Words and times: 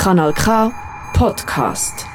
Kanal 0.00 0.32
K 0.32 0.72
Podcast. 1.12 2.06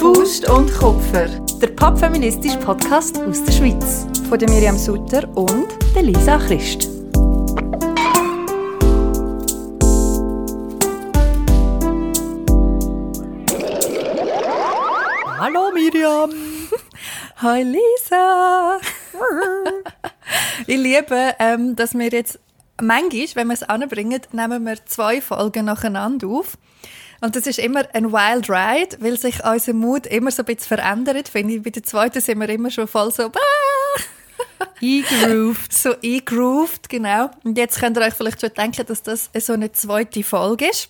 Faust 0.00 0.50
und 0.50 0.74
Kupfer, 0.74 1.28
der 1.62 1.68
popfeministische 1.68 2.58
Podcast 2.58 3.20
aus 3.20 3.44
der 3.44 3.52
Schweiz. 3.52 4.04
Von 4.28 4.40
der 4.40 4.50
Miriam 4.50 4.76
Sutter 4.76 5.28
und 5.36 5.68
der 5.94 6.02
Lisa 6.02 6.38
Christ. 6.38 6.97
Hi 17.40 17.62
Lisa! 17.62 18.80
ich 20.66 20.76
liebe, 20.76 21.36
ähm, 21.38 21.76
dass 21.76 21.94
wir 21.94 22.08
jetzt 22.08 22.40
manchmal, 22.82 23.28
wenn 23.34 23.46
wir 23.46 23.54
es 23.54 23.62
anbringen, 23.62 24.20
nehmen 24.32 24.66
wir 24.66 24.84
zwei 24.86 25.20
Folgen 25.20 25.66
nacheinander 25.66 26.26
auf. 26.26 26.58
Und 27.20 27.36
das 27.36 27.46
ist 27.46 27.60
immer 27.60 27.84
ein 27.94 28.10
Wild 28.10 28.50
Ride, 28.50 28.96
weil 28.98 29.20
sich 29.20 29.44
unser 29.44 29.72
Mut 29.72 30.08
immer 30.08 30.32
so 30.32 30.42
ein 30.42 30.46
bisschen 30.46 30.66
verändert. 30.66 31.28
Finde 31.28 31.54
ich, 31.54 31.62
bei 31.62 31.70
der 31.70 31.84
zweiten 31.84 32.20
sind 32.20 32.40
wir 32.40 32.48
immer 32.48 32.72
schon 32.72 32.88
voll 32.88 33.12
so 33.12 33.26
ah! 33.26 34.00
Eingrooved. 34.82 35.72
so 35.72 35.94
eingrooved, 36.02 36.88
genau. 36.88 37.30
Und 37.44 37.56
jetzt 37.56 37.78
könnt 37.78 37.96
ihr 37.98 38.02
euch 38.02 38.14
vielleicht 38.14 38.40
schon 38.40 38.50
denken, 38.52 38.84
dass 38.84 39.04
das 39.04 39.30
so 39.38 39.52
eine 39.52 39.70
zweite 39.70 40.24
Folge 40.24 40.70
ist. 40.70 40.88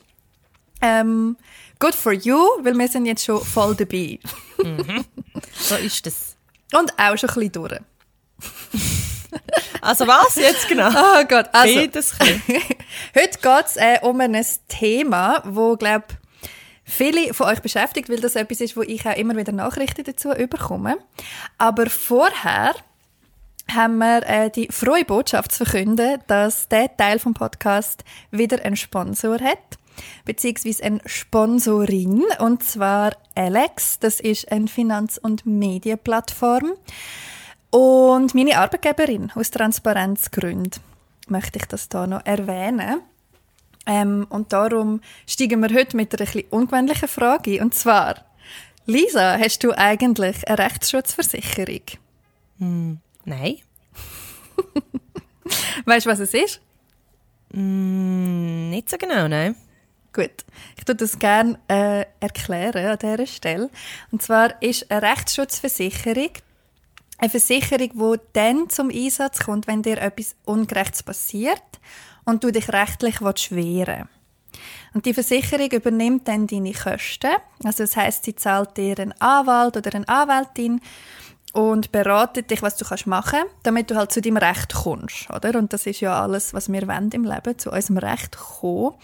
Ähm, 0.80 1.36
good 1.78 1.94
for 1.94 2.12
you, 2.12 2.38
weil 2.62 2.72
wir 2.72 2.88
sind 2.88 3.04
jetzt 3.04 3.26
schon 3.26 3.44
voll 3.44 3.74
dabei. 3.74 4.18
So 5.52 5.76
ist 5.76 6.06
das. 6.06 6.37
Und 6.72 6.92
auch 6.98 7.16
schon 7.16 7.30
ein 7.30 7.34
bisschen 7.34 7.52
durch. 7.52 7.80
Also 9.80 10.06
was 10.06 10.34
jetzt 10.36 10.68
genau? 10.68 10.90
Oh 10.94 11.24
Gott, 11.28 11.48
also... 11.52 11.74
Beides. 11.74 12.14
Heute 13.14 13.38
geht 13.40 13.66
es 13.66 13.76
äh, 13.76 13.98
um 14.02 14.20
ein 14.20 14.36
Thema, 14.68 15.42
wo 15.44 15.76
glaube 15.76 16.06
viele 16.84 17.32
von 17.34 17.48
euch 17.48 17.60
beschäftigt, 17.60 18.08
weil 18.08 18.20
das 18.20 18.34
etwas 18.34 18.60
ist, 18.60 18.76
wo 18.76 18.82
ich 18.82 19.06
auch 19.06 19.16
immer 19.16 19.36
wieder 19.36 19.52
Nachrichten 19.52 20.04
dazu 20.04 20.32
überkomme. 20.32 20.96
Aber 21.58 21.88
vorher 21.88 22.74
haben 23.72 23.98
wir 23.98 24.26
äh, 24.26 24.50
die 24.50 24.68
frohe 24.70 25.04
Botschaft 25.04 25.52
zu 25.52 25.64
verkünden, 25.64 26.20
dass 26.26 26.68
der 26.68 26.96
Teil 26.96 27.18
vom 27.18 27.34
Podcast 27.34 28.02
wieder 28.30 28.64
einen 28.64 28.76
Sponsor 28.76 29.38
hat, 29.40 29.77
beziehungsweise 30.24 30.84
eine 30.84 31.00
Sponsorin, 31.06 32.24
und 32.38 32.62
zwar 32.62 33.12
Alex. 33.34 33.98
Das 33.98 34.20
ist 34.20 34.50
eine 34.50 34.68
Finanz- 34.68 35.18
und 35.18 35.46
Medienplattform. 35.46 36.72
Und 37.70 38.34
meine 38.34 38.58
Arbeitgeberin 38.58 39.30
aus 39.34 39.50
Transparenzgründen 39.50 40.82
möchte 41.28 41.58
ich 41.58 41.66
das 41.66 41.88
da 41.88 42.06
noch 42.06 42.24
erwähnen. 42.24 43.02
Ähm, 43.86 44.26
und 44.28 44.52
darum 44.52 45.00
steigen 45.26 45.60
wir 45.60 45.74
heute 45.74 45.96
mit 45.96 46.14
einer 46.14 46.28
etwas 46.28 46.44
ungewöhnlichen 46.50 47.08
Frage 47.08 47.52
ein. 47.52 47.62
Und 47.62 47.74
zwar, 47.74 48.16
Lisa, 48.86 49.38
hast 49.38 49.64
du 49.64 49.72
eigentlich 49.72 50.46
eine 50.48 50.58
Rechtsschutzversicherung? 50.58 51.82
Nein. 52.58 53.56
Weißt 55.84 56.06
du, 56.06 56.10
was 56.10 56.18
es 56.18 56.34
ist? 56.34 56.60
Mm, 57.52 58.70
nicht 58.70 58.90
so 58.90 58.98
genau, 58.98 59.28
nein. 59.28 59.54
Gut, 60.18 60.44
ich 60.76 60.84
tue 60.84 60.96
das 60.96 61.16
gerne 61.20 61.60
äh, 61.68 62.04
erklären 62.18 62.86
an 62.86 62.98
dieser 62.98 63.24
Stelle. 63.24 63.70
Und 64.10 64.20
zwar 64.20 64.60
ist 64.60 64.90
eine 64.90 65.02
Rechtsschutzversicherung 65.02 66.30
eine 67.18 67.30
Versicherung, 67.30 68.16
die 68.16 68.20
dann 68.32 68.68
zum 68.68 68.90
Einsatz 68.90 69.38
kommt, 69.38 69.68
wenn 69.68 69.82
dir 69.82 69.98
etwas 69.98 70.34
Ungerechtes 70.44 71.04
passiert 71.04 71.62
und 72.24 72.42
du 72.42 72.50
dich 72.50 72.68
rechtlich 72.68 73.20
wehren. 73.20 74.08
Und 74.92 75.06
die 75.06 75.14
Versicherung 75.14 75.70
übernimmt 75.70 76.26
dann 76.26 76.48
deine 76.48 76.72
Kosten. 76.72 77.36
Also 77.62 77.84
das 77.84 77.96
heißt, 77.96 78.24
sie 78.24 78.34
zahlt 78.34 78.76
dir 78.76 78.98
einen 78.98 79.12
Anwalt 79.20 79.76
oder 79.76 79.94
eine 79.94 80.08
Anwältin 80.08 80.80
und 81.52 81.92
beratet 81.92 82.50
dich, 82.50 82.62
was 82.62 82.76
du 82.76 82.84
kannst 82.84 83.06
machen, 83.06 83.40
damit 83.62 83.90
du 83.90 83.96
halt 83.96 84.12
zu 84.12 84.20
deinem 84.20 84.36
Recht 84.36 84.74
kommst, 84.74 85.30
oder? 85.30 85.58
Und 85.58 85.72
das 85.72 85.86
ist 85.86 86.00
ja 86.00 86.22
alles, 86.22 86.54
was 86.54 86.70
wir 86.70 86.86
wollen 86.86 87.10
im 87.12 87.24
Leben, 87.24 87.58
zu 87.58 87.70
unserem 87.70 87.98
Recht 87.98 88.36
kommen. 88.36 88.94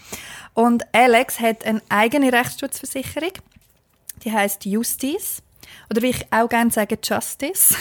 Und 0.53 0.83
Alex 0.93 1.39
hat 1.39 1.65
eine 1.65 1.81
eigene 1.89 2.31
Rechtsschutzversicherung. 2.31 3.31
Die 4.23 4.31
heißt 4.31 4.65
Justice 4.65 5.41
oder 5.89 6.01
wie 6.01 6.09
ich 6.09 6.25
auch 6.31 6.49
gerne 6.49 6.71
sage 6.71 6.97
Justice, 7.03 7.75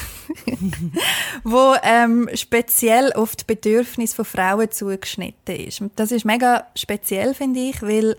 wo 1.45 1.75
ähm, 1.83 2.29
speziell 2.35 3.13
auf 3.13 3.37
die 3.37 3.45
Bedürfnisse 3.45 4.17
von 4.17 4.25
Frauen 4.25 4.71
zugeschnitten 4.71 5.57
ist. 5.57 5.83
Das 5.97 6.11
ist 6.11 6.25
mega 6.25 6.67
speziell 6.75 7.35
finde 7.35 7.61
ich, 7.61 7.83
weil 7.83 8.17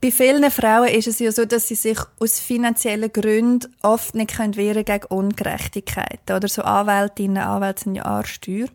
bei 0.00 0.12
vielen 0.12 0.50
Frauen 0.50 0.88
ist 0.88 1.08
es 1.08 1.18
ja 1.18 1.32
so, 1.32 1.44
dass 1.44 1.68
sie 1.68 1.74
sich 1.74 1.98
aus 2.20 2.38
finanziellen 2.38 3.12
Gründen 3.12 3.74
oft 3.82 4.14
nicht 4.14 4.36
können 4.36 4.56
wehren 4.56 4.84
gegen 4.84 5.06
Ungerechtigkeiten. 5.06 6.36
Oder 6.36 6.48
so 6.48 6.62
Anwältinnen, 6.62 7.42
Anwälte 7.42 7.84
sind 7.84 7.96
ja 7.96 8.04
Arschsteuer 8.04 8.68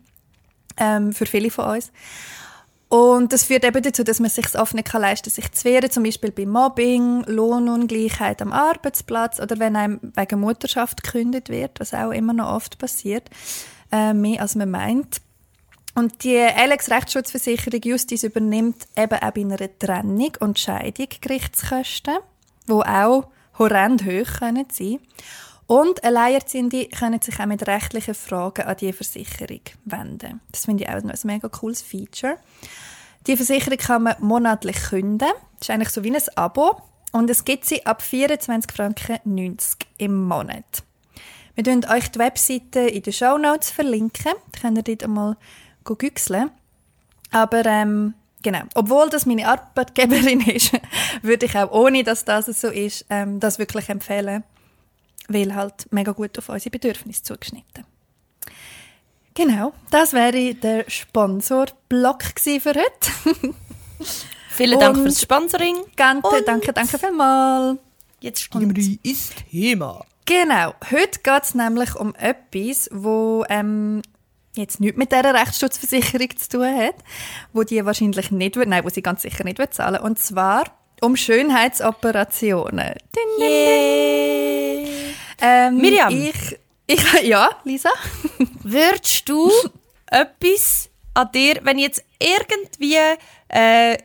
ähm, 0.78 1.14
für 1.14 1.26
viele 1.26 1.50
von 1.50 1.76
uns. 1.76 1.92
Und 2.90 3.34
das 3.34 3.46
führt 3.46 3.66
eben 3.66 3.82
dazu, 3.82 4.04
dass 4.04 4.20
man 4.20 4.30
sich 4.30 4.46
es 4.46 4.56
oft 4.56 4.76
nicht 4.76 4.94
leisten 4.94 5.32
kann, 5.32 5.34
sich 5.34 5.52
zu 5.52 5.66
wehren, 5.66 5.90
zum 5.90 6.04
Beispiel 6.04 6.32
bei 6.32 6.46
Mobbing, 6.46 7.24
Lohnungleichheit 7.26 8.40
am 8.42 8.52
Arbeitsplatz 8.52 9.40
oder 9.40 9.58
wenn 9.58 9.76
einem 9.76 10.00
wegen 10.16 10.40
Mutterschaft 10.40 11.04
gekündigt 11.04 11.50
wird, 11.50 11.80
was 11.80 11.96
auch 11.96 12.12
immer 12.12 12.34
noch 12.34 12.54
oft 12.54 12.78
passiert, 12.78 13.32
äh, 13.92 14.14
mehr 14.14 14.42
als 14.42 14.54
man 14.54 14.70
meint. 14.70 15.22
Und 15.96 16.24
die 16.24 16.40
Alex 16.40 16.90
Rechtsschutzversicherung 16.90 17.82
Justiz 17.84 18.24
übernimmt 18.24 18.88
eben 18.98 19.20
auch 19.20 19.32
bei 19.32 19.42
einer 19.42 19.80
Trennung 19.80 20.32
und 20.40 20.58
Scheidung 20.58 21.08
Gerichtskosten, 21.22 22.18
die 22.68 22.72
auch 22.72 23.28
horrend 23.60 24.04
hoch 24.04 24.40
können 24.40 24.66
sein 24.72 25.00
Und 25.68 26.04
Alleinerziehende 26.04 26.88
können 26.88 27.22
sich 27.22 27.40
auch 27.40 27.46
mit 27.46 27.68
rechtlichen 27.68 28.16
Fragen 28.16 28.64
an 28.66 28.78
die 28.78 28.92
Versicherung 28.92 29.62
wenden. 29.86 30.42
Das 30.52 30.66
finde 30.66 30.84
ich 30.84 30.90
auch 30.90 31.02
noch 31.04 31.14
ein 31.14 31.20
mega 31.24 31.48
cooles 31.48 31.84
Feature. 31.84 32.38
Die 33.28 33.38
Versicherung 33.38 33.78
kann 33.78 34.04
man 34.04 34.16
monatlich 34.20 34.78
künden. 34.90 35.30
Das 35.60 35.62
ist 35.62 35.70
eigentlich 35.70 35.90
so 35.90 36.04
wie 36.04 36.12
ein 36.12 36.22
Abo. 36.36 36.82
Und 37.12 37.30
es 37.30 37.46
gibt 37.46 37.66
sie 37.66 37.86
ab 37.86 38.02
24 38.02 38.72
Franken 38.72 39.20
90 39.24 39.78
im 40.00 40.24
Monat. 40.28 40.84
Wir 41.56 41.64
verlinken 41.64 41.90
euch 41.92 42.10
die 42.10 42.18
Webseite 42.18 42.80
in 42.80 43.04
den 43.04 43.14
Show 43.14 43.38
Notes 43.38 43.70
verlinken. 43.70 44.34
Da 44.52 44.60
könnt 44.60 44.78
ihr 44.80 44.84
dort 44.84 45.04
einmal 45.04 45.38
güchseln. 45.84 46.52
Aber 47.32 47.66
ähm, 47.66 48.14
genau, 48.42 48.62
obwohl 48.76 49.10
das 49.10 49.26
meine 49.26 49.48
Arbeitgeberin 49.48 50.42
ist, 50.48 50.72
würde 51.22 51.46
ich 51.46 51.58
auch 51.58 51.72
ohne, 51.72 52.04
dass 52.04 52.26
das 52.26 52.46
so 52.46 52.70
ist, 52.70 53.06
ähm, 53.10 53.40
das 53.40 53.60
wirklich 53.60 53.90
empfehlen, 53.90 54.44
weil 55.28 55.56
halt 55.56 55.92
mega 55.92 56.12
gut 56.12 56.38
auf 56.38 56.50
unsere 56.50 56.70
Bedürfnisse 56.72 57.24
zugeschnitten. 57.24 57.86
Genau, 59.36 59.74
das 59.90 60.14
wäre 60.14 60.54
der 60.54 60.86
Sponsorblock 60.88 62.24
für 62.40 62.70
heute. 62.70 63.12
Vielen 64.50 64.80
Dank 64.80 64.98
fürs 64.98 65.22
Sponsoring. 65.22 65.76
Und- 65.78 66.48
danke, 66.48 66.72
danke 66.72 67.00
vielmals. 67.00 67.80
Jetzt 68.20 68.42
steigen 68.44 68.76
wir 68.76 68.98
ins 69.04 69.32
Thema. 69.50 70.06
Genau, 70.26 70.74
heute 70.92 71.20
geht 71.22 71.44
es 71.44 71.56
nämlich 71.56 71.96
um 71.96 72.14
etwas, 72.16 72.90
wo 72.94 73.44
ähm, 73.50 74.02
jetzt 74.56 74.80
nichts 74.80 74.98
mit 74.98 75.12
dieser 75.12 75.34
Rechtsschutzversicherung 75.34 76.38
zu 76.38 76.50
tun 76.50 76.76
hat, 76.78 76.96
wo 77.54 77.64
die 77.64 77.84
wahrscheinlich 77.86 78.32
nicht, 78.32 78.56
wird- 78.56 78.68
nein, 78.70 78.84
wo 78.84 78.90
sie 78.90 79.02
ganz 79.02 79.22
sicher 79.24 79.44
nicht 79.44 79.58
wird 79.60 79.74
zahlen, 79.74 80.02
und 80.02 80.20
zwar 80.20 80.64
um 81.02 81.16
Schönheitsoperationen. 81.16 82.94
Din. 83.16 84.88
Ähm, 85.42 85.78
Miriam. 85.78 86.10
Ich, 86.16 86.58
ich, 86.88 87.04
ja, 87.24 87.50
Lisa? 87.64 87.90
Würdest 88.64 89.28
du 89.28 89.52
etwas 90.08 90.90
an 91.14 91.30
dir, 91.34 91.60
wenn 91.64 91.78
jetzt 91.80 92.04
irgendwie 92.20 92.96
äh, 93.50 93.98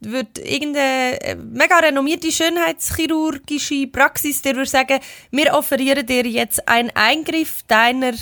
wird 0.00 0.38
irgendeine 0.38 1.20
äh, 1.20 1.34
mega 1.34 1.78
renommierte 1.78 2.32
schönheitschirurgische 2.32 3.86
Praxis 3.88 4.40
dir 4.42 4.56
würde 4.56 4.70
sagen, 4.70 5.00
wir 5.30 5.52
offerieren 5.54 6.06
dir 6.06 6.26
jetzt 6.26 6.66
einen 6.68 6.90
Eingriff 6.94 7.62
deiner 7.68 8.12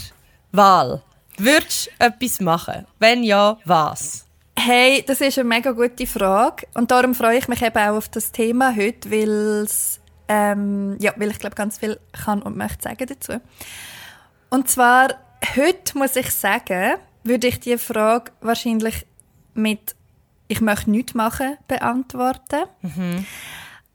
Wahl. 0.53 1.03
Würdest 1.38 1.87
du 1.87 2.05
etwas 2.05 2.40
machen? 2.40 2.87
Wenn 2.99 3.23
ja, 3.23 3.58
was? 3.64 4.26
Hey, 4.58 5.05
das 5.06 5.20
ist 5.20 5.38
eine 5.38 5.49
mega 5.49 5.70
gute 5.70 6.06
Frage 6.06 6.67
und 6.75 6.90
darum 6.90 7.14
freue 7.14 7.38
ich 7.38 7.46
mich 7.46 7.62
eben 7.62 7.79
auch 7.79 7.96
auf 7.96 8.08
das 8.08 8.32
Thema 8.32 8.75
heute, 8.75 9.08
weil's, 9.11 10.00
ähm, 10.26 10.96
ja, 10.99 11.12
weil 11.17 11.31
ich 11.31 11.38
glaube 11.38 11.55
ganz 11.55 11.79
viel 11.79 12.00
kann 12.25 12.43
und 12.43 12.56
möchte 12.56 12.82
sagen 12.82 13.06
dazu. 13.06 13.40
Und 14.50 14.69
zwar 14.69 15.14
heute 15.55 15.96
muss 15.96 16.17
ich 16.17 16.31
sagen, 16.32 16.96
würde 17.23 17.46
ich 17.46 17.61
die 17.61 17.79
Frage 17.79 18.32
wahrscheinlich 18.40 19.06
mit 19.55 19.94
ich 20.49 20.61
möchte 20.61 20.90
nichts 20.90 21.14
machen 21.14 21.56
beantworten. 21.69 22.64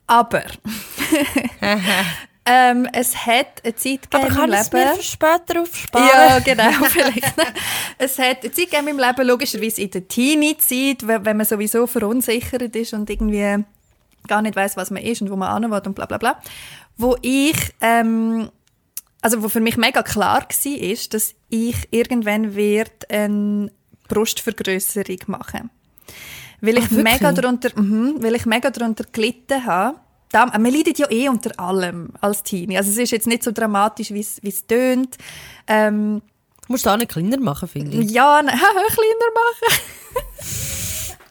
Aber 0.07 0.43
Ähm, 2.45 2.87
es 2.91 3.15
hat 3.25 3.63
eine 3.63 3.75
Zeit 3.75 4.01
Aber 4.11 4.23
gegeben 4.23 4.35
kann 4.35 4.49
im 4.49 4.53
ich 4.53 4.59
es 4.59 4.71
mir 4.71 4.79
Leben. 4.83 4.95
für 4.97 5.03
später 5.03 5.61
aufsparen? 5.61 6.07
Ja, 6.07 6.39
genau, 6.39 6.71
vielleicht. 6.89 7.33
es 7.97 8.19
hat 8.19 8.43
eine 8.43 8.51
Zeit 8.51 8.69
gegeben 8.69 8.87
im 8.89 8.99
Leben, 8.99 9.27
logischerweise 9.27 9.81
in 9.81 9.91
der 9.91 10.07
Teenie-Zeit, 10.07 11.07
wenn 11.07 11.25
wenn 11.25 11.37
man 11.37 11.45
sowieso 11.45 11.87
verunsichert 11.87 12.75
ist 12.75 12.93
und 12.93 13.09
irgendwie 13.09 13.63
gar 14.27 14.41
nicht 14.41 14.55
weiß, 14.55 14.75
was 14.75 14.91
man 14.91 15.03
ist 15.03 15.21
und 15.21 15.29
wo 15.29 15.35
man 15.35 15.63
will 15.63 15.81
und 15.85 15.95
bla 15.95 16.05
bla 16.05 16.17
bla, 16.17 16.39
wo 16.97 17.15
ich, 17.21 17.55
ähm, 17.81 18.49
also 19.21 19.41
wo 19.41 19.49
für 19.49 19.61
mich 19.61 19.77
mega 19.77 20.03
klar 20.03 20.41
war, 20.41 20.71
ist, 20.77 21.13
dass 21.13 21.35
ich 21.49 21.87
irgendwann 21.91 22.55
wird 22.55 23.09
eine 23.09 23.71
Brustvergrößerung 24.09 25.19
machen. 25.27 25.69
Weil 26.61 26.77
ich 26.77 26.91
wirklich? 26.91 27.03
mega 27.03 27.31
darunter, 27.31 27.69
mhm, 27.75 28.15
weil 28.19 28.35
ich 28.35 28.45
mega 28.45 28.69
darunter 28.69 29.05
gelitten 29.11 29.65
habe. 29.65 29.99
Da, 30.33 30.47
man 30.47 30.65
leidet 30.65 30.97
ja 30.97 31.09
eh 31.09 31.29
unter 31.29 31.57
allem 31.59 32.09
als 32.19 32.43
Teenie. 32.43 32.75
Also 32.77 32.89
es 32.89 32.97
ist 32.97 33.11
jetzt 33.11 33.27
nicht 33.27 33.43
so 33.43 33.51
dramatisch, 33.51 34.11
wie 34.11 34.19
es 34.19 34.67
tönt. 34.67 35.17
Ähm, 35.67 36.21
Du 36.65 36.71
musst 36.73 36.87
auch 36.87 36.95
nicht 36.97 37.11
kleiner 37.11 37.37
machen, 37.39 37.67
finde 37.67 37.97
ich. 37.97 38.09
ja, 38.11 38.41
nein, 38.41 38.57
kleiner 38.57 39.29
machen. 39.35 39.79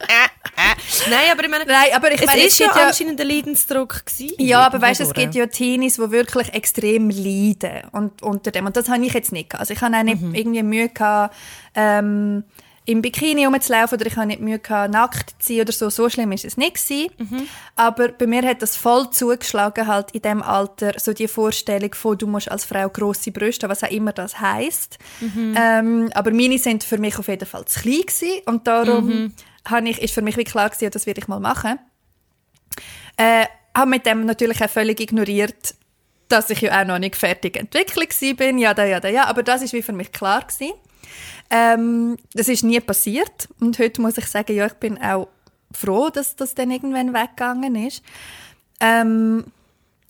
Nein, 1.10 1.20
aber 1.32 1.44
ich 1.44 1.50
meine, 1.50 1.64
Nein, 1.64 1.86
aber 1.94 2.12
ich 2.12 2.20
es 2.20 2.26
meine, 2.26 2.42
ist 2.42 2.52
es 2.54 2.58
ja 2.58 2.66
gibt 2.66 2.78
ja, 2.78 2.86
anscheinend 2.88 3.20
ein 3.20 3.28
Leidensdruck 3.28 4.04
gewesen. 4.04 4.34
ja, 4.38 4.60
aber 4.66 4.80
weißt 4.80 5.00
du, 5.00 5.04
es 5.04 5.14
gibt 5.14 5.34
ja 5.34 5.46
Teenies, 5.46 5.96
die 5.96 6.10
wirklich 6.10 6.52
extrem 6.52 7.08
leiden 7.10 7.88
und, 7.92 8.22
unter 8.22 8.50
dem. 8.50 8.66
Und 8.66 8.76
das 8.76 8.88
habe 8.88 9.04
ich 9.06 9.14
jetzt 9.14 9.32
nicht 9.32 9.50
gehabt. 9.50 9.60
Also 9.60 9.72
ich 9.74 9.80
habe 9.80 9.96
auch 9.96 10.02
nicht 10.02 10.20
Mhm. 10.20 10.34
irgendwie 10.34 10.62
Mühe 10.62 10.88
gehabt, 10.88 11.34
ähm, 11.74 12.44
im 12.84 13.00
Bikini 13.00 13.44
rumzulaufen 13.44 13.96
oder 13.96 14.06
ich 14.06 14.16
habe 14.16 14.26
nicht 14.26 14.40
Mühe 14.40 14.58
gehabt, 14.58 14.92
nackt 14.92 15.40
zu 15.42 15.52
sein 15.52 15.60
oder 15.62 15.72
so. 15.72 15.88
So 15.88 16.08
schlimm 16.10 16.32
ist 16.32 16.44
es 16.44 16.56
nicht 16.56 16.74
gewesen. 16.74 17.12
Mhm. 17.18 17.48
Aber 17.76 18.08
bei 18.08 18.26
mir 18.26 18.42
hat 18.42 18.60
das 18.60 18.76
voll 18.76 19.10
zugeschlagen 19.10 19.86
halt 19.86 20.10
in 20.10 20.22
dem 20.22 20.42
Alter, 20.42 20.94
so 20.98 21.12
die 21.12 21.28
Vorstellung 21.28 21.94
von, 21.94 22.18
du 22.18 22.26
musst 22.26 22.50
als 22.50 22.64
Frau 22.64 22.88
grosse 22.88 23.30
Brüste, 23.30 23.68
was 23.68 23.84
auch 23.84 23.90
immer 23.90 24.12
das 24.12 24.40
heisst. 24.40 24.98
Mhm. 25.20 25.54
Ähm, 25.56 26.10
aber 26.14 26.32
meine 26.32 26.58
sind 26.58 26.82
für 26.82 26.98
mich 26.98 27.18
auf 27.18 27.28
jeden 27.28 27.46
Fall 27.46 27.64
zu 27.66 27.80
klein 27.80 28.00
gewesen 28.00 28.42
und 28.46 28.66
darum 28.66 29.06
Mhm. 29.06 29.32
habe 29.68 29.88
ich, 29.88 30.02
ist 30.02 30.14
für 30.14 30.22
mich 30.22 30.36
wie 30.36 30.44
klar 30.44 30.68
gewesen, 30.68 30.90
das 30.90 31.06
werde 31.06 31.20
ich 31.20 31.28
mal 31.28 31.40
machen. 31.40 31.78
Äh, 33.16 33.46
habe 33.76 33.90
mit 33.90 34.06
dem 34.06 34.26
natürlich 34.26 34.62
auch 34.62 34.70
völlig 34.70 35.00
ignoriert, 35.00 35.74
dass 36.28 36.50
ich 36.50 36.62
ja 36.62 36.80
auch 36.80 36.86
noch 36.86 36.98
nicht 36.98 37.16
fertig 37.16 37.56
entwickelt 37.56 38.36
bin. 38.36 38.58
Ja, 38.58 38.74
da, 38.74 38.84
ja, 38.84 39.00
da, 39.00 39.08
ja. 39.08 39.26
Aber 39.26 39.42
das 39.42 39.62
ist 39.62 39.72
wie 39.72 39.82
für 39.82 39.92
mich 39.92 40.12
klar 40.12 40.40
gewesen. 40.40 40.72
Ähm, 41.50 42.16
das 42.34 42.48
ist 42.48 42.64
nie 42.64 42.80
passiert. 42.80 43.48
Und 43.60 43.78
heute 43.78 44.00
muss 44.00 44.18
ich 44.18 44.26
sagen, 44.26 44.54
ja, 44.54 44.66
ich 44.66 44.74
bin 44.74 45.00
auch 45.02 45.28
froh, 45.72 46.10
dass 46.10 46.36
das 46.36 46.54
dann 46.54 46.70
irgendwann 46.70 47.14
weggegangen 47.14 47.74
ist. 47.74 48.02
Ähm, 48.80 49.44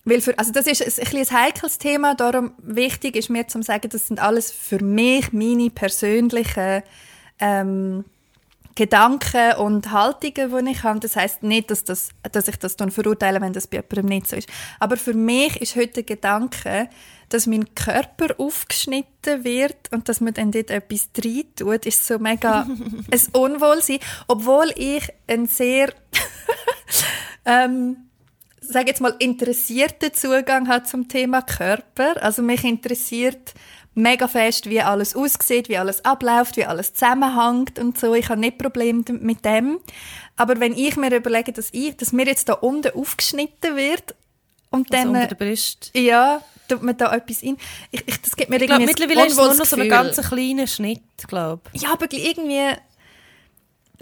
weil 0.04 0.20
für, 0.20 0.36
also 0.38 0.50
das 0.52 0.66
ist 0.66 0.82
ein, 0.82 1.06
ein, 1.06 1.26
ein 1.26 1.42
heikles 1.42 1.78
Thema, 1.78 2.14
darum 2.14 2.52
wichtig 2.58 3.14
ist 3.16 3.30
mir 3.30 3.46
zu 3.46 3.62
sagen, 3.62 3.88
das 3.88 4.08
sind 4.08 4.20
alles 4.20 4.50
für 4.50 4.82
mich 4.82 5.32
meine 5.32 5.70
persönlichen 5.70 6.82
ähm, 7.38 8.04
Gedanken 8.74 9.56
und 9.58 9.92
Haltungen, 9.92 10.64
die 10.66 10.72
ich 10.72 10.82
habe. 10.82 10.98
Das 10.98 11.14
heißt 11.14 11.42
nicht, 11.42 11.70
dass, 11.70 11.84
das, 11.84 12.08
dass 12.32 12.48
ich 12.48 12.56
das 12.56 12.76
dann 12.76 12.90
verurteile, 12.90 13.40
wenn 13.40 13.52
das 13.52 13.66
bei 13.66 13.78
jemandem 13.78 14.06
nicht 14.06 14.26
so 14.26 14.36
ist. 14.36 14.48
Aber 14.80 14.96
für 14.96 15.14
mich 15.14 15.60
ist 15.60 15.76
heute 15.76 16.02
der 16.02 16.02
Gedanke, 16.04 16.88
dass 17.32 17.46
mein 17.46 17.74
Körper 17.74 18.34
aufgeschnitten 18.38 19.44
wird 19.44 19.90
und 19.90 20.08
dass 20.08 20.20
man 20.20 20.34
dann 20.34 20.52
dort 20.52 20.70
etwas 20.70 21.08
rein 21.24 21.44
tut, 21.56 21.86
ist 21.86 22.06
so 22.06 22.18
mega 22.18 22.66
ein 23.10 23.22
Unwohlsein. 23.32 23.98
Obwohl 24.28 24.72
ich 24.76 25.08
ein 25.26 25.46
sehr, 25.46 25.92
ähm, 27.46 27.96
sage 28.60 28.88
jetzt 28.88 29.00
mal, 29.00 29.14
interessierten 29.18 30.12
Zugang 30.12 30.68
habe 30.68 30.84
zum 30.84 31.08
Thema 31.08 31.40
Körper. 31.42 32.22
Also 32.22 32.42
mich 32.42 32.64
interessiert 32.64 33.54
mega 33.94 34.28
fest, 34.28 34.68
wie 34.68 34.80
alles 34.80 35.16
aussieht, 35.16 35.68
wie 35.68 35.78
alles 35.78 36.04
abläuft, 36.04 36.56
wie 36.56 36.66
alles 36.66 36.94
zusammenhängt 36.94 37.78
und 37.78 37.98
so. 37.98 38.14
Ich 38.14 38.28
habe 38.28 38.40
nicht 38.40 38.58
Probleme 38.58 39.04
mit 39.08 39.44
dem. 39.44 39.80
Aber 40.36 40.60
wenn 40.60 40.74
ich 40.74 40.96
mir 40.96 41.14
überlege, 41.14 41.52
dass, 41.52 41.68
ich, 41.72 41.96
dass 41.96 42.12
mir 42.12 42.26
jetzt 42.26 42.48
da 42.48 42.54
unten 42.54 42.94
aufgeschnitten 42.94 43.76
wird 43.76 44.14
und 44.70 44.92
Also 44.92 45.04
dann... 45.04 45.16
unter 45.16 45.34
der 45.34 45.36
Brust. 45.36 45.90
Ja, 45.94 46.42
tut 46.68 46.82
man 46.82 46.96
da 46.96 47.14
etwas 47.14 47.42
in. 47.42 47.56
Ich, 47.90 48.06
ich, 48.06 48.20
das 48.22 48.36
gibt 48.36 48.50
mir 48.50 48.56
Ich 48.56 48.62
irgendwie 48.62 48.82
ein 48.82 48.86
mittlerweile 48.86 49.26
ist 49.26 49.32
es 49.32 49.38
nur 49.38 49.54
noch 49.54 49.64
so 49.64 49.76
ein 49.76 49.88
ganz 49.88 50.16
kleiner 50.16 50.66
Schnitt, 50.66 51.02
glaube 51.28 51.62
Ja, 51.72 51.92
aber 51.92 52.06
irgendwie... 52.10 52.76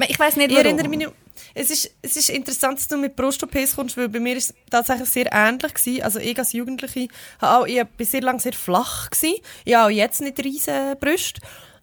Ich 0.09 0.19
weiß 0.19 0.37
nicht, 0.37 0.51
Ich 0.51 0.57
erinnere 0.57 0.89
mich 0.89 1.07
es 1.55 1.71
ist, 1.71 1.91
es 2.03 2.17
ist 2.17 2.31
interessant, 2.31 2.79
dass 2.79 2.89
du 2.89 2.97
mit 2.97 3.17
Brust-OPs 3.17 3.77
kommst, 3.77 3.97
weil 3.97 4.09
bei 4.09 4.21
mir 4.21 4.37
ist 4.37 4.51
es 4.51 4.57
tatsächlich 4.71 5.09
sehr 5.09 5.33
ähnlich 5.33 5.75
gewesen. 5.75 6.03
Also 6.03 6.19
ich 6.19 6.39
als 6.39 6.53
Jugendliche, 6.53 7.09
habe 7.41 7.63
auch, 7.63 7.67
ich 7.67 7.83
bin 7.97 8.07
sehr 8.07 8.23
lange 8.23 8.41
sehr 8.41 8.53
flach 8.53 9.11
gewesen. 9.11 9.41
Ich 9.65 9.75
habe 9.75 9.87
auch 9.87 9.91
jetzt 9.91 10.21
nicht 10.21 10.43
riesen 10.45 10.97
Brüste. 10.99 11.41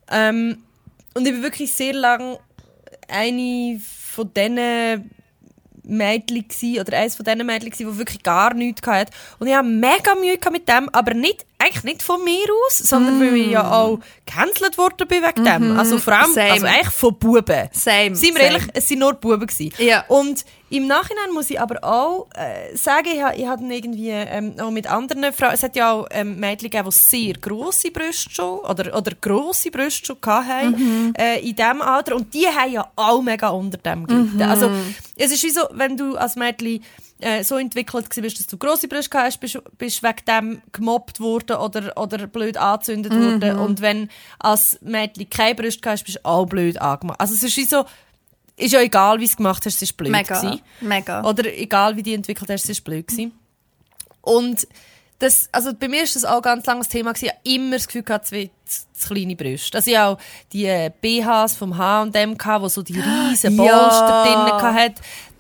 Ähm, 0.10 0.64
und 1.14 1.28
ich 1.28 1.34
bin 1.34 1.44
wirklich 1.44 1.72
sehr 1.72 1.94
lange 1.94 2.40
eine 3.08 3.80
von 3.80 4.32
diesen 4.34 5.12
Mädchen 5.88 6.48
gsi 6.48 6.80
oder 6.80 6.98
eines 6.98 7.16
von 7.16 7.26
diesen 7.26 7.46
Mädchen 7.46 7.72
gsi, 7.72 7.86
die 7.86 7.98
wirklich 7.98 8.24
gar 8.24 8.54
nichts 8.54 8.86
hatte. 8.88 9.12
Und 9.40 9.48
ich 9.48 9.54
habe 9.54 9.68
mega 9.68 10.16
Mühe 10.16 10.38
mit 10.52 10.68
dem, 10.68 10.90
aber 10.90 11.14
nicht, 11.14 11.46
eigentlich 11.60 11.84
nicht 11.84 12.04
von 12.04 12.24
mir 12.24 12.46
aus, 12.68 12.78
sondern 12.78 13.20
weil 13.20 13.36
ich 13.36 13.50
ja 13.52 13.72
auch 13.72 14.00
gecancelt 14.26 14.78
worden 14.78 15.08
bin 15.08 15.24
wegen 15.24 15.44
dem. 15.44 15.80
Also 15.80 15.98
vor 15.98 16.14
allem, 16.14 16.32
Same. 16.32 16.52
also 16.52 16.66
eigentlich 16.68 16.90
von 16.94 17.18
Buben. 17.18 17.70
Same, 17.72 18.16
Seien 18.16 18.36
wir 18.36 18.42
same. 18.42 18.44
ehrlich, 18.44 18.64
es 18.74 18.88
sind 18.88 19.00
nur 19.00 19.14
Buben. 19.16 19.48
Ja. 19.80 20.06
Und 20.08 20.46
im 20.70 20.86
Nachhinein 20.86 21.32
muss 21.34 21.50
ich 21.50 21.60
aber 21.60 21.84
auch 21.84 22.28
äh, 22.36 22.76
sagen, 22.78 23.08
ich, 23.08 23.40
ich 23.42 23.48
hatte 23.48 23.64
irgendwie 23.64 24.10
ähm, 24.12 24.54
auch 24.60 24.70
mit 24.70 24.86
anderen 24.86 25.34
Frauen, 25.34 25.54
es 25.54 25.64
hat 25.64 25.76
ja 25.76 25.94
auch 25.94 26.08
ähm, 26.12 26.40
Mädchen 26.40 26.70
gegeben, 26.70 26.90
die 26.92 26.96
sehr 26.98 27.34
grosse 27.34 27.90
Brüste 27.90 28.30
schon, 28.30 28.60
oder, 28.60 28.96
oder 28.96 29.12
grosse 29.20 29.72
Brüste 29.72 30.06
schon 30.06 30.18
hatten, 30.26 30.72
Mhm. 30.78 31.14
äh, 31.18 31.40
in 31.40 31.56
diesem 31.56 31.82
Alter. 31.82 32.16
Und 32.18 32.34
die 32.34 32.46
haben 32.48 32.72
ja 32.72 32.92
auch 32.96 33.22
mega 33.22 33.48
unter 33.50 33.78
dem 33.78 34.06
gelitten. 34.06 34.36
Mhm. 34.36 34.42
Also, 34.44 34.70
es 35.16 35.32
ist 35.32 35.44
wie 35.44 35.50
so, 35.50 35.62
wenn 35.72 35.98
du 35.98 36.16
als 36.18 36.36
Mädchen 36.36 36.84
äh, 37.20 37.44
so 37.44 37.58
entwickelt 37.58 38.16
warst, 38.16 38.40
dass 38.40 38.48
du 38.48 38.58
grosse 38.58 38.88
Brüste 38.88 39.10
gehabt 39.10 39.28
hast, 39.28 39.40
bist, 39.40 39.60
bist 39.78 40.04
wegen 40.04 40.26
dem 40.28 40.62
gemobbt 40.72 41.20
worden 41.20 41.58
oder, 41.58 41.94
oder 41.98 42.28
blöd 42.28 42.58
angezündet 42.58 43.12
Mhm. 43.14 43.42
worden. 43.42 43.60
Und 43.60 43.82
wenn 43.82 44.10
als 44.40 44.78
Mädchen 44.82 45.30
keine 45.30 45.56
Brüste 45.56 45.82
gehabt 45.82 46.00
hast, 46.00 46.06
bist 46.06 46.18
du 46.18 46.26
auch 46.26 46.46
blöd 46.46 46.80
angemacht. 46.80 47.20
Also 47.20 47.34
es 47.34 47.44
ist 47.44 47.58
wie 47.58 47.66
so, 47.66 47.86
ist 48.56 48.74
ja 48.74 48.82
egal, 48.82 49.18
wie 49.20 49.26
du 49.26 49.30
es 49.32 49.38
gemacht 49.38 49.66
hast, 49.66 49.76
es 49.76 49.82
ist 49.82 49.98
blöd 49.98 50.12
Mega, 50.12 50.40
gewesen. 50.40 50.62
mega. 50.82 51.24
Oder 51.24 51.46
egal, 51.58 51.96
wie 51.96 52.04
die 52.04 52.14
entwickelt 52.14 52.50
hast, 52.50 52.70
es 52.70 52.78
war 52.80 52.84
blöd. 52.86 53.08
Gewesen. 53.08 53.32
Und 54.22 54.68
das, 55.20 55.50
also 55.52 55.74
bei 55.74 55.88
mir 55.88 56.04
ist 56.04 56.16
das 56.16 56.26
auch 56.26 56.44
ganz 56.44 56.66
lange 56.68 56.82
das 56.82 56.90
Thema 56.90 57.12
gewesen. 57.12 57.32
Ich 57.44 57.54
habe 57.56 57.56
immer 57.66 57.76
das 57.78 57.88
Gefühl 57.88 58.04
gehabt, 58.04 58.28
zu, 58.28 58.50
zu 58.94 59.08
kleine 59.14 59.36
Brüste. 59.36 59.76
Also 59.78 59.90
ich 59.90 59.98
habe 59.98 60.16
auch 60.18 60.22
die 60.54 60.66
äh, 60.66 60.92
BHs 61.02 61.56
vom 61.56 61.76
H&M 61.76 62.38
gehabt, 62.38 62.64
wo 62.64 62.68
so 62.68 62.84
die 62.84 63.00
riesen 63.00 63.56
Ja. 63.64 63.78
Polster 63.80 64.24
drinnen 64.24 64.76
hat. 64.76 64.94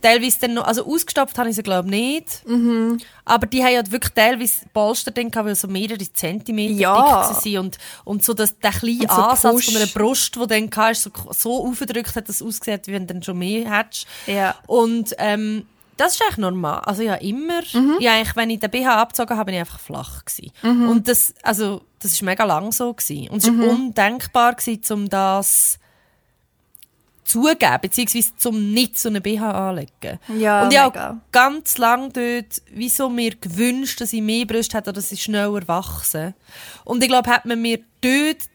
Teilweise 0.07 0.39
dann 0.41 0.53
noch, 0.53 0.65
also 0.65 0.85
ausgestopft 0.85 1.37
habe 1.37 1.49
ich 1.49 1.55
sie 1.55 1.63
glaube 1.63 1.89
nicht. 1.89 2.47
Mhm. 2.47 2.97
Aber 3.25 3.45
die 3.45 3.63
haben 3.63 3.73
ja 3.73 3.91
wirklich 3.91 4.13
teilweise 4.13 4.61
Polster 4.73 5.11
drin 5.11 5.31
gehabt, 5.31 5.47
weil 5.47 5.55
so 5.55 5.67
mehrere 5.67 5.97
Zentimeter 5.97 6.73
Ja. 6.73 7.29
dick 7.29 7.45
waren. 7.55 7.65
Und, 7.65 7.77
und 8.05 8.23
so 8.23 8.33
dass 8.33 8.57
der 8.59 8.71
kleine 8.71 9.01
so 9.01 9.21
Ansatz 9.21 9.65
von 9.65 9.75
einer 9.75 9.87
Brust, 9.87 10.35
die 10.35 10.47
dann 10.47 10.69
hast, 10.75 11.03
so, 11.03 11.11
so 11.31 11.67
aufgedrückt 11.67 12.15
hat, 12.15 12.29
dass 12.29 12.37
es 12.37 12.41
ausgesehen 12.47 12.79
wie 12.85 12.93
wenn 12.93 13.05
du 13.05 13.15
dann 13.15 13.23
schon 13.23 13.37
mehr 13.39 13.69
hättest. 13.69 14.07
Ja. 14.27 14.55
Und 14.65 15.13
ähm, 15.17 15.65
das 15.97 16.13
ist 16.13 16.21
eigentlich 16.21 16.37
normal. 16.37 16.81
Also 16.85 17.01
ja, 17.01 17.15
immer. 17.15 17.61
Ja, 17.99 18.13
eigentlich, 18.13 18.35
wenn 18.35 18.49
ich 18.49 18.59
den 18.59 18.71
BH 18.71 19.01
abgezogen 19.01 19.35
habe, 19.35 19.45
bin 19.45 19.55
ich 19.55 19.61
einfach 19.61 19.79
flach 19.79 20.23
gewesen. 20.23 20.53
Und 20.87 21.07
das, 21.07 21.33
also, 21.43 21.81
das 21.99 22.13
ist 22.13 22.21
mega 22.21 22.45
lang 22.45 22.71
so 22.71 22.93
gewesen. 22.93 23.29
Und 23.29 23.39
es 23.43 23.47
war 23.47 23.67
undenkbar 23.67 24.53
gewesen, 24.53 24.93
um 24.93 25.09
das 25.09 25.79
zugeben, 27.27 27.77
beziehungsweise 27.81 28.35
zum 28.37 28.71
nicht 28.73 28.97
so 28.97 29.09
einen 29.09 29.21
BH 29.21 29.69
anlegen. 29.69 30.19
Ja, 30.37 30.63
Und 30.63 30.73
ich 30.73 30.79
habe 30.79 31.21
ganz 31.31 31.77
lange 31.77 32.09
dort, 32.09 32.61
wieso 32.71 33.09
mir 33.09 33.35
gewünscht, 33.35 34.01
dass 34.01 34.13
ich 34.13 34.21
mehr 34.21 34.45
Brüste 34.45 34.77
hätte 34.77 34.89
oder 34.89 34.95
dass 34.95 35.11
ich 35.11 35.21
schneller 35.21 35.67
wachse. 35.67 36.33
Und 36.85 37.03
ich 37.03 37.09
glaube, 37.09 37.29
hat 37.29 37.45
man 37.45 37.61
mir 37.61 37.79
dort 38.01 38.49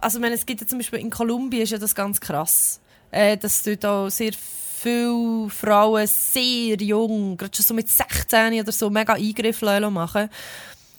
also 0.00 0.18
meine, 0.18 0.34
es 0.34 0.46
gibt 0.46 0.62
ja 0.62 0.66
zum 0.66 0.78
Beispiel 0.78 0.98
in 0.98 1.10
Kolumbien 1.10 1.62
ist 1.62 1.72
ja 1.72 1.78
das 1.78 1.94
ganz 1.94 2.18
krass, 2.20 2.80
äh, 3.10 3.36
dass 3.36 3.62
dort 3.62 3.84
auch 3.84 4.08
sehr 4.08 4.32
viele 4.32 5.50
Frauen 5.50 6.06
sehr 6.06 6.76
jung, 6.76 7.36
gerade 7.36 7.54
schon 7.54 7.66
so 7.66 7.74
mit 7.74 7.88
16 7.88 8.60
oder 8.60 8.72
so, 8.72 8.88
mega 8.90 9.14
Eingriffe 9.14 9.90
machen. 9.90 10.30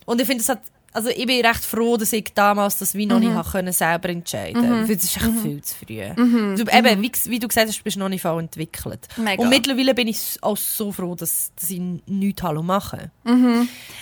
Und 0.05 0.21
ich 0.21 0.27
finde, 0.27 0.41
es 0.41 0.49
hat 0.49 0.61
also 0.93 1.09
ich 1.09 1.25
bin 1.25 1.45
recht 1.45 1.63
froh, 1.63 1.97
dass 1.97 2.13
ich 2.13 2.31
damals 2.33 2.77
das 2.79 2.95
wie 2.95 3.05
noch 3.05 3.19
nicht 3.19 3.33
habe 3.33 3.49
können 3.49 3.73
selber 3.73 4.09
entscheiden 4.09 4.61
konnte. 4.61 4.89
Weil 4.89 4.95
das 4.95 5.05
ist 5.05 5.17
echt 5.17 5.39
viel 5.41 5.61
zu 5.61 5.75
früh. 5.75 6.55
Du, 6.55 6.63
eben, 6.71 7.01
wie, 7.01 7.11
wie 7.25 7.39
du 7.39 7.47
gesagt 7.47 7.67
hast, 7.67 7.83
bist 7.83 7.95
du 7.95 7.99
noch 7.99 8.09
nicht 8.09 8.21
voll 8.21 8.39
entwickelt. 8.39 9.07
Mega. 9.17 9.41
Und 9.41 9.49
mittlerweile 9.49 9.93
bin 9.93 10.07
ich 10.07 10.37
auch 10.41 10.57
so 10.57 10.91
froh, 10.91 11.15
dass, 11.15 11.51
dass 11.59 11.69
ich 11.69 11.81
nichts 12.07 12.41
Hallo 12.41 12.63
mache. 12.63 13.11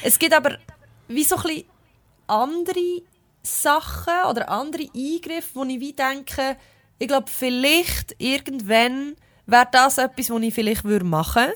Es 0.04 0.18
gibt 0.18 0.34
aber 0.34 0.58
wie 1.08 1.24
so 1.24 1.36
ein 1.38 1.44
bisschen 1.44 1.64
andere 2.28 3.02
Sachen 3.44 4.30
oder 4.30 4.50
andere 4.50 4.84
Eingriffe, 4.96 5.50
wo 5.56 5.64
ich 5.64 5.80
wie 5.80 5.94
denke, 5.94 6.58
ich 7.00 7.08
glaube, 7.08 7.28
vielleicht 7.30 8.16
irgendwann, 8.18 9.16
wäre 9.48 9.68
das 9.72 9.98
etwas, 9.98 10.30
was 10.30 10.42
ich 10.42 10.54
vielleicht 10.54 10.84
würde 10.84 11.06
machen 11.06 11.48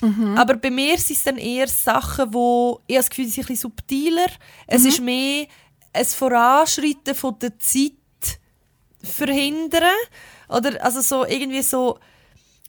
würde. 0.00 0.38
Aber 0.38 0.56
bei 0.56 0.70
mir 0.70 0.96
sind 0.98 1.16
es 1.16 1.24
dann 1.24 1.36
eher 1.36 1.66
Sachen, 1.66 2.32
wo 2.32 2.80
ich 2.86 2.96
das 2.96 3.10
Gefühl, 3.10 3.24
sie 3.26 3.32
sind 3.32 3.44
ein 3.44 3.48
bisschen 3.48 3.70
subtiler. 3.70 4.28
Es 4.66 4.84
ist 4.84 5.00
mehr 5.00 5.46
ein 5.92 6.04
Voranschreiten 6.04 7.14
von 7.14 7.38
der 7.38 7.58
Zeit 7.58 7.92
verhindern. 9.02 9.82
Oder 10.48 10.84
also 10.84 11.00
so 11.00 11.26
irgendwie 11.26 11.62
so 11.62 11.98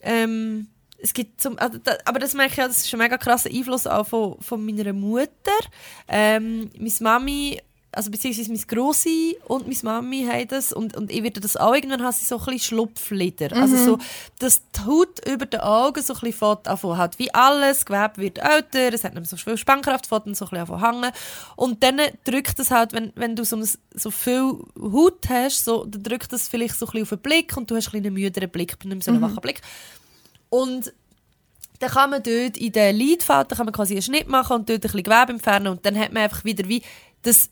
ähm, 0.02 0.68
es 1.02 1.14
gibt 1.14 1.42
zum, 1.42 1.58
also 1.58 1.78
da, 1.80 1.98
aber 2.06 2.20
das 2.20 2.34
merke 2.34 2.52
ich 2.52 2.58
ja, 2.58 2.68
das 2.68 2.86
ist 2.86 2.94
ein 2.94 3.00
mega 3.00 3.18
krasser 3.18 3.50
Einfluss 3.50 3.88
auch 3.88 4.06
von, 4.06 4.40
von 4.40 4.64
meiner 4.64 4.94
Mutter. 4.94 5.32
Ähm, 6.08 6.70
meine 6.78 6.94
Mami, 7.00 7.62
also 7.94 8.10
beziehungsweise 8.10 8.50
meine 8.52 8.66
Grossi 8.66 9.38
und 9.48 9.68
meine 9.68 9.80
Mami 9.84 10.26
haben 10.26 10.48
das 10.48 10.72
und, 10.72 10.96
und 10.96 11.12
ich 11.12 11.24
werde 11.24 11.42
das 11.42 11.58
auch 11.58 11.74
irgendwann 11.76 12.02
haben 12.04 12.14
sie 12.14 12.24
so 12.24 12.38
ein 12.38 12.46
bisschen 12.46 12.60
Schlupflider. 12.60 13.54
Also 13.56 13.76
so, 13.86 13.98
dass 14.40 14.62
die 14.72 14.80
Haut 14.86 15.28
über 15.28 15.46
den 15.46 15.60
Augen 15.60 16.02
so 16.02 16.14
ein 16.14 16.20
bisschen 16.22 16.98
halt 16.98 17.20
wie 17.20 17.34
alles, 17.34 17.86
Gewebe 17.86 18.14
wird 18.18 18.38
älter, 18.38 18.94
es 18.94 19.04
hat 19.04 19.14
nicht 19.14 19.22
mehr 19.22 19.26
so 19.26 19.36
viel 19.36 19.58
Spannkraft, 19.58 20.08
fährt 20.08 20.26
dann 20.26 20.36
so 20.36 20.46
ein 20.46 20.50
bisschen 20.52 20.74
anfangen 20.74 21.04
hängen. 21.04 21.14
Und 21.58 21.84
dann 21.84 22.00
drückt 22.24 22.60
das 22.60 22.72
halt, 22.72 22.94
wenn, 22.94 23.12
wenn 23.16 23.36
du 23.36 23.44
so, 23.44 23.58
ein- 23.58 23.68
so 23.94 24.10
viel 24.10 24.54
Haut 24.80 25.28
hast, 25.28 25.66
so, 25.66 25.84
dann 25.86 26.02
drückt 26.02 26.32
das 26.32 26.48
vielleicht 26.48 26.80
so 26.80 26.86
ein 26.86 26.92
bisschen 26.94 27.04
auf 27.04 27.10
den 27.10 27.20
Blick 27.20 27.58
und 27.58 27.70
du 27.70 27.76
hast 27.76 27.88
ein 27.88 27.92
bisschen 27.92 28.06
einen 28.06 28.14
müderen 28.14 28.50
Blick, 28.50 28.78
nicht 28.86 28.86
mehr 28.86 29.02
so 29.02 29.12
einen 29.12 29.22
wachen 29.22 29.42
Blick. 29.42 29.62
Und 30.50 30.94
dann 31.80 31.90
kann 31.90 32.10
man 32.12 32.24
dort 32.24 32.58
in 32.58 32.72
den 32.72 32.96
Lidfalten 32.96 33.58
kann 33.58 33.66
man 33.66 33.74
quasi 33.74 33.94
einen 33.96 34.02
Schnitt 34.02 34.28
machen 34.30 34.54
und 34.56 34.70
dort 34.70 34.78
ein 34.78 34.82
bisschen 34.82 35.04
Gewebe 35.04 35.32
entfernen 35.34 35.68
und 35.68 35.86
dann 35.86 35.98
hat 36.00 36.14
man 36.14 36.24
einfach 36.24 36.46
wieder 36.46 36.68
wie 36.70 36.84
das 37.24 37.50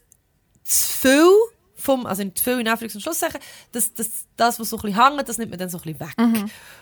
zu 0.64 0.88
viel 0.88 1.32
vom, 1.76 2.06
also 2.06 2.24
zu 2.24 2.44
viel 2.44 2.60
in 2.60 2.68
Anführungs- 2.68 2.96
und 2.96 3.02
Schlusszeichen, 3.02 3.40
das, 3.72 3.94
das, 3.94 4.26
das, 4.36 4.60
was 4.60 4.70
so 4.70 4.78
ein 4.78 4.82
bisschen 4.84 5.10
hängt, 5.10 5.30
das 5.30 5.38
nimmt 5.38 5.52
man 5.52 5.60
dann 5.60 5.70
so 5.70 5.78
ein 5.78 5.84
bisschen 5.84 6.00
weg. 6.02 6.14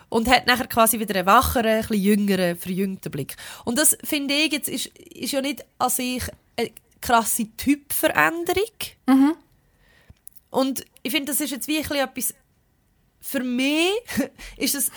Und 0.10 0.28
hat 0.28 0.48
nachher 0.48 0.68
quasi 0.68 1.00
wieder 1.00 1.16
einen 1.16 1.28
wacheren, 1.28 1.66
ein 1.66 1.82
bisschen 1.82 2.02
jüngeren, 2.02 2.58
verjüngten 2.58 3.12
Blick. 3.12 3.36
Und 3.66 3.78
das, 3.78 3.98
finde 4.04 4.34
ich, 4.34 4.52
jetzt 4.52 4.70
ist, 4.70 4.88
ist 4.88 5.32
ja 5.32 5.42
nicht 5.42 5.64
an 5.78 5.90
sich 5.90 6.24
eine 6.58 6.72
krasse 7.02 7.48
Typveränderung. 7.58 8.72
Und 10.50 10.86
ich 11.04 11.12
finde, 11.12 11.32
das 11.32 11.42
ist 11.42 11.52
jetzt 11.52 11.68
wie 11.68 11.78
ein 11.78 11.84
bisschen 11.84 11.98
etwas, 11.98 12.34
für 13.22 13.44
mich 13.44 13.92
ist 14.58 14.76
es 14.76 14.92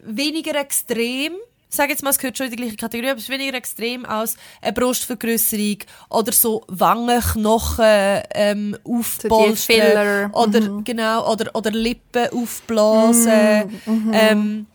weniger 0.00 0.56
extrem, 0.56 1.34
sag 1.74 1.90
jetzt 1.90 2.02
mal, 2.02 2.10
es 2.10 2.18
gehört 2.18 2.36
schon 2.36 2.46
in 2.46 2.52
die 2.52 2.56
gleiche 2.56 2.76
Kategorie, 2.76 3.10
aber 3.10 3.18
es 3.18 3.24
ist 3.24 3.30
weniger 3.30 3.56
extrem 3.56 4.04
als 4.04 4.36
eine 4.60 4.72
Brustvergrößerung 4.72 5.78
oder 6.10 6.32
so 6.32 6.62
Wangenknochen 6.68 8.22
ähm, 8.34 8.76
aufpolstern 8.84 9.76
Filler. 9.76 10.30
oder 10.32 10.82
genau 10.84 11.32
oder 11.32 11.54
oder 11.54 11.70
Lippen 11.70 12.28
aufblasen. 12.32 13.80
Ähm, 14.12 14.66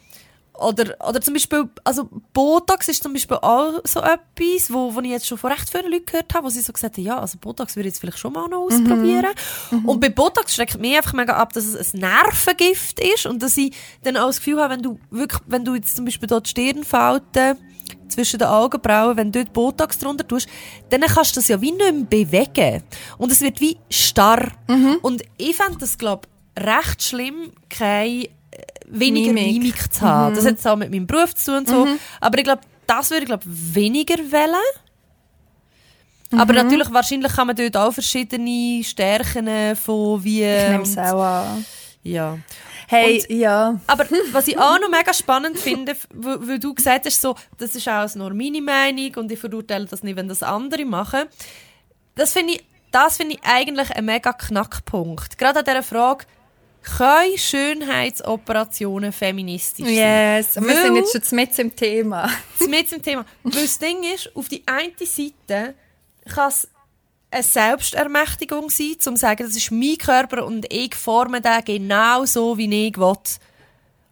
oder, 0.59 0.95
oder 1.07 1.21
zum 1.21 1.33
Beispiel, 1.33 1.69
also 1.83 2.09
Botox 2.33 2.87
ist 2.87 3.03
zum 3.03 3.13
Beispiel 3.13 3.37
auch 3.37 3.81
so 3.83 3.99
etwas, 4.01 4.71
wo, 4.71 4.93
wo 4.93 4.99
ich 5.01 5.09
jetzt 5.09 5.27
schon 5.27 5.37
von 5.37 5.51
recht 5.51 5.69
vielen 5.69 5.91
Leuten 5.91 6.05
gehört 6.05 6.33
habe, 6.33 6.45
wo 6.45 6.49
sie 6.49 6.61
so 6.61 6.73
gesagt 6.73 6.97
haben, 6.97 7.03
ja, 7.03 7.19
also 7.19 7.37
Botox 7.37 7.75
würde 7.75 7.89
ich 7.89 7.93
jetzt 7.93 7.99
vielleicht 7.99 8.19
schon 8.19 8.33
mal 8.33 8.47
noch 8.47 8.65
ausprobieren. 8.65 9.31
Und 9.85 9.99
bei 9.99 10.09
Botox 10.09 10.55
schreckt 10.55 10.79
mich 10.79 10.97
einfach 10.97 11.13
mega 11.13 11.33
ab, 11.33 11.53
dass 11.53 11.65
es 11.65 11.93
ein 11.93 11.99
Nervengift 11.99 12.99
ist 12.99 13.25
und 13.25 13.41
dass 13.43 13.57
ich 13.57 13.75
dann 14.03 14.17
auch 14.17 14.27
das 14.27 14.37
Gefühl 14.37 14.61
habe, 14.61 14.73
wenn 14.73 14.81
du 14.81 14.99
wirklich, 15.09 15.41
wenn 15.47 15.63
du 15.63 15.75
jetzt 15.75 15.95
zum 15.95 16.05
Beispiel 16.05 16.27
dort 16.27 16.45
die 16.45 16.49
Stirnfalten 16.51 17.57
zwischen 18.07 18.39
den 18.39 18.47
Augenbrauen, 18.47 19.17
wenn 19.17 19.31
du 19.31 19.43
dort 19.43 19.53
Botox 19.53 19.99
drunter 19.99 20.27
tust, 20.27 20.47
dann 20.89 21.01
kannst 21.01 21.35
du 21.35 21.39
das 21.39 21.47
ja 21.47 21.61
wie 21.61 21.71
nicht 21.71 21.93
mehr 21.93 22.25
bewegen. 22.25 22.83
Und 23.17 23.31
es 23.31 23.41
wird 23.41 23.61
wie 23.61 23.77
starr. 23.89 24.51
Und 25.01 25.21
ich 25.37 25.55
fände 25.55 25.77
das, 25.79 25.97
glaube 25.97 26.27
recht 26.57 27.03
schlimm, 27.03 27.51
keine 27.69 28.23
äh, 28.23 28.29
weniger 28.87 29.33
Mimik. 29.33 29.53
Mimik, 29.61 29.93
zu 29.93 30.01
haben. 30.01 30.35
Das 30.35 30.45
hat 30.45 30.65
auch 30.65 30.75
mit 30.75 30.91
meinem 30.91 31.07
Beruf 31.07 31.35
zu 31.35 31.51
tun 31.51 31.57
und 31.59 31.67
so. 31.69 31.87
Aber 32.21 32.37
ich 32.37 32.43
glaube, 32.43 32.61
das 32.87 33.09
würde 33.09 33.23
ich 33.23 33.27
glaube 33.27 33.43
weniger 33.45 34.15
wählen. 34.31 34.55
Aber 36.31 36.53
natürlich, 36.53 36.91
wahrscheinlich 36.91 37.31
kann 37.33 37.47
man 37.47 37.55
dort 37.55 37.77
auch 37.77 37.93
verschiedene 37.93 38.83
Stärken 38.83 39.75
von 39.77 40.21
wie... 40.23 40.43
Ich 40.43 40.69
nehme 40.69 40.83
es 40.83 40.89
und- 40.91 40.99
auch 40.99 41.21
an. 41.23 41.65
Ja. 42.03 42.37
Hey, 42.87 43.21
Und- 43.21 43.29
ja. 43.37 43.79
Aber 43.87 44.05
was 44.31 44.47
ich 44.47 44.57
auch 44.57 44.79
noch 44.79 44.89
mega 44.89 45.13
spannend 45.13 45.57
finde, 45.57 45.95
weil 46.13 46.59
du 46.59 46.73
gesagt 46.73 47.05
hast, 47.05 47.21
so, 47.21 47.35
das 47.57 47.75
ist 47.75 47.87
auch 47.87 48.13
nur 48.15 48.33
meine 48.33 48.61
Meinung 48.61 49.15
und 49.15 49.31
ich 49.31 49.39
verurteile 49.39 49.85
das 49.85 50.03
nicht, 50.03 50.15
wenn 50.15 50.27
das 50.27 50.43
andere 50.43 50.85
machen. 50.85 51.23
Das 52.15 52.33
finde 52.33 52.53
ich, 52.53 52.63
das 52.91 53.17
finde 53.17 53.35
ich 53.35 53.41
eigentlich 53.43 53.91
ein 53.91 54.05
mega 54.05 54.31
Knackpunkt. 54.33 55.37
Gerade 55.37 55.59
an 55.59 55.65
dieser 55.65 55.83
Frage, 55.83 56.25
können 56.81 57.37
Schönheitsoperationen 57.37 59.11
feministisch 59.11 59.85
sein? 59.85 60.37
Yes. 60.37 60.57
Und 60.57 60.67
wir 60.67 60.75
Weil- 60.75 60.81
sind 60.83 60.95
jetzt 60.95 61.29
schon 61.29 61.35
mit 61.35 61.59
im 61.59 61.75
Thema. 61.75 62.29
mit 62.67 62.89
zum 62.89 63.01
Thema. 63.01 63.25
Weil 63.43 63.61
das 63.63 63.79
Ding 63.79 64.03
ist, 64.03 64.35
auf 64.35 64.47
die 64.47 64.63
eine 64.65 64.91
Seite 65.05 65.75
kann 66.25 66.49
es 66.49 66.67
eine 67.29 67.43
Selbstermächtigung 67.43 68.69
sein, 68.69 68.95
um 69.07 69.15
zu 69.15 69.17
sagen, 69.17 69.45
das 69.45 69.55
ist 69.55 69.71
mein 69.71 69.97
Körper 69.97 70.45
und 70.45 70.71
ich 70.71 70.95
forme 70.95 71.41
den 71.41 71.63
genau 71.65 72.25
so, 72.25 72.57
wie 72.57 72.87
ich 72.87 72.97
will. 72.97 73.13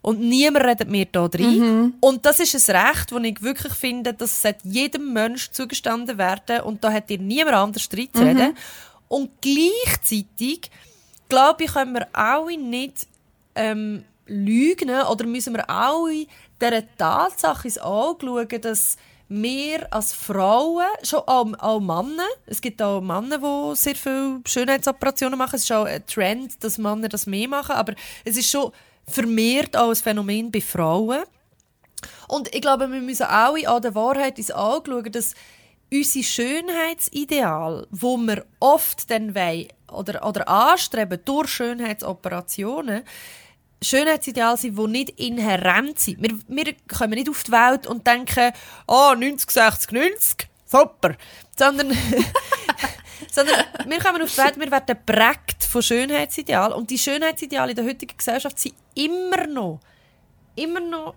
Und 0.02 0.20
niemand 0.20 0.66
redet 0.66 0.88
mir 0.88 1.06
da 1.06 1.28
drin. 1.28 1.96
Und 2.00 2.26
das 2.28 2.40
ist 2.40 2.70
ein 2.70 2.76
Recht, 2.76 3.12
das 3.12 3.24
ich 3.24 3.42
wirklich 3.42 3.74
finde, 3.74 4.14
das 4.14 4.40
sollte 4.40 4.60
jedem 4.64 5.14
Mensch 5.14 5.50
zugestanden 5.50 6.20
werden. 6.20 6.62
Und 6.62 6.84
da 6.84 6.94
hat 6.94 7.10
dir 7.10 7.18
niemand 7.18 7.56
anders 7.56 7.90
drin 7.90 8.10
zu 8.14 8.22
reden. 8.22 8.56
Und 9.08 9.32
gleichzeitig, 9.42 10.70
glaube 11.30 11.64
ich, 11.64 11.74
können 11.74 11.94
wir 11.94 12.08
alle 12.14 12.58
nicht 12.58 13.08
ähm, 13.56 14.04
lügen 14.28 14.90
oder 14.90 15.26
müssen 15.26 15.54
wir 15.54 15.70
alle 15.70 16.28
dieser 16.62 16.96
Tatsache 16.98 17.68
ins 17.68 17.78
Auge 17.78 18.26
schauen, 18.26 18.62
dass 18.62 18.98
wir 19.28 19.92
als 19.92 20.14
Frauen, 20.14 20.86
schon 21.04 21.22
auch, 21.22 21.48
auch 21.60 21.80
Männer, 21.80 22.28
es 22.46 22.62
gibt 22.62 22.82
auch 22.82 23.02
Männer, 23.02 23.40
die 23.40 23.76
sehr 23.76 23.96
viele 23.96 24.42
Schönheitsoperationen 24.46 25.38
machen, 25.38 25.56
es 25.56 25.64
ist 25.64 25.72
auch 25.72 25.86
ein 25.86 26.06
Trend, 26.06 26.64
dass 26.64 26.78
Männer 26.78 27.10
das 27.10 27.26
mehr 27.26 27.48
machen, 27.48 27.76
aber 27.76 27.94
es 28.24 28.38
ist 28.38 28.52
schon 28.52 28.72
vermehrt 29.08 29.76
auch 29.76 29.90
ein 29.90 29.96
Phänomen 29.96 30.52
bei 30.52 30.62
Frauen. 30.62 31.24
Und 32.28 32.54
ich 32.54 32.62
glaube, 32.62 32.92
wir 32.92 33.02
müssen 33.02 33.24
alle 33.24 33.68
an 33.68 33.82
der 33.82 33.96
Wahrheit 33.96 34.38
ins 34.38 34.52
Auge 34.52 34.92
schauen, 34.92 35.12
dass 35.12 35.34
unsere 35.92 36.24
Schönheitsideal, 36.24 37.88
wo 37.92 38.18
wir 38.18 38.46
oft 38.60 39.10
dann 39.10 39.36
wollen, 39.36 39.68
oder, 39.92 40.28
oder 40.28 40.48
anstreben 40.48 41.20
durch 41.24 41.50
Schönheitsoperationen, 41.50 43.04
Schönheitsideale 43.82 44.58
sind, 44.58 44.78
die 44.78 44.88
nicht 44.88 45.20
inhärent 45.20 46.00
sind. 46.00 46.22
Wir, 46.22 46.38
wir 46.48 46.74
kommen 46.88 47.14
nicht 47.14 47.30
auf 47.30 47.44
die 47.44 47.52
Welt 47.52 47.88
und 47.88 48.08
denken, 48.08 48.52
oh, 48.88 49.14
90, 49.16 49.52
60, 49.52 49.92
90, 49.92 50.48
super. 50.66 51.16
Sondern, 51.58 51.92
sondern 53.32 53.56
wir 53.86 54.00
kommen 54.00 54.22
auf 54.22 54.32
die 54.32 54.38
Welt, 54.38 54.60
wir 54.60 54.72
werden 54.72 54.86
geprägt 54.88 55.64
von 55.64 55.84
Schönheitsidealen. 55.84 56.74
Und 56.74 56.90
die 56.90 56.98
Schönheitsideale 56.98 57.72
in 57.72 57.76
der 57.76 57.86
heutigen 57.86 58.18
Gesellschaft 58.18 58.60
sind 58.60 58.76
immer 58.96 59.46
noch, 59.46 59.80
immer 60.56 60.80
noch 60.80 61.16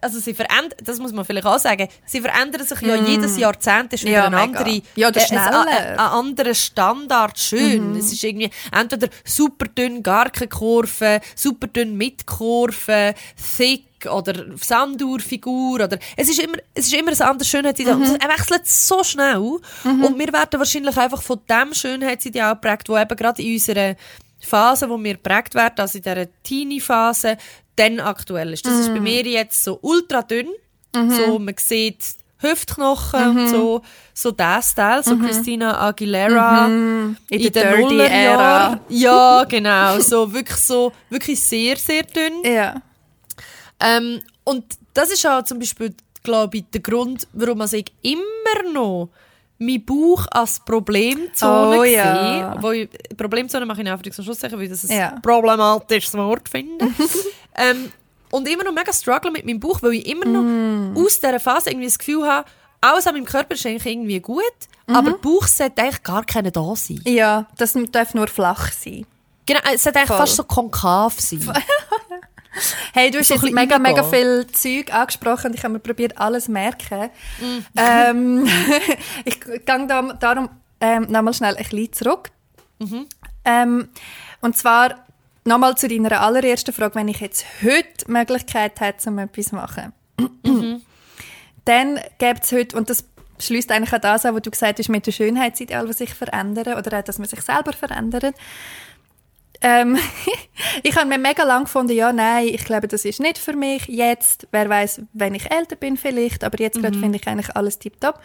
also 0.00 0.18
sie 0.20 0.34
verändern, 0.34 0.78
das 0.82 0.98
muss 0.98 1.12
man 1.12 1.24
vielleicht 1.24 1.46
auch 1.46 1.58
sagen, 1.58 1.88
sie 2.06 2.20
verändern 2.20 2.64
sich 2.66 2.80
ja 2.82 2.94
jedes 2.96 3.36
Jahrzehnt, 3.36 3.92
ist 3.92 4.04
wieder 4.04 4.12
Ja, 4.24 4.30
mega. 4.30 4.42
andere, 4.42 4.82
Ja, 4.96 5.08
äh, 5.08 5.12
ein, 5.30 5.38
ein, 5.66 5.76
ein 5.92 5.98
anderer 5.98 6.54
Standard. 6.54 7.38
Schön. 7.38 7.96
Es 7.96 8.12
ist 8.12 8.22
irgendwie 8.22 8.50
entweder 8.72 9.08
super 9.24 9.66
dünn, 9.66 10.02
gar 10.02 10.30
keine 10.30 10.48
Kurve, 10.48 11.20
super 11.34 11.66
dünn 11.66 11.96
mit 11.96 12.26
Kurve, 12.26 13.14
thick 13.56 13.84
oder 14.10 14.56
Sanduhrfigur 14.56 15.74
oder 15.84 15.98
es 16.16 16.28
ist 16.28 16.38
immer, 16.40 16.56
es 16.74 16.86
ist 16.86 16.94
immer 16.94 17.10
ein 17.10 17.20
anderes 17.20 17.48
Schönheitsideal. 17.48 17.96
Und 17.96 18.02
Es 18.04 18.12
wechselt 18.12 18.66
so 18.66 19.02
schnell. 19.02 19.38
Und 19.38 20.18
wir 20.18 20.32
werden 20.32 20.58
wahrscheinlich 20.58 20.96
einfach 20.96 21.22
von 21.22 21.40
dem 21.48 21.74
Schönheitsideal 21.74 22.54
geprägt, 22.54 22.88
wo 22.88 22.96
eben 22.96 23.16
gerade 23.16 23.42
in 23.42 23.54
unserer 23.54 23.96
Phase, 24.40 24.88
wo 24.88 25.02
wir 25.02 25.14
geprägt 25.14 25.54
werden, 25.56 25.74
also 25.80 25.98
in 25.98 26.02
dieser 26.04 26.26
Teenie-Phase, 26.44 27.36
dann 27.78 28.00
aktuell 28.00 28.52
ist. 28.52 28.66
Das 28.66 28.78
ist 28.78 28.92
bei 28.92 29.00
mir 29.00 29.22
jetzt 29.24 29.62
so 29.64 29.78
ultra 29.82 30.22
dünn. 30.22 30.48
So, 30.94 31.38
man 31.38 31.54
sieht 31.58 31.98
Hüftknochen 32.40 33.30
und 33.36 33.48
so, 33.48 33.82
so 34.14 34.30
der 34.30 34.62
Style, 34.62 35.02
so 35.02 35.16
Christina 35.16 35.80
Aguilera 35.80 36.66
In 36.66 37.16
der 37.28 37.38
den 37.38 37.52
Dirty-Ära. 37.52 37.80
Nullerjahren. 37.80 38.80
Ja, 38.88 39.44
genau. 39.44 39.98
So, 40.00 40.32
wirklich 40.32 40.56
so, 40.58 40.92
wirklich 41.10 41.40
sehr, 41.40 41.76
sehr 41.76 42.02
dünn. 42.04 42.42
Ja. 42.44 42.80
Ähm, 43.80 44.20
und 44.44 44.64
das 44.94 45.10
ist 45.10 45.26
auch 45.26 45.42
zum 45.44 45.58
Beispiel, 45.58 45.94
glaube 46.22 46.58
ich, 46.58 46.64
der 46.72 46.80
Grund, 46.80 47.26
warum 47.32 47.60
also 47.60 47.76
ich 47.76 47.92
immer 48.02 48.72
noch 48.72 49.10
meinen 49.58 49.84
Bauch 49.84 50.26
als 50.30 50.60
Problemzone 50.60 51.78
Oh, 51.78 51.82
ja. 51.84 52.56
Wo 52.60 52.70
ich, 52.70 52.88
Problemzone 53.16 53.66
mache 53.66 53.82
ich 53.82 53.86
in 53.88 53.92
Anführungs- 53.92 54.18
und 54.18 54.24
Schlusszeichen, 54.24 54.56
weil 54.58 54.64
ich 54.66 54.70
das 54.70 54.88
ein 54.88 54.96
Ja. 54.96 55.18
problematisches 55.20 56.14
Wort 56.14 56.48
finde. 56.48 56.86
ähm, 57.58 57.92
und 58.30 58.48
immer 58.48 58.64
noch 58.64 58.72
mega 58.72 58.92
struggle 58.92 59.30
mit 59.30 59.44
meinem 59.46 59.60
Bauch, 59.60 59.82
weil 59.82 59.94
ich 59.94 60.06
immer 60.06 60.24
noch 60.26 60.42
Mm. 60.42 60.96
aus 60.96 61.18
dieser 61.20 61.40
Phase 61.40 61.70
irgendwie 61.70 61.86
das 61.86 61.98
Gefühl 61.98 62.26
habe, 62.26 62.48
alles 62.80 63.06
an 63.06 63.14
meinem 63.14 63.24
Körper 63.24 63.54
ist 63.54 63.64
eigentlich 63.66 63.86
irgendwie 63.86 64.20
gut, 64.20 64.42
Mhm. 64.86 64.96
aber 64.96 65.10
der 65.10 65.18
Bauch 65.18 65.46
sollte 65.46 65.82
eigentlich 65.82 66.02
gar 66.02 66.24
keiner 66.24 66.50
da 66.50 66.74
sein. 66.76 67.00
Ja, 67.06 67.46
das 67.56 67.76
darf 67.92 68.14
nur 68.14 68.28
flach 68.28 68.70
sein. 68.72 69.06
Genau, 69.46 69.60
es 69.72 69.82
sollte 69.82 69.98
eigentlich 69.98 70.08
Voll. 70.08 70.18
fast 70.18 70.36
so 70.36 70.44
konkav 70.44 71.18
sein. 71.18 71.40
Hey, 72.92 73.10
du 73.12 73.18
hast 73.20 73.28
So 73.28 73.34
jetzt 73.34 73.52
mega, 73.52 73.78
mega 73.78 74.00
reingehen. 74.02 74.10
viel 74.10 74.46
Zeug 74.52 74.92
angesprochen 74.92 75.48
und 75.48 75.54
ich 75.54 75.62
habe 75.62 75.74
mir 75.74 75.78
probiert, 75.80 76.18
alles 76.18 76.46
zu 76.46 76.50
merken. 76.50 77.10
Mm. 77.40 77.58
Ähm, 77.76 78.48
ich 79.24 79.40
gehe 79.40 79.60
da, 79.64 80.02
darum 80.18 80.48
ähm, 80.80 81.06
nochmal 81.08 81.34
schnell 81.34 81.56
ein 81.56 81.62
bisschen 81.62 81.92
zurück. 81.92 82.30
Mhm. 82.80 83.06
Ähm, 83.44 83.88
und 84.40 84.56
zwar 84.56 85.04
nochmal 85.44 85.76
zu 85.76 85.88
deiner 85.88 86.20
allerersten 86.20 86.72
Frage, 86.72 86.94
wenn 86.94 87.08
ich 87.08 87.20
jetzt 87.20 87.44
heute 87.62 88.06
die 88.06 88.10
Möglichkeit 88.12 88.80
hätte, 88.80 89.08
um 89.10 89.18
etwas 89.18 89.46
zu 89.46 89.54
machen, 89.54 89.92
Mhm. 90.42 90.82
dann 91.64 92.00
gäbe 92.18 92.40
es 92.42 92.50
heute, 92.52 92.76
und 92.76 92.90
das 92.90 93.04
schließt 93.38 93.70
eigentlich 93.70 93.92
an 93.92 94.00
das 94.00 94.26
an, 94.26 94.34
was 94.34 94.42
du 94.42 94.50
gesagt 94.50 94.78
hast, 94.78 94.88
mit 94.88 95.06
dem 95.06 95.12
Schönheitsideal, 95.12 95.86
das 95.86 95.98
sich 95.98 96.12
verändern 96.12 96.76
oder 96.76 96.98
auch, 96.98 97.04
dass 97.04 97.18
man 97.18 97.28
sich 97.28 97.40
selber 97.40 97.72
verändert. 97.72 98.34
Ähm, 99.60 99.96
ich 100.82 100.96
habe 100.96 101.06
mir 101.08 101.18
mega 101.18 101.44
lang 101.44 101.64
gefunden, 101.64 101.92
ja, 101.92 102.12
nein, 102.12 102.48
ich 102.48 102.64
glaube, 102.64 102.88
das 102.88 103.04
ist 103.04 103.20
nicht 103.20 103.38
für 103.38 103.54
mich 103.54 103.86
jetzt. 103.86 104.48
Wer 104.50 104.68
weiß, 104.68 105.02
wenn 105.12 105.34
ich 105.34 105.50
älter 105.50 105.76
bin 105.76 105.96
vielleicht, 105.96 106.44
aber 106.44 106.58
jetzt 106.60 106.80
gerade 106.80 106.98
finde 106.98 107.18
ich 107.18 107.26
eigentlich 107.28 107.54
alles 107.56 107.78
tiptop. 107.78 108.20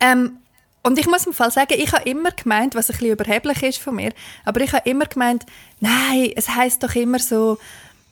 Ähm, 0.00 0.38
und 0.84 0.98
ich 0.98 1.06
muss 1.06 1.26
im 1.26 1.32
Fall 1.32 1.50
sagen, 1.50 1.74
ich 1.76 1.92
habe 1.92 2.08
immer 2.08 2.30
gemeint, 2.30 2.74
was 2.74 2.90
ein 2.90 2.96
bisschen 2.96 3.12
überheblich 3.12 3.62
ist 3.62 3.78
von 3.78 3.96
mir, 3.96 4.12
aber 4.44 4.60
ich 4.60 4.72
habe 4.72 4.88
immer 4.88 5.06
gemeint, 5.06 5.44
nein, 5.80 6.30
es 6.36 6.48
heißt 6.48 6.82
doch 6.82 6.94
immer 6.94 7.18
so, 7.18 7.58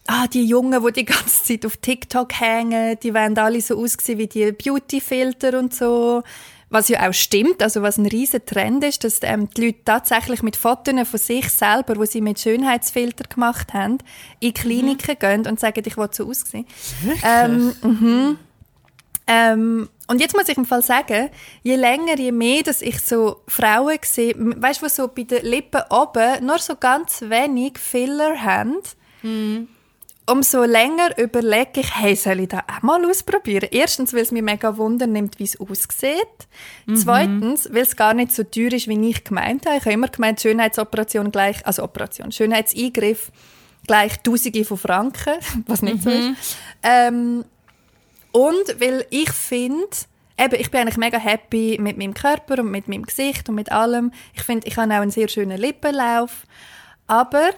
ah, 0.06 0.26
die 0.26 0.44
Jungen, 0.44 0.82
die 0.84 0.92
die 0.92 1.04
ganze 1.04 1.44
Zeit 1.44 1.66
auf 1.66 1.76
TikTok 1.76 2.32
hängen, 2.40 2.98
die 3.02 3.14
wollen 3.14 3.36
alle 3.38 3.60
so 3.60 3.78
aussehen 3.78 4.18
wie 4.18 4.26
die 4.26 4.52
Beauty-Filter 4.52 5.58
und 5.58 5.74
so. 5.74 6.22
Was 6.70 6.88
ja 6.88 7.06
auch 7.06 7.12
stimmt, 7.12 7.62
also 7.62 7.82
was 7.82 7.98
ein 7.98 8.06
riesen 8.06 8.46
Trend 8.46 8.82
ist, 8.82 9.04
dass 9.04 9.18
ähm, 9.20 9.50
die 9.50 9.66
Leute 9.66 9.84
tatsächlich 9.84 10.42
mit 10.42 10.56
Fotos 10.56 11.06
von 11.06 11.18
sich 11.18 11.50
selber, 11.50 11.96
wo 11.96 12.06
sie 12.06 12.22
mit 12.22 12.40
Schönheitsfilter 12.40 13.24
gemacht 13.24 13.74
haben, 13.74 13.98
in 14.40 14.54
Kliniken 14.54 15.18
gehen 15.18 15.46
und 15.46 15.60
sagen, 15.60 15.82
ich 15.84 15.98
will 15.98 16.08
so 16.12 16.26
aussehen. 16.26 16.64
Ähm, 17.22 17.74
mhm. 17.82 18.38
Ähm, 19.26 19.88
und 20.12 20.20
jetzt 20.20 20.36
muss 20.36 20.46
ich 20.46 20.58
im 20.58 20.66
Fall 20.66 20.82
sagen, 20.82 21.30
je 21.62 21.74
länger, 21.74 22.18
je 22.18 22.32
mehr, 22.32 22.62
dass 22.62 22.82
ich 22.82 23.00
so 23.00 23.40
Frauen 23.48 23.96
sehe, 24.02 24.34
weißt 24.36 24.82
du, 24.82 24.88
so 24.90 25.08
bei 25.08 25.22
den 25.22 25.42
Lippen 25.42 25.80
oben 25.88 26.44
nur 26.44 26.58
so 26.58 26.76
ganz 26.76 27.22
wenig 27.22 27.78
Filler 27.78 28.42
haben, 28.42 28.76
umso 30.26 30.64
länger 30.64 31.16
überlege 31.18 31.80
ich, 31.80 31.96
hey, 31.96 32.14
soll 32.14 32.40
ich 32.40 32.48
das 32.48 32.60
auch 32.60 32.82
mal 32.82 33.02
ausprobieren? 33.06 33.68
Erstens, 33.70 34.12
weil 34.12 34.20
es 34.20 34.32
mich 34.32 34.42
mega 34.42 34.76
Wunder 34.76 35.06
nimmt, 35.06 35.38
wie 35.38 35.44
es 35.44 35.58
aussieht. 35.58 36.46
Zweitens, 36.94 37.72
weil 37.72 37.82
es 37.82 37.96
gar 37.96 38.12
nicht 38.12 38.32
so 38.32 38.42
teuer 38.42 38.74
ist, 38.74 38.88
wie 38.88 39.08
ich 39.08 39.24
gemeint 39.24 39.64
habe. 39.64 39.78
Ich 39.78 39.84
habe 39.84 39.94
immer 39.94 40.08
gemeint, 40.08 40.42
Schönheitsoperation 40.42 41.32
gleich, 41.32 41.66
also 41.66 41.84
Operation, 41.84 42.32
Schönheitseingriff 42.32 43.32
gleich 43.86 44.20
Tausende 44.22 44.64
von 44.64 44.76
Franken, 44.76 45.34
was 45.66 45.80
nicht 45.80 46.02
so 46.02 46.10
ist. 46.10 46.56
Ähm, 46.82 47.44
und 48.32 48.80
weil 48.80 49.06
ich 49.10 49.30
finde, 49.30 49.86
eben, 50.38 50.54
ich 50.60 50.70
bin 50.70 50.80
eigentlich 50.80 50.96
mega 50.96 51.18
happy 51.18 51.78
mit 51.80 51.96
meinem 51.98 52.14
Körper 52.14 52.58
und 52.60 52.70
mit 52.70 52.88
meinem 52.88 53.04
Gesicht 53.04 53.48
und 53.48 53.54
mit 53.54 53.70
allem. 53.70 54.12
Ich 54.34 54.42
finde, 54.42 54.66
ich 54.66 54.76
habe 54.76 54.92
auch 54.94 55.00
einen 55.00 55.10
sehr 55.10 55.28
schönen 55.28 55.58
Lippenlauf. 55.58 56.46
Aber 57.06 57.50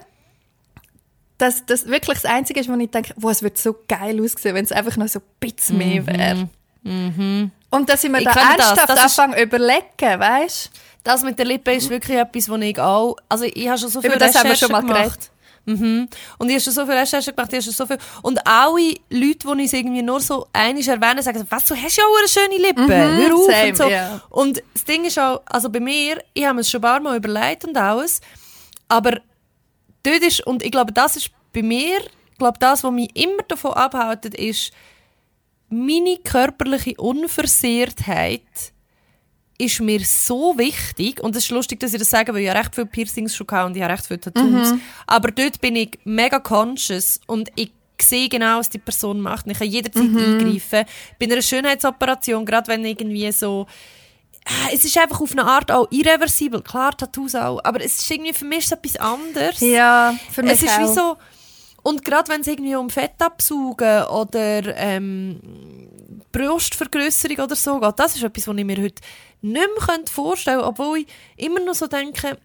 das, 1.37 1.65
das 1.65 1.87
wirklich 1.87 2.21
das 2.21 2.25
Einzige 2.31 2.59
ist, 2.59 2.69
wo 2.69 2.75
ich 2.75 2.89
denke, 2.89 3.13
wow, 3.17 3.31
es 3.31 3.43
wird 3.43 3.57
so 3.57 3.75
geil 3.87 4.21
aussehen, 4.23 4.55
wenn 4.55 4.63
es 4.65 4.71
einfach 4.71 4.95
noch 4.97 5.07
so 5.07 5.19
ein 5.19 5.25
bisschen 5.39 5.77
mehr 5.77 6.05
wäre. 6.07 6.49
Und 6.83 7.89
dass 7.89 8.03
ich 8.03 8.09
mir 8.11 8.19
Ich 8.19 8.25
da 8.25 8.33
das. 8.33 8.43
ernsthaft 8.67 8.89
Das 8.89 9.05
ist- 9.05 9.19
anfange 9.19 9.41
überlegen, 9.41 10.19
weißt 10.19 10.71
Das 11.03 11.23
mit 11.23 11.37
der 11.37 11.45
Lippe 11.45 11.71
ist 11.73 11.89
wirklich 11.89 12.17
etwas, 12.17 12.49
wo 12.49 12.55
ich 12.55 12.79
auch... 12.79 13.15
Also 13.29 13.45
ich 13.45 13.67
habe 13.67 13.77
schon 13.77 13.89
so 13.89 14.01
viel 14.01 14.09
Über 14.09 14.19
das 14.19 14.35
haben 14.35 14.49
wir 14.49 14.55
schon 14.55 14.71
mal 14.71 14.81
gemacht. 14.81 15.29
Mhm. 15.65 16.07
Und 16.37 16.49
ich 16.49 16.55
habe 16.55 16.61
schon 16.61 16.73
so 16.73 16.85
viel 16.85 16.95
Recherchen 16.95 17.35
gemacht, 17.35 17.51
ich 17.51 17.57
habe 17.57 17.63
schon 17.63 17.73
so 17.73 17.85
viel... 17.87 17.97
Und 18.21 18.45
alle 18.47 18.95
Leute, 19.09 19.55
die 19.57 19.63
ich 19.63 19.73
irgendwie 19.73 20.01
nur 20.01 20.19
so 20.21 20.47
einig 20.53 20.87
erwähnen, 20.87 21.21
sagen, 21.23 21.45
was, 21.49 21.65
du 21.65 21.75
hast 21.75 21.97
ja 21.97 22.03
auch 22.03 22.19
eine 22.19 22.27
schöne 22.27 22.61
Lippe, 22.67 22.87
hör 22.87 23.35
auf 23.35 23.47
Mhm, 23.47 23.51
same, 23.51 23.69
und 23.69 23.77
so. 23.77 23.89
ja. 23.89 24.21
Und 24.29 24.63
das 24.73 24.83
Ding 24.83 25.05
ist 25.05 25.17
auch, 25.19 25.41
also 25.45 25.69
bei 25.69 25.79
mir, 25.79 26.23
ich 26.33 26.45
habe 26.45 26.59
es 26.59 26.69
schon 26.69 26.79
ein 26.79 26.83
paar 26.83 26.99
Mal 26.99 27.17
überlegt 27.17 27.65
und 27.65 27.75
alles, 27.77 28.21
aber 28.87 29.19
dort 30.03 30.21
ist, 30.21 30.45
und 30.45 30.63
ich 30.63 30.71
glaube, 30.71 30.93
das 30.93 31.15
ist 31.15 31.31
bei 31.53 31.63
mir, 31.63 31.99
ich 32.31 32.37
glaube, 32.37 32.59
das, 32.59 32.83
was 32.83 32.91
mich 32.91 33.15
immer 33.15 33.41
davon 33.47 33.73
abhält, 33.73 34.25
ist, 34.35 34.71
meine 35.69 36.17
körperliche 36.17 36.93
Unversehrtheit 37.01 38.41
ist 39.57 39.79
mir 39.79 39.99
so 40.03 40.57
wichtig, 40.57 41.21
und 41.21 41.35
es 41.35 41.45
ist 41.45 41.51
lustig, 41.51 41.79
dass 41.79 41.93
ich 41.93 41.99
das 41.99 42.09
sage, 42.09 42.33
weil 42.33 42.41
ich 42.41 42.49
habe 42.49 42.59
recht 42.59 42.75
viele 42.75 42.87
Piercings 42.87 43.35
schon 43.35 43.47
hatte 43.49 43.65
und 43.67 43.75
ich 43.77 43.81
habe 43.83 43.93
recht 43.93 44.05
viele 44.05 44.19
Tattoos, 44.19 44.73
aber 45.07 45.31
dort 45.31 45.61
bin 45.61 45.75
ich 45.75 45.97
mega 46.03 46.39
conscious 46.39 47.19
und 47.27 47.49
ich 47.55 47.71
sehe 48.01 48.27
genau, 48.27 48.59
was 48.59 48.69
die 48.69 48.77
Person 48.77 49.21
macht 49.21 49.45
und 49.45 49.51
ich 49.53 49.59
kann 49.59 49.69
jederzeit 49.69 50.03
eingreifen. 50.03 50.85
Bei 51.19 51.25
einer 51.25 51.41
Schönheitsoperation, 51.41 52.45
gerade 52.45 52.67
wenn 52.67 52.83
irgendwie 52.83 53.31
so 53.31 53.67
äh, 54.45 54.75
es 54.75 54.83
ist 54.85 54.97
einfach 54.97 55.21
auf 55.21 55.31
eine 55.31 55.45
Art 55.45 55.71
auch 55.71 55.87
irreversibel. 55.91 56.61
Klar, 56.61 56.95
Tattoos 56.95 57.35
auch, 57.35 57.59
aber 57.63 57.83
es 57.83 57.99
ist 57.99 58.11
irgendwie, 58.11 58.33
für 58.33 58.45
mich 58.45 58.65
ist 58.65 58.73
etwas 58.73 58.97
anderes. 58.97 59.59
Ja, 59.61 60.13
für 60.31 60.43
mich 60.43 60.53
Es 60.53 60.63
ist 60.63 60.77
auch. 60.77 60.81
wie 60.81 60.93
so, 60.93 61.17
und 61.83 62.03
gerade 62.03 62.31
wenn 62.31 62.41
es 62.41 62.47
irgendwie 62.47 62.75
um 62.75 62.89
Fettabsaugen 62.89 64.03
oder 64.05 64.75
ähm, 64.75 65.39
Brustvergrößerung 66.35 67.37
oder 67.39 67.55
so 67.55 67.79
geht, 67.79 67.99
das 67.99 68.15
ist 68.17 68.23
etwas, 68.23 68.47
was 68.47 68.57
ich 68.57 68.65
mir 68.65 68.77
heute 68.77 69.01
nicht 69.41 69.69
mehr 69.87 69.99
vorstellen 70.05 70.57
könnte, 70.57 70.67
obwohl 70.67 70.97
ich 70.99 71.07
immer 71.37 71.61
noch 71.61 71.75
so 71.75 71.87
denke, 71.87 72.37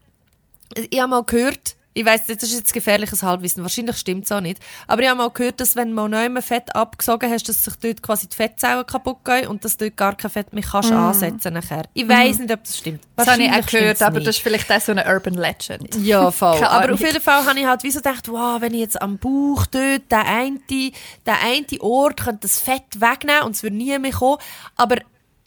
ich 0.77 1.01
habe 1.01 1.11
mal 1.11 1.25
gehört, 1.25 1.75
ich 1.93 2.05
weiss, 2.05 2.27
das 2.27 2.43
ist 2.43 2.57
jetzt 2.57 2.73
gefährliches 2.73 3.23
Halbwissen, 3.23 3.63
wahrscheinlich 3.63 3.97
stimmt 3.97 4.25
es 4.25 4.33
auch 4.33 4.41
nicht, 4.41 4.61
aber 4.87 5.03
ich 5.03 5.09
habe 5.09 5.19
mal 5.19 5.31
gehört, 5.31 5.61
dass 5.61 5.75
wenn 5.75 5.89
du 5.89 5.95
mal 5.95 6.09
neu 6.09 6.41
Fett 6.41 6.75
abgesogen 6.75 7.31
hast, 7.31 7.49
dass 7.49 7.65
sich 7.65 7.75
dort 7.77 8.03
quasi 8.03 8.29
die 8.29 8.37
Fettzellen 8.37 8.87
kaputt 8.87 9.25
gehen 9.25 9.49
und 9.49 9.65
dass 9.65 9.77
dort 9.77 9.97
gar 9.97 10.17
kein 10.17 10.31
Fett 10.31 10.53
mehr 10.53 10.63
kannst 10.63 10.93
ansetzen 10.93 11.55
nachher. 11.55 11.83
Ich 11.95 12.09
weiss 12.09 12.39
nicht, 12.39 12.53
ob 12.53 12.63
das 12.63 12.79
stimmt. 12.79 13.01
das 13.17 13.27
habe 13.27 13.43
ich 13.43 13.51
auch 13.51 13.67
gehört, 13.67 14.03
aber 14.03 14.19
nicht. 14.19 14.29
das 14.29 14.37
ist 14.37 14.43
vielleicht 14.43 14.71
auch 14.71 14.81
so 14.81 14.93
eine 14.93 15.05
Urban 15.07 15.35
Legend. 15.35 15.95
Ja, 15.97 16.31
voll. 16.31 16.55
Keine 16.55 16.71
Aber 16.71 16.85
Ahnung. 16.85 16.95
auf 16.95 17.01
jeden 17.01 17.21
Fall 17.21 17.45
habe 17.45 17.59
ich 17.59 17.67
halt 17.67 17.83
wie 17.83 17.91
so 17.91 17.99
gedacht, 17.99 18.29
wow, 18.29 18.61
wenn 18.61 18.73
ich 18.73 18.81
jetzt 18.81 19.03
am 19.03 19.19
Bauch 19.19 19.67
dort 19.67 20.11
den 20.11 20.19
einen, 20.19 20.61
den 20.69 20.93
einen 21.27 21.67
Ort 21.81 22.21
könnte 22.21 22.43
das 22.43 22.61
Fett 22.61 23.01
wegnehmen 23.01 23.43
und 23.43 23.57
es 23.57 23.63
würde 23.63 23.77
nie 23.77 23.99
mehr 23.99 24.13
kommen. 24.13 24.39
Aber 24.77 24.97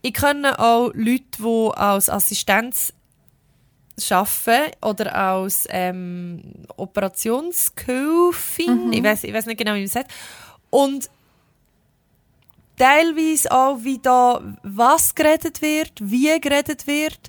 ich 0.02 0.14
kenne 0.14 0.60
auch 0.60 0.92
Leute, 0.94 1.24
die 1.40 1.70
als 1.76 2.10
Assistenz 2.10 2.94
arbeiten 4.10 4.72
oder 4.82 5.16
als 5.16 5.66
ähm, 5.70 6.42
Operationshilfin. 6.78 8.94
Ich 8.94 9.04
weiß 9.04 9.24
ich 9.24 9.34
weiß 9.34 9.46
nicht 9.46 9.58
genau, 9.58 9.74
wie 9.74 9.80
man 9.80 9.86
es 9.86 9.94
sagt. 9.94 10.12
Und 10.70 11.10
teilweise 12.78 13.52
auch, 13.52 13.84
wie 13.84 14.00
da 14.00 14.42
was 14.64 15.14
geredet 15.14 15.62
wird, 15.62 15.92
wie 16.00 16.40
geredet 16.40 16.88
wird, 16.88 17.20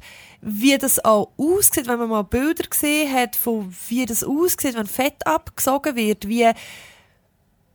wie 0.40 0.79
das 0.79 1.05
auch 1.05 1.31
aussieht, 1.37 1.87
wenn 1.87 1.98
man 1.98 2.09
mal 2.09 2.22
Bilder 2.22 2.68
gesehen 2.68 3.12
hat, 3.12 3.37
von 3.37 3.74
wie 3.88 4.07
das 4.07 4.24
aussieht, 4.24 4.74
wenn 4.74 4.87
Fett 4.87 5.27
abgesogen 5.27 5.96
wird, 5.96 6.29
wie 6.29 6.50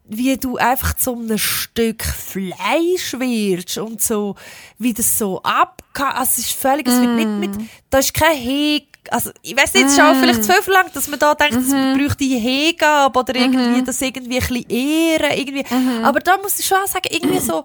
wie 0.09 0.37
du 0.37 0.57
einfach 0.57 0.95
zu 0.95 1.13
einem 1.13 1.37
Stück 1.37 2.03
Fleisch 2.03 3.13
wirst 3.13 3.77
und 3.77 4.01
so, 4.01 4.35
wie 4.77 4.93
das 4.93 5.17
so 5.17 5.41
abgeht. 5.43 5.85
Also 5.95 6.23
es 6.23 6.37
ist 6.39 6.51
völlig, 6.53 6.87
es 6.87 6.99
wird 6.99 7.15
nicht 7.15 7.27
mit, 7.27 7.51
da 7.89 7.99
ist 7.99 8.13
kein 8.13 8.35
Heg, 8.35 8.87
also 9.11 9.31
ich 9.41 9.55
weiß 9.55 9.73
nicht, 9.73 9.85
es 9.85 9.93
ist 9.93 10.01
auch 10.01 10.15
vielleicht 10.15 10.43
zu 10.43 10.51
viel 10.51 10.61
verlangt, 10.61 10.95
dass 10.95 11.07
man 11.07 11.19
da 11.19 11.35
denkt, 11.35 11.57
es 11.57 11.71
bräuchte 11.71 12.23
die 12.23 12.37
Hegabe 12.37 13.19
oder 13.19 13.35
irgendwie, 13.35 13.83
das 13.83 14.01
irgendwie 14.01 14.37
ein 14.37 14.47
bisschen 14.47 14.69
ehren, 14.69 15.37
irgendwie. 15.37 15.65
Aber 16.03 16.19
da 16.19 16.37
muss 16.37 16.59
ich 16.59 16.65
schon 16.65 16.77
auch 16.77 16.87
sagen, 16.87 17.09
irgendwie 17.11 17.39
so, 17.39 17.63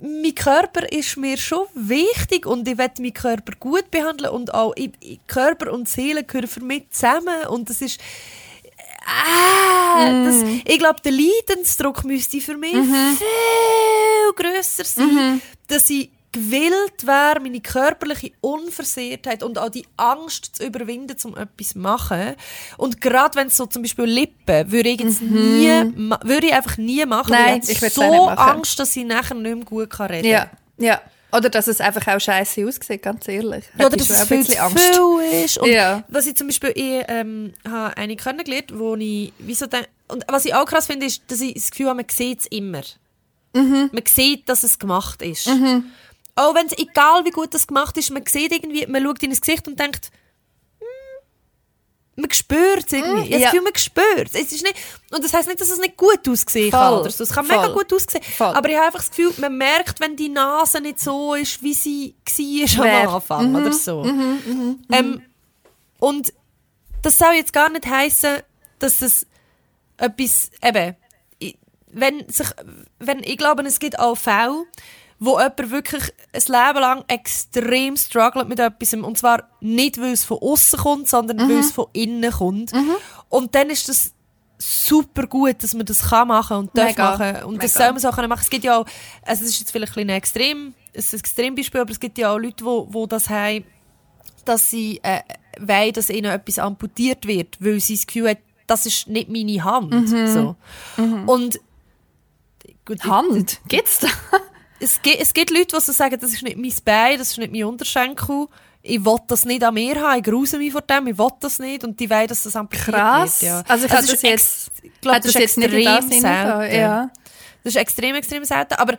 mein 0.00 0.34
Körper 0.34 0.90
ist 0.92 1.16
mir 1.16 1.36
schon 1.36 1.66
wichtig 1.74 2.46
und 2.46 2.66
ich 2.68 2.78
will 2.78 2.90
meinen 2.98 3.12
Körper 3.12 3.52
gut 3.58 3.90
behandeln 3.90 4.30
und 4.30 4.54
auch 4.54 4.72
ich, 4.76 4.92
Körper 5.26 5.72
und 5.72 5.88
Seele 5.88 6.24
gehören 6.24 6.48
für 6.48 6.62
mich 6.62 6.90
zusammen 6.90 7.46
und 7.48 7.68
das 7.68 7.82
ist 7.82 8.00
ah, 9.08 10.24
das, 10.24 10.42
ich 10.64 10.78
glaube, 10.78 11.00
der 11.04 11.12
Leidensdruck 11.12 12.04
müsste 12.04 12.40
für 12.40 12.56
mich 12.56 12.74
viel 13.18 14.32
grösser 14.36 14.84
sein, 14.84 15.40
dass 15.66 15.88
ich 15.90 16.10
gewillt 16.30 17.06
wäre, 17.06 17.40
meine 17.40 17.60
körperliche 17.60 18.32
Unversehrtheit 18.42 19.42
und 19.42 19.58
auch 19.58 19.70
die 19.70 19.86
Angst 19.96 20.56
zu 20.56 20.66
überwinden, 20.66 21.16
um 21.24 21.36
etwas 21.36 21.70
zu 21.70 21.78
machen. 21.78 22.34
Und 22.76 23.00
gerade 23.00 23.34
wenn 23.36 23.46
es 23.46 23.56
so 23.56 23.64
zum 23.64 23.80
Beispiel 23.82 24.04
Lippen, 24.04 24.70
würde 24.70 24.90
ich 24.90 25.00
jetzt 25.00 25.22
nie, 25.22 25.90
ma- 25.96 26.20
würde 26.22 26.48
ich 26.48 26.52
einfach 26.52 26.76
nie 26.76 27.04
machen. 27.06 27.30
Nein, 27.30 27.62
weil 27.62 27.70
ich, 27.70 27.82
ich 27.82 27.92
so. 27.92 28.02
Angst, 28.28 28.78
dass 28.78 28.94
ich 28.94 29.06
nachher 29.06 29.34
nicht 29.36 29.54
mehr 29.56 29.64
gut 29.64 29.88
kann 29.90 30.10
reden 30.10 30.28
Ja, 30.28 30.50
ja. 30.76 31.00
Oder 31.30 31.50
dass 31.50 31.66
es 31.66 31.80
einfach 31.80 32.06
auch 32.08 32.20
scheiße 32.20 32.66
aussieht, 32.66 33.02
ganz 33.02 33.28
ehrlich. 33.28 33.64
Ja, 33.78 33.86
oder 33.86 33.96
dass 33.96 34.08
es 34.08 34.20
ein 34.20 34.26
viel 34.26 34.46
zu 34.46 34.52
viel 34.70 35.44
ist. 35.44 35.58
Und 35.58 35.68
Ja. 35.70 36.04
was 36.08 36.26
ich 36.26 36.34
zum 36.36 36.46
Beispiel, 36.46 36.72
ich 36.74 37.04
ähm, 37.08 37.52
habe 37.68 37.96
eine 37.96 38.16
kennengelernt, 38.16 38.72
wo 38.78 38.94
ich, 38.96 39.32
wieso 39.38 39.66
denk, 39.66 39.88
und 40.08 40.24
was 40.28 40.46
ich 40.46 40.54
auch 40.54 40.64
krass 40.64 40.86
finde, 40.86 41.04
ist, 41.06 41.22
dass 41.28 41.40
ich 41.42 41.52
das 41.54 41.70
Gefühl 41.70 41.88
habe, 41.88 41.96
man 41.96 42.06
sieht 42.10 42.40
es 42.40 42.46
immer. 42.46 42.80
Mhm. 43.54 43.90
Man 43.92 44.02
sieht, 44.06 44.48
dass 44.48 44.62
es 44.62 44.78
gemacht 44.78 45.20
ist. 45.22 45.48
Auch 46.34 46.54
wenn 46.54 46.66
es, 46.66 46.78
egal 46.78 47.24
wie 47.24 47.30
gut 47.30 47.52
das 47.52 47.66
gemacht 47.66 47.96
ist, 47.98 48.10
man 48.10 48.24
sieht 48.26 48.52
irgendwie, 48.52 48.86
man 48.86 49.02
schaut 49.02 49.22
in 49.22 49.30
das 49.30 49.40
Gesicht 49.40 49.66
und 49.68 49.78
denkt, 49.78 50.10
man 52.20 52.30
spürt 52.32 52.84
es 52.86 52.92
irgendwie. 52.92 53.28
Ich 53.28 53.34
habe 53.34 53.34
ja. 53.34 53.38
das 53.38 53.50
Gefühl, 53.52 53.62
man 53.62 53.76
spürt 53.76 54.28
es. 54.34 54.52
ist 54.52 54.62
nicht, 54.62 54.74
und 55.12 55.24
das 55.24 55.32
heisst 55.32 55.46
nicht, 55.48 55.60
dass 55.60 55.70
es 55.70 55.78
nicht 55.78 55.96
gut 55.96 56.28
aussehen 56.28 56.70
kann 56.70 56.94
oder 56.94 57.10
so. 57.10 57.22
Es 57.24 57.30
kann 57.32 57.46
mega 57.46 57.64
voll, 57.64 57.72
gut 57.74 57.92
aussehen. 57.92 58.22
voll. 58.22 58.46
Aber 58.54 58.68
ich 58.68 58.74
habe 58.76 58.86
einfach 58.86 58.98
das 59.00 59.10
Gefühl, 59.10 59.32
man 59.38 59.56
merkt, 59.56 60.00
wenn 60.00 60.16
die 60.16 60.28
Nase 60.28 60.80
nicht 60.80 61.00
so 61.00 61.34
ist, 61.34 61.62
wie 61.62 61.74
sie 61.74 62.14
war 62.78 62.86
am 63.06 63.14
Anfang 63.14 63.50
Mhm, 63.50 63.56
oder 63.56 63.72
so. 63.72 64.04
Ähm, 64.90 65.22
und 65.98 66.32
das 67.02 67.18
soll 67.18 67.34
jetzt 67.34 67.52
gar 67.52 67.70
nicht 67.70 67.86
heißen, 67.86 68.38
dass 68.80 69.00
es 69.02 69.26
etwas, 69.96 70.50
eben, 70.62 70.96
ich- 71.38 71.56
wenn 71.88 72.28
sich, 72.28 72.48
wenn, 72.98 73.22
ich 73.22 73.36
glaube, 73.38 73.62
es 73.62 73.78
gibt 73.78 73.98
auch 73.98 74.16
Fälle, 74.16 74.64
wo 75.20 75.38
jemand 75.38 75.70
wirklich 75.70 76.12
ein 76.32 76.42
Leben 76.42 76.80
lang 76.80 77.04
extrem 77.08 77.96
struggelt 77.96 78.48
mit 78.48 78.60
etwas. 78.60 78.94
Und 78.94 79.18
zwar 79.18 79.48
nicht, 79.60 80.00
weil 80.00 80.12
es 80.12 80.24
von 80.24 80.38
außen 80.38 80.78
kommt, 80.78 81.08
sondern 81.08 81.38
weil 81.48 81.58
es 81.58 81.72
von 81.72 81.86
innen 81.92 82.30
kommt. 82.30 82.72
Und 83.28 83.54
dann 83.54 83.70
ist 83.70 83.88
das 83.88 84.12
super 84.58 85.26
gut, 85.26 85.62
dass 85.62 85.74
man 85.74 85.86
das 85.86 86.02
kann 86.02 86.28
machen 86.28 86.56
und 86.56 86.76
darf 86.76 86.88
Mega. 86.88 87.10
machen. 87.10 87.44
Und 87.44 87.62
das 87.62 87.74
Mega. 87.74 87.84
soll 87.84 87.92
man 87.92 87.98
so 88.00 88.10
können 88.10 88.28
machen. 88.28 88.42
Es 88.42 88.50
gibt 88.50 88.64
ja 88.64 88.78
auch, 88.78 88.86
also 89.22 89.44
es 89.44 89.50
ist 89.50 89.60
jetzt 89.60 89.70
vielleicht 89.72 89.96
ein 89.96 90.08
extrem, 90.08 90.74
es 90.92 91.06
ist 91.06 91.14
ein 91.14 91.20
Extrembeispiel, 91.20 91.80
aber 91.80 91.90
es 91.90 92.00
gibt 92.00 92.18
ja 92.18 92.32
auch 92.32 92.38
Leute, 92.38 92.64
wo, 92.64 92.88
wo 92.90 93.06
das 93.06 93.28
haben, 93.28 93.64
dass 94.44 94.70
sie 94.70 95.00
äh, 95.02 95.20
wollen, 95.60 95.92
dass 95.92 96.10
ihnen 96.10 96.30
etwas 96.32 96.58
amputiert 96.58 97.26
wird, 97.26 97.56
weil 97.60 97.80
sie 97.80 97.96
das 97.96 98.06
Gefühl 98.06 98.30
haben, 98.30 98.38
das 98.66 98.86
ist 98.86 99.08
nicht 99.08 99.28
meine 99.28 99.64
Hand. 99.64 100.08
So. 100.28 100.56
Und 101.26 101.60
gut, 102.84 103.04
Hand? 103.04 103.60
Gibt's 103.68 104.00
da? 104.00 104.08
Es, 104.80 105.00
gibt, 105.02 105.20
es 105.20 105.32
gibt 105.34 105.50
Leute, 105.50 105.76
die 105.76 105.80
so 105.80 105.92
sagen, 105.92 106.18
das 106.20 106.32
ist 106.32 106.42
nicht 106.42 106.56
mein 106.56 106.72
Bein, 106.84 107.18
das 107.18 107.30
ist 107.32 107.38
nicht 107.38 107.52
mein 107.52 107.64
Unterschenkel. 107.64 108.46
Ich 108.82 109.04
will 109.04 109.16
das 109.26 109.44
nicht 109.44 109.62
an 109.64 109.74
mir 109.74 110.00
haben, 110.00 110.18
ich 110.18 110.24
gruse 110.24 110.56
mich 110.56 110.72
vor 110.72 110.82
dem, 110.82 111.08
ich 111.08 111.18
will 111.18 111.28
das 111.40 111.58
nicht 111.58 111.82
und 111.84 111.98
die 111.98 112.08
wollen, 112.08 112.28
dass 112.28 112.44
das 112.44 112.54
amputiert 112.54 112.94
Krass. 112.94 113.42
wird. 113.42 113.50
Ja. 113.50 113.62
Also 113.66 113.86
ich 113.86 113.92
ist 113.92 114.12
das 114.12 114.22
jetzt, 114.22 114.70
glaub, 115.00 115.16
hat 115.16 115.24
das 115.24 115.34
jetzt 115.34 115.58
nicht 115.58 115.72
in 115.72 115.84
das 115.84 115.98
extrem 116.04 116.20
selten. 116.20 116.74
Ja. 116.76 117.10
Das 117.64 117.74
ist 117.74 117.76
extrem, 117.80 118.14
extrem 118.14 118.44
selten. 118.44 118.74
Aber 118.74 118.96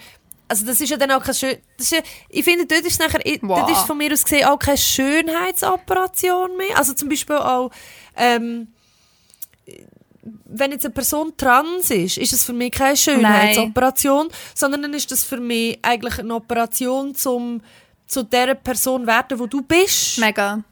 also 0.50 0.66
das 0.66 0.82
ist 0.82 0.90
ja 0.90 0.98
dann 0.98 1.12
auch 1.12 1.24
kein 1.24 1.34
schön. 1.34 1.58
Das 1.78 1.86
ist 1.86 1.92
ja, 1.92 2.00
ich 2.28 2.44
finde, 2.44 2.66
dort 2.66 2.82
ist 2.82 3.00
nachher, 3.00 3.22
Wow. 3.42 3.60
dort 3.60 3.72
ist 3.72 3.86
von 3.88 3.98
mir 3.98 4.12
aus 4.12 4.24
gesehen 4.24 4.46
auch 4.48 4.60
keine 4.60 4.78
Schönheitsoperation 4.78 6.58
mehr. 6.58 6.78
Also 6.78 6.94
zum 6.94 7.08
Beispiel 7.08 7.38
auch, 7.38 7.72
ähm, 8.18 8.68
wenn 10.46 10.72
jetzt 10.72 10.86
eine 10.86 10.94
Person 10.94 11.34
trans 11.38 11.92
ist, 11.92 12.18
ist 12.18 12.34
es 12.34 12.44
für 12.44 12.54
mich 12.54 12.72
keine 12.72 12.98
Schönheitsoperation, 12.98 14.30
sondern 14.56 14.84
dann 14.84 14.94
ist 14.94 15.12
das 15.12 15.24
für 15.24 15.40
mich 15.40 15.80
eigentlich 15.82 16.20
eine 16.20 16.36
Operation 16.36 17.16
zum 17.16 17.62
zu 18.08 18.24
der 18.24 18.56
Person 18.56 19.06
werden, 19.06 19.38
wo 19.38 19.46
du 19.46 19.62
bist. 19.62 20.18
Mega. 20.20 20.64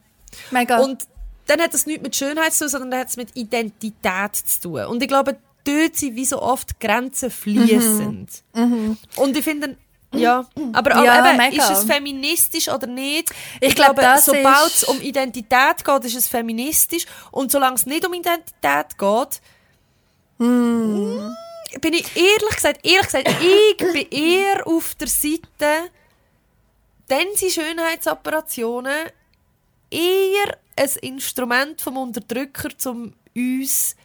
Mega. 0.50 0.78
Und 0.78 1.04
dann 1.46 1.60
hat 1.60 1.72
das 1.72 1.86
nichts 1.86 2.02
mit 2.02 2.16
Schönheit 2.16 2.52
zu 2.52 2.64
tun, 2.64 2.68
sondern 2.68 2.90
dann 2.90 3.00
hat 3.00 3.08
es 3.08 3.16
mit 3.16 3.36
Identität 3.36 4.34
zu 4.34 4.60
tun. 4.60 4.84
Und 4.86 5.02
ich 5.02 5.08
glaube, 5.08 5.38
dort 5.64 5.96
sind 5.96 6.16
wie 6.16 6.24
so 6.24 6.42
oft 6.42 6.80
Grenzen 6.80 7.30
fließend. 7.30 8.42
Und 9.16 9.36
ich 9.36 9.44
finde, 9.44 9.76
ja, 10.14 10.46
aber. 10.72 11.04
Ja, 11.04 11.28
eben, 11.28 11.36
mega. 11.36 11.62
ist 11.62 11.70
es 11.70 11.84
feministisch 11.84 12.68
oder 12.68 12.86
nicht? 12.86 13.30
Ich 13.60 13.74
glaub, 13.74 13.96
das 13.96 14.24
sobald 14.24 14.66
ist- 14.68 14.76
es 14.82 14.84
um 14.84 15.00
Identität 15.00 15.84
geht, 15.84 16.04
ist 16.04 16.16
es 16.16 16.26
feministisch. 16.28 17.04
Und 17.30 17.52
solange 17.52 17.76
es 17.76 17.86
nicht 17.86 18.06
um 18.06 18.14
Identität 18.14 18.96
geht, 18.98 19.40
Hm. 20.38 21.34
bin 21.80 21.92
ich 21.92 22.16
ehrlich 22.16 22.54
gesagt, 22.54 22.86
ehrlich 22.86 23.06
gesagt, 23.06 23.28
ich 23.70 23.76
bin 23.76 24.06
eher 24.10 24.66
auf 24.66 24.94
der 24.94 25.08
Seite, 25.08 25.90
dann 27.08 27.26
sind 27.34 27.52
Schönheitsoperationen 27.52 29.08
eher 29.90 30.58
ein 30.76 30.90
Instrument 31.02 31.80
vom 31.80 31.96
Unterdrücker, 31.96 32.68
um 32.86 33.14
uns 33.34 33.96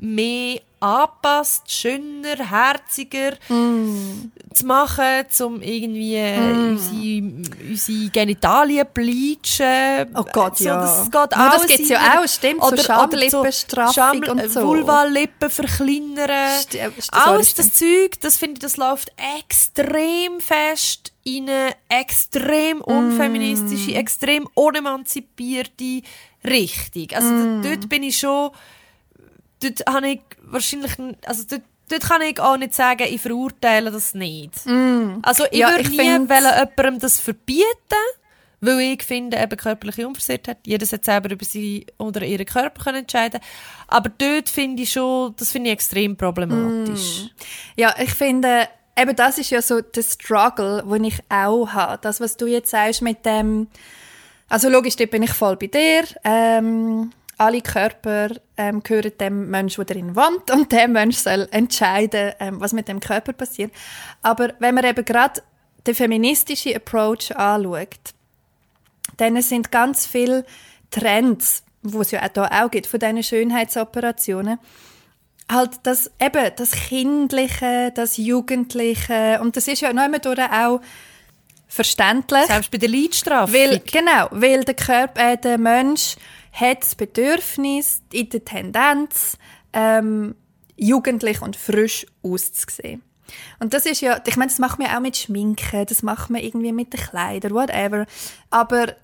mehr 0.00 0.60
angepasst, 0.82 1.70
schöner, 1.70 2.36
herziger 2.50 3.32
Mm. 3.50 4.30
zu 4.54 4.64
machen, 4.64 5.26
um 5.44 5.60
irgendwie 5.60 6.14
äh, 6.16 6.38
unsere, 6.38 7.68
unsere 7.68 8.08
Genitalien 8.08 8.86
bleachen. 8.94 10.08
Oh 10.16 10.24
Gott, 10.32 10.56
so, 10.56 10.64
ja. 10.64 10.80
Das 10.80 11.04
geht 11.10 11.14
Ja, 11.14 11.26
das 11.26 11.38
alles 11.38 11.66
gibt's 11.66 11.88
ja 11.90 12.18
auch, 12.22 12.26
stimmt, 12.26 12.62
so 12.64 12.76
Schamlippenstraffung 12.82 14.22
und 14.24 14.50
so. 14.50 14.62
Vulvalippen 14.62 15.50
verkleinern. 15.50 16.30
St- 16.30 16.76
äh, 16.78 16.88
st- 16.98 17.12
Alles 17.12 17.52
das 17.54 17.74
Zeug, 17.74 18.18
das 18.22 18.38
finde 18.38 18.54
ich, 18.54 18.60
das 18.60 18.78
läuft 18.78 19.12
extrem 19.38 20.40
fest 20.40 21.12
in 21.24 21.50
eine 21.50 21.74
extrem 21.90 22.78
Mm. 22.78 22.82
unfeministische, 22.84 23.92
extrem 23.96 24.48
unemanzipierte 24.54 26.00
Richtung. 26.42 27.08
Also 27.14 27.28
Mm. 27.28 27.62
dort 27.62 27.88
bin 27.90 28.02
ich 28.02 28.16
schon, 28.18 28.50
dort 29.62 29.82
habe 29.88 30.08
ich 30.08 30.20
wahrscheinlich, 30.42 30.92
also 31.26 31.44
dort, 31.48 31.62
dort 31.88 32.02
kann 32.02 32.22
ich 32.22 32.40
auch 32.40 32.56
nicht 32.56 32.74
sagen, 32.74 33.04
ich 33.08 33.20
verurteile 33.20 33.90
das 33.90 34.14
nicht. 34.14 34.52
Also 35.22 35.44
ich 35.44 35.52
Mm. 35.52 35.56
Ja, 35.60 35.70
würde 35.70 35.88
nie 35.90 35.96
find- 35.96 36.28
wollen 36.30 36.44
jemandem 36.76 36.98
das 37.00 37.20
verbieten, 37.20 37.64
weil 38.62 38.80
ich 38.80 39.02
finde, 39.02 39.38
eben 39.38 39.56
körperliche 39.56 40.06
Unversehrtheit, 40.06 40.58
jeder 40.66 40.84
sollte 40.84 41.06
selber 41.06 41.30
über 41.30 41.44
sie 41.44 41.86
oder 41.98 42.22
ihren 42.26 42.44
Körper 42.46 42.84
können 42.84 42.98
entscheiden 42.98 43.40
Aber 43.88 44.10
dort 44.10 44.48
finde 44.50 44.82
ich 44.82 44.92
schon, 44.92 45.34
das 45.38 45.50
finde 45.50 45.70
ich 45.70 45.74
extrem 45.74 46.16
problematisch. 46.16 47.30
Ja, 47.76 47.94
ich 47.98 48.12
finde, 48.12 48.68
eben 48.98 49.16
das 49.16 49.38
ist 49.38 49.50
ja 49.50 49.62
so 49.62 49.80
der 49.80 50.02
Struggle, 50.02 50.84
den 50.86 51.04
ich 51.04 51.18
auch 51.30 51.68
habe. 51.72 51.98
Das, 52.02 52.20
was 52.20 52.36
du 52.36 52.46
jetzt 52.46 52.70
sagst 52.70 53.00
mit 53.02 53.24
dem, 53.24 53.68
also 54.50 54.68
logisch, 54.68 54.96
dort 54.96 55.10
bin 55.10 55.22
ich 55.22 55.32
voll 55.32 55.56
bei 55.56 55.68
dir. 55.68 56.04
Ähm, 56.22 57.12
alle 57.40 57.62
Körper 57.62 58.28
ähm, 58.58 58.82
gehören 58.82 59.12
dem 59.18 59.48
Menschen, 59.48 59.86
der 59.86 59.96
darin 59.96 60.14
wohnt 60.14 60.50
und 60.50 60.70
der 60.70 60.88
Mensch 60.88 61.16
soll 61.16 61.48
entscheiden, 61.50 62.32
ähm, 62.38 62.60
was 62.60 62.74
mit 62.74 62.86
dem 62.86 63.00
Körper 63.00 63.32
passiert. 63.32 63.72
Aber 64.20 64.52
wenn 64.58 64.74
man 64.74 64.84
eben 64.84 65.04
gerade 65.04 65.42
den 65.86 65.94
feministischen 65.94 66.76
Approach 66.76 67.34
anschaut, 67.34 68.14
dann 69.16 69.40
sind 69.40 69.72
ganz 69.72 70.06
viele 70.06 70.44
Trends, 70.90 71.62
wo 71.82 72.02
es 72.02 72.10
ja 72.10 72.20
auch 72.20 72.32
hier 72.34 72.64
auch 72.64 72.70
gibt, 72.70 72.86
von 72.86 73.00
diesen 73.00 73.22
Schönheitsoperationen, 73.22 74.58
halt 75.50 75.70
das 75.84 76.10
eben 76.20 76.50
das 76.56 76.72
Kindliche, 76.72 77.90
das 77.94 78.18
Jugendliche 78.18 79.40
und 79.40 79.56
das 79.56 79.66
ist 79.66 79.80
ja 79.80 79.94
noch 79.94 80.04
immer 80.04 80.18
durch 80.18 80.38
auch 80.38 80.80
verständlich. 81.68 82.44
Selbst 82.46 82.70
bei 82.70 82.78
der 82.78 82.90
Leidstrafe. 82.90 83.52
Weil, 83.52 83.78
genau, 83.78 84.28
weil 84.30 84.62
der 84.62 84.74
Körper, 84.74 85.32
äh, 85.32 85.38
der 85.38 85.56
Mensch 85.56 86.16
hat 86.52 86.82
das 86.82 86.94
Bedürfnis, 86.94 88.02
in 88.12 88.28
der 88.30 88.44
Tendenz, 88.44 89.38
ähm, 89.72 90.34
jugendlich 90.76 91.42
und 91.42 91.56
frisch 91.56 92.06
auszusehen. 92.22 93.02
Und 93.60 93.74
das 93.74 93.86
ist 93.86 94.00
ja, 94.00 94.20
ich 94.26 94.36
meine, 94.36 94.50
das 94.50 94.58
macht 94.58 94.78
man 94.78 94.88
auch 94.88 95.00
mit 95.00 95.16
Schminken, 95.16 95.86
das 95.86 96.02
macht 96.02 96.30
man 96.30 96.42
irgendwie 96.42 96.72
mit 96.72 96.92
den 96.92 97.00
Kleidern, 97.00 97.52
whatever. 97.52 98.06
Aber 98.50 98.94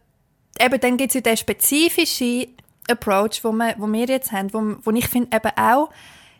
eben 0.58 0.80
dann 0.80 0.96
gibt 0.96 1.10
es 1.10 1.14
ja 1.14 1.20
den 1.20 1.36
spezifischen 1.36 2.46
Approach, 2.88 3.42
wo, 3.42 3.52
wir, 3.52 3.74
wo 3.78 3.86
wir 3.86 4.06
jetzt 4.06 4.32
haben, 4.32 4.52
wo, 4.52 4.76
wo 4.82 4.90
ich 4.96 5.08
finde 5.08 5.36
eben 5.36 5.52
auch, 5.56 5.90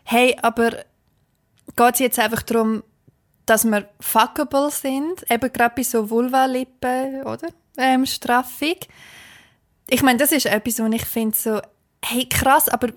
hey, 0.03 0.35
aber 0.41 0.71
geht 1.75 1.93
es 1.93 1.99
jetzt 1.99 2.19
einfach 2.19 2.41
darum, 2.41 2.83
dass 3.45 3.63
wir 3.63 3.87
fuckable 3.99 4.71
sind, 4.71 5.29
eben 5.29 5.51
gerade 5.53 5.75
bei 5.75 5.83
so 5.83 6.09
Vulva-Lippen, 6.09 7.23
oder? 7.23 7.49
Ähm, 7.77 8.05
Straffung. 8.05 8.75
Ich 9.89 10.01
meine, 10.01 10.17
das 10.17 10.31
ist 10.31 10.45
etwas, 10.45 10.79
wo 10.79 10.85
ich 10.87 11.05
finde 11.05 11.35
so, 11.37 11.61
hey, 12.03 12.27
krass, 12.27 12.69
aber 12.69 12.89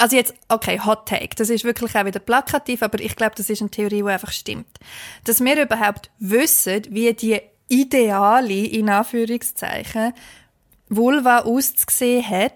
also 0.00 0.16
jetzt, 0.16 0.34
okay, 0.48 0.80
Hot 0.84 1.06
Take, 1.06 1.36
das 1.36 1.50
ist 1.50 1.64
wirklich 1.64 1.94
auch 1.96 2.04
wieder 2.04 2.18
plakativ, 2.18 2.82
aber 2.82 2.98
ich 3.00 3.14
glaube, 3.14 3.34
das 3.36 3.48
ist 3.48 3.60
eine 3.60 3.70
Theorie, 3.70 4.02
die 4.02 4.08
einfach 4.08 4.32
stimmt. 4.32 4.66
Dass 5.24 5.40
wir 5.40 5.60
überhaupt 5.62 6.10
wissen, 6.18 6.82
wie 6.90 7.12
die 7.14 7.40
ideale, 7.68 8.52
in 8.66 8.88
Anführungszeichen, 8.88 10.12
Vulva 10.88 11.40
auszusehen 11.40 12.28
hat, 12.28 12.52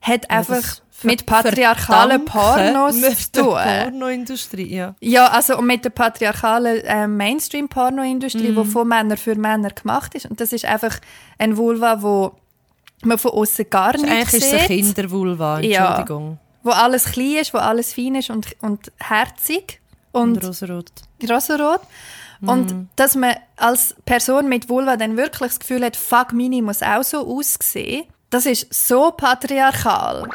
hat 0.00 0.30
einfach 0.30 0.80
mit 1.02 1.24
patriarchalen 1.26 2.24
Pornos 2.24 3.00
wir 3.00 3.16
zu 3.16 3.30
der 3.32 3.42
tun. 3.42 3.90
Pornoindustrie, 3.92 4.74
ja. 4.74 4.94
Ja, 5.00 5.28
also 5.28 5.58
und 5.58 5.66
mit 5.66 5.84
der 5.84 5.90
patriarchalen 5.90 6.78
äh, 6.84 7.06
Mainstream-Pornoindustrie, 7.06 8.50
Mhm. 8.52 8.64
die 8.64 8.70
von 8.70 8.88
Männern 8.88 9.16
für 9.18 9.34
Männer 9.34 9.70
gemacht 9.70 10.14
ist. 10.14 10.26
Und 10.26 10.40
das 10.40 10.52
ist 10.52 10.64
einfach 10.64 10.98
ein 11.38 11.56
Vulva, 11.56 12.02
wo 12.02 12.39
man 13.02 13.18
von 13.18 13.32
außen 13.32 13.68
gar 13.70 13.92
nicht 13.96 14.04
Eigentlich 14.04 14.34
ist 14.34 14.42
es 14.44 14.52
eine 14.52 14.58
sieht. 14.60 14.68
Kindervulva, 14.94 15.60
Ja. 15.60 15.86
Entschuldigung. 15.88 16.38
Wo 16.62 16.70
alles 16.70 17.06
klein 17.06 17.36
ist, 17.40 17.54
wo 17.54 17.58
alles 17.58 17.94
fein 17.94 18.14
ist 18.16 18.30
und, 18.30 18.48
und 18.60 18.92
herzig 18.98 19.80
und 20.12 20.36
Und 20.36 20.44
rosarot. 20.46 20.90
rosarot. 21.28 21.80
Mhm. 22.40 22.48
Und 22.48 22.88
dass 22.96 23.16
man 23.16 23.34
als 23.56 23.94
Person 24.04 24.48
mit 24.48 24.68
Vulva 24.68 24.96
dann 24.96 25.16
wirklich 25.16 25.50
das 25.50 25.60
Gefühl 25.60 25.84
hat, 25.84 25.96
fuck, 25.96 26.32
meine 26.32 26.60
muss 26.62 26.82
auch 26.82 27.02
so 27.02 27.26
aussehen, 27.26 28.04
das 28.30 28.46
ist 28.46 28.72
so 28.72 29.10
patriarchal. 29.10 30.28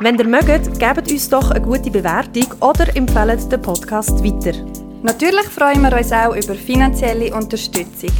Wenn 0.00 0.16
ihr 0.18 0.26
mögt, 0.28 0.78
gebt 0.78 1.10
uns 1.10 1.28
doch 1.28 1.50
eine 1.50 1.60
gute 1.60 1.90
Bewertung 1.90 2.46
oder 2.60 2.94
empfehlt 2.96 3.50
den 3.50 3.60
Podcast 3.60 4.22
weiter. 4.22 4.56
Natürlich 5.02 5.46
freuen 5.46 5.80
wir 5.82 5.96
uns 5.96 6.12
auch 6.12 6.34
über 6.36 6.54
finanzielle 6.54 7.34
Unterstützung. 7.34 8.10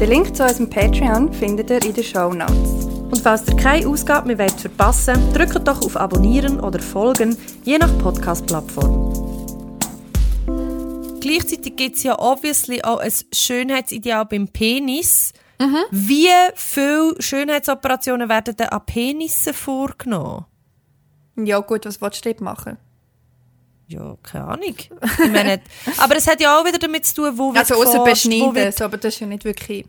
Den 0.00 0.08
Link 0.08 0.34
zu 0.34 0.42
unserem 0.44 0.68
Patreon 0.70 1.32
findet 1.32 1.70
ihr 1.70 1.84
in 1.84 1.94
den 1.94 2.04
Show 2.04 2.32
Notes. 2.32 2.87
Und 3.10 3.18
falls 3.22 3.48
ihr 3.48 3.56
keine 3.56 3.86
Ausgabe 3.88 4.26
mehr 4.28 4.38
wollt 4.38 4.60
verpassen 4.60 5.32
drückt 5.32 5.66
doch 5.66 5.82
auf 5.84 5.96
Abonnieren 5.96 6.60
oder 6.60 6.78
Folgen, 6.80 7.36
je 7.64 7.78
nach 7.78 7.96
Podcast-Plattform. 7.98 9.14
Gleichzeitig 11.20 11.76
gibt 11.76 11.96
es 11.96 12.02
ja 12.04 12.18
obviously 12.18 12.82
auch 12.82 12.98
ein 12.98 13.12
Schönheitsideal 13.32 14.24
beim 14.26 14.48
Penis. 14.48 15.32
Wie 15.90 16.28
viele 16.54 17.14
Schönheitsoperationen 17.20 18.28
werden 18.28 18.56
denn 18.56 18.68
an 18.68 18.86
Penissen 18.86 19.52
vorgenommen? 19.52 20.44
Ja 21.36 21.58
gut, 21.60 21.84
was 21.86 22.00
willst 22.00 22.24
du 22.24 22.28
dort 22.30 22.40
machen? 22.40 22.76
Ja, 23.88 24.16
keine 24.22 24.44
Ahnung. 24.44 24.74
Ich 24.76 25.32
meine, 25.32 25.60
aber 25.98 26.16
es 26.16 26.26
hat 26.28 26.40
ja 26.40 26.58
auch 26.60 26.64
wieder 26.64 26.78
damit 26.78 27.06
zu 27.06 27.14
tun, 27.16 27.38
wo 27.38 27.52
Also 27.52 27.74
wird 27.74 27.88
außer 27.88 28.04
beschneiden, 28.04 28.54
wird- 28.54 28.80
aber 28.82 28.96
das 28.98 29.14
ist 29.14 29.20
ja 29.20 29.26
nicht 29.26 29.44
wirklich... 29.44 29.86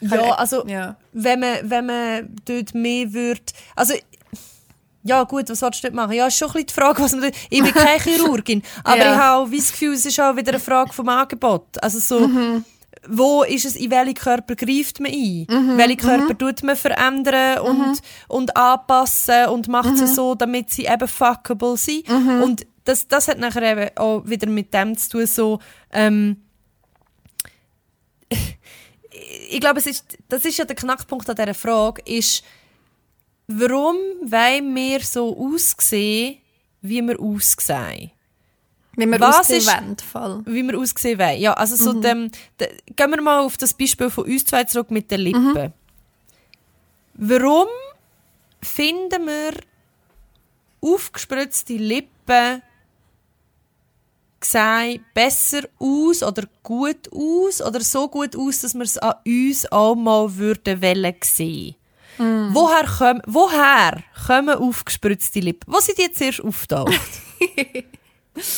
Ja, 0.00 0.32
also 0.34 0.66
Ja. 0.66 0.96
wenn 1.12 1.40
man, 1.40 1.56
wenn 1.70 1.86
man 1.86 2.36
dort 2.44 2.74
mehr 2.74 3.12
würde, 3.12 3.40
also 3.74 3.94
ja 5.04 5.22
gut, 5.24 5.48
was 5.48 5.62
willst 5.62 5.82
du 5.82 5.88
dort 5.88 5.94
machen? 5.94 6.12
Ja, 6.12 6.26
ist 6.26 6.36
schon 6.36 6.48
ein 6.48 6.52
bisschen 6.52 6.66
die 6.68 6.74
Frage, 6.74 7.02
was 7.02 7.12
man 7.12 7.22
dort, 7.22 7.34
ich 7.50 7.62
bin 7.62 7.72
keine 7.72 7.98
Chirurgin, 8.02 8.62
aber 8.84 8.96
Ja. 8.98 9.12
ich 9.12 9.18
habe 9.18 9.56
das 9.56 9.72
Gefühl, 9.72 9.94
es 9.94 10.04
ist 10.06 10.20
auch 10.20 10.36
wieder 10.36 10.50
eine 10.52 10.60
Frage 10.60 10.92
vom 10.92 11.08
Angebot. 11.08 11.82
Also 11.82 11.98
so, 11.98 12.28
wo 13.08 13.42
ist 13.44 13.64
es, 13.64 13.76
in 13.76 13.90
welchen 13.90 14.14
Körper 14.14 14.54
greift 14.54 15.00
man 15.00 15.10
ein? 15.12 15.46
Welche 15.76 15.96
Körper 15.96 16.36
tut 16.36 16.62
man 16.62 16.76
verändern 16.76 17.60
und, 17.60 18.00
und 18.28 18.56
anpassen 18.56 19.46
und 19.46 19.68
macht 19.68 19.96
sie 19.96 20.06
so, 20.06 20.34
damit 20.34 20.70
sie 20.70 20.84
eben 20.86 21.08
fuckable 21.08 21.76
sind? 21.76 22.08
Und 22.08 22.66
das, 22.84 23.06
das 23.08 23.28
hat 23.28 23.38
nachher 23.38 23.62
eben 23.62 23.96
auch 23.96 24.22
wieder 24.26 24.48
mit 24.48 24.74
dem 24.74 24.96
zu 24.96 25.10
tun, 25.10 25.26
so, 25.26 25.58
ähm, 25.92 26.42
ich 29.50 29.60
glaube, 29.60 29.78
es 29.80 29.86
ist, 29.86 30.18
das 30.28 30.44
ist 30.44 30.58
ja 30.58 30.64
der 30.64 30.76
Knackpunkt 30.76 31.28
an 31.30 31.36
dieser 31.36 31.54
Frage, 31.54 32.02
ist, 32.02 32.44
warum 33.46 33.96
wollen 34.22 34.74
wir 34.74 35.00
so 35.00 35.36
aussehen, 35.36 36.38
wie 36.82 37.00
wir 37.02 37.18
aussehen? 37.20 38.10
Wie 38.96 39.06
wir 39.06 39.20
Was 39.20 39.40
aussehen 39.40 39.58
ist- 39.58 39.66
wollen, 39.68 39.96
Fall. 39.98 40.42
Wie 40.44 40.62
wir 40.64 40.78
aussehen 40.78 41.18
wollen. 41.18 41.38
Ja, 41.40 41.54
also 41.54 41.76
so 41.76 42.00
dem, 42.00 42.30
de, 42.60 42.68
gehen 42.96 43.10
wir 43.10 43.22
mal 43.22 43.40
auf 43.40 43.56
das 43.56 43.72
Beispiel 43.72 44.10
von 44.10 44.24
uns 44.24 44.44
zwei 44.44 44.64
zurück 44.64 44.90
mit 44.90 45.10
den 45.10 45.20
Lippen. 45.20 45.72
Warum 47.14 47.68
finden 48.62 49.26
wir 49.26 49.52
aufgespritzte 50.80 51.74
Lippen 51.74 52.62
sehen 54.40 55.04
besser 55.14 55.62
aus 55.78 56.22
oder 56.22 56.44
gut 56.62 57.08
aus 57.12 57.60
oder 57.60 57.80
so 57.80 58.08
gut 58.08 58.36
aus, 58.36 58.60
dass 58.60 58.74
wir 58.74 58.82
es 58.82 58.98
an 58.98 59.14
uns 59.26 59.70
auch 59.72 59.94
mal 59.94 60.36
würden 60.36 60.80
wollen 60.82 61.14
sehen. 61.22 61.74
Woher, 62.18 62.84
kommen, 62.84 63.22
woher 63.26 64.02
kommen 64.26 64.56
aufgespritzte 64.56 65.38
Lippen? 65.40 65.72
Wo 65.72 65.78
sind 65.78 65.98
die 65.98 66.02
jetzt 66.02 66.20
erst 66.20 66.42
auftaucht? 66.42 66.90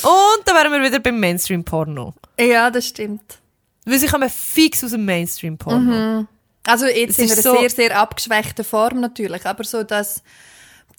Und 0.03 0.43
dann 0.47 0.57
wären 0.57 0.73
wir 0.73 0.83
wieder 0.83 0.99
beim 1.01 1.19
Mainstream-Porno. 1.21 2.15
Ja, 2.39 2.71
das 2.71 2.87
stimmt. 2.87 3.39
Weil 3.85 3.99
sie 3.99 4.07
kommen 4.07 4.29
fix 4.31 4.85
aus 4.85 4.91
dem 4.93 5.05
Mainstream-Porno. 5.05 6.27
Also 6.67 6.87
jetzt 6.87 7.19
Es 7.19 7.25
in 7.27 7.33
einer 7.33 7.43
so- 7.43 7.57
sehr, 7.59 7.71
sehr 7.71 7.99
abgeschwächten 7.99 8.65
Form 8.65 9.01
natürlich, 9.01 9.45
aber 9.47 9.65
so 9.65 9.83
dass 9.83 10.23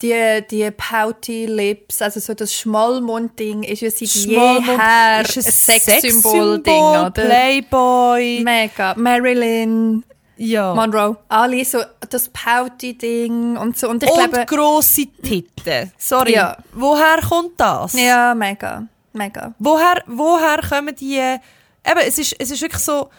die, 0.02 0.44
die 0.50 0.72
Pouty 0.72 1.46
Lips, 1.46 2.02
also 2.02 2.20
so 2.20 2.34
das 2.34 2.54
Schmollmund-Ding 2.54 3.64
ist 3.64 3.82
ja 3.82 3.92
seit 3.92 4.10
Schmollmund 4.10 4.68
jeher 4.68 5.22
ist 5.22 5.38
ein 5.38 5.46
ein 5.46 5.52
Sexsymbol-Ding, 5.52 6.84
oder? 6.84 7.12
Playboy. 7.12 8.42
Mega. 8.44 8.96
Marilyn 8.96 10.04
Ja. 10.38 10.74
Monroe, 10.74 11.18
alle 11.30 11.64
so 11.64 11.80
das 12.10 12.30
Pouty-Ding 12.30 13.58
und 13.58 13.78
so. 13.78 13.90
Und 13.90 14.04
ich 14.04 14.10
Und 14.10 14.32
glaube... 14.32 14.46
grosse 14.48 15.06
Titten. 15.22 15.92
Sorry. 15.98 16.34
Ja. 16.34 16.58
Woher 16.74 17.22
kommt 17.22 17.60
das? 17.60 17.94
Ja, 17.94 18.34
mega. 18.34 18.88
Mega. 19.14 19.54
Woher, 19.60 20.04
woher 20.08 20.60
kommen 20.68 20.96
die... 20.96 21.18
Eben, 21.18 22.00
es 22.08 22.18
ist, 22.18 22.36
es 22.40 22.52
ist 22.52 22.62
wirklich 22.62 22.82
so... 22.82 23.10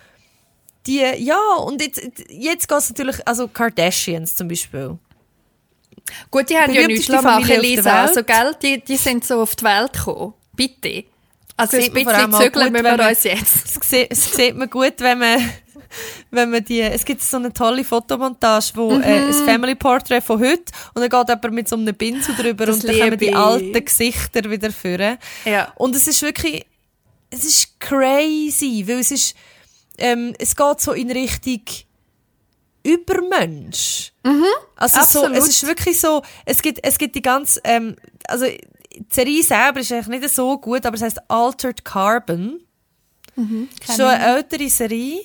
Die, 0.87 0.99
ja, 0.99 1.39
und 1.65 1.81
jetzt, 1.81 2.03
jetzt 2.29 2.69
geht 2.69 2.79
es 2.79 2.89
natürlich... 2.91 3.29
Also 3.29 3.47
Kardashians 3.47 4.35
zum 4.35 4.49
Beispiel. 4.49 4.99
Gut, 6.31 6.51
die 6.51 6.57
haben 6.57 6.73
ja 6.75 6.87
nichts 6.87 7.09
machen, 7.09 7.61
Lisa. 7.61 8.03
Also, 8.03 8.23
gell, 8.25 8.55
die, 8.63 8.83
die 8.83 8.97
sind 8.97 9.25
so 9.25 9.41
auf 9.43 9.57
die 9.57 9.65
Welt 9.65 9.93
gekommonBitte. 9.93 11.05
Also 11.57 11.77
ein 11.77 11.93
bisschen 11.93 12.33
zügeln 12.33 12.33
gut, 12.33 12.55
müssen 12.55 12.73
wenn 12.75 12.85
wir 12.85 12.97
man- 12.97 13.09
uns 13.09 13.23
jetzt. 13.25 13.65
Es 13.83 13.89
sieht, 13.89 14.11
es 14.11 14.33
sieht 14.35 14.57
man 14.57 14.71
gut, 14.71 14.95
wenn 14.99 15.19
man, 15.19 15.51
wenn 16.31 16.51
man 16.51 16.65
die, 16.65 16.81
es 16.81 17.05
gibt 17.05 17.23
so 17.23 17.37
eine 17.37 17.53
tolle 17.53 17.85
Fotomontage, 17.85 18.73
wo 18.75 18.91
äh, 18.93 18.97
Mhm. 18.97 19.05
ein 19.29 19.33
Family 19.45 19.75
Portrait 19.75 20.23
von 20.25 20.41
heute 20.41 20.65
und 20.95 21.03
dann 21.03 21.09
geht 21.11 21.29
jemand 21.29 21.53
mit 21.53 21.69
so 21.69 21.77
einem 21.77 21.95
Pinsel 21.95 22.35
drüber 22.35 22.67
Das 22.67 22.77
und 22.77 22.89
dann 22.89 22.99
kommen 22.99 23.19
die 23.19 23.35
alten 23.35 23.85
Gesichter 23.85 24.51
wieder 24.51 24.71
führen. 24.73 25.19
Ja. 25.45 25.73
Und 25.77 25.95
es 25.95 26.07
ist 26.09 26.23
wirklich, 26.23 26.65
es 27.31 27.45
ist 27.45 27.79
crazy, 27.81 28.85
weil 28.87 29.01
es 29.01 29.11
ist, 29.11 29.37
ähm, 29.99 30.35
es 30.39 30.57
geht 30.57 30.81
so 30.81 30.93
in 30.93 31.11
Richtung 31.11 31.61
Übermensch. 32.83 34.12
Also 34.77 35.01
so, 35.01 35.01
Absolut. 35.01 35.37
es 35.37 35.49
ist 35.49 35.67
wirklich 35.67 36.01
so, 36.01 36.23
es 36.45 36.63
gibt, 36.63 36.81
es 36.83 36.99
gibt 36.99 37.15
die 37.15 37.23
ganz, 37.23 37.61
ähm, 37.65 37.97
also 38.29 38.47
die 38.47 39.07
Serie 39.09 39.43
selber 39.43 39.81
ist 39.81 39.93
eigentlich 39.93 40.21
nicht 40.21 40.35
so 40.35 40.59
gut, 40.59 40.87
aber 40.87 40.97
es 40.97 41.03
heißt 41.03 41.31
Altered 41.31 41.85
Carbon. 41.85 42.61
Ist 43.81 43.97
Schon 43.97 44.07
eine 44.07 44.37
ältere 44.37 44.69
Serie. 44.69 45.23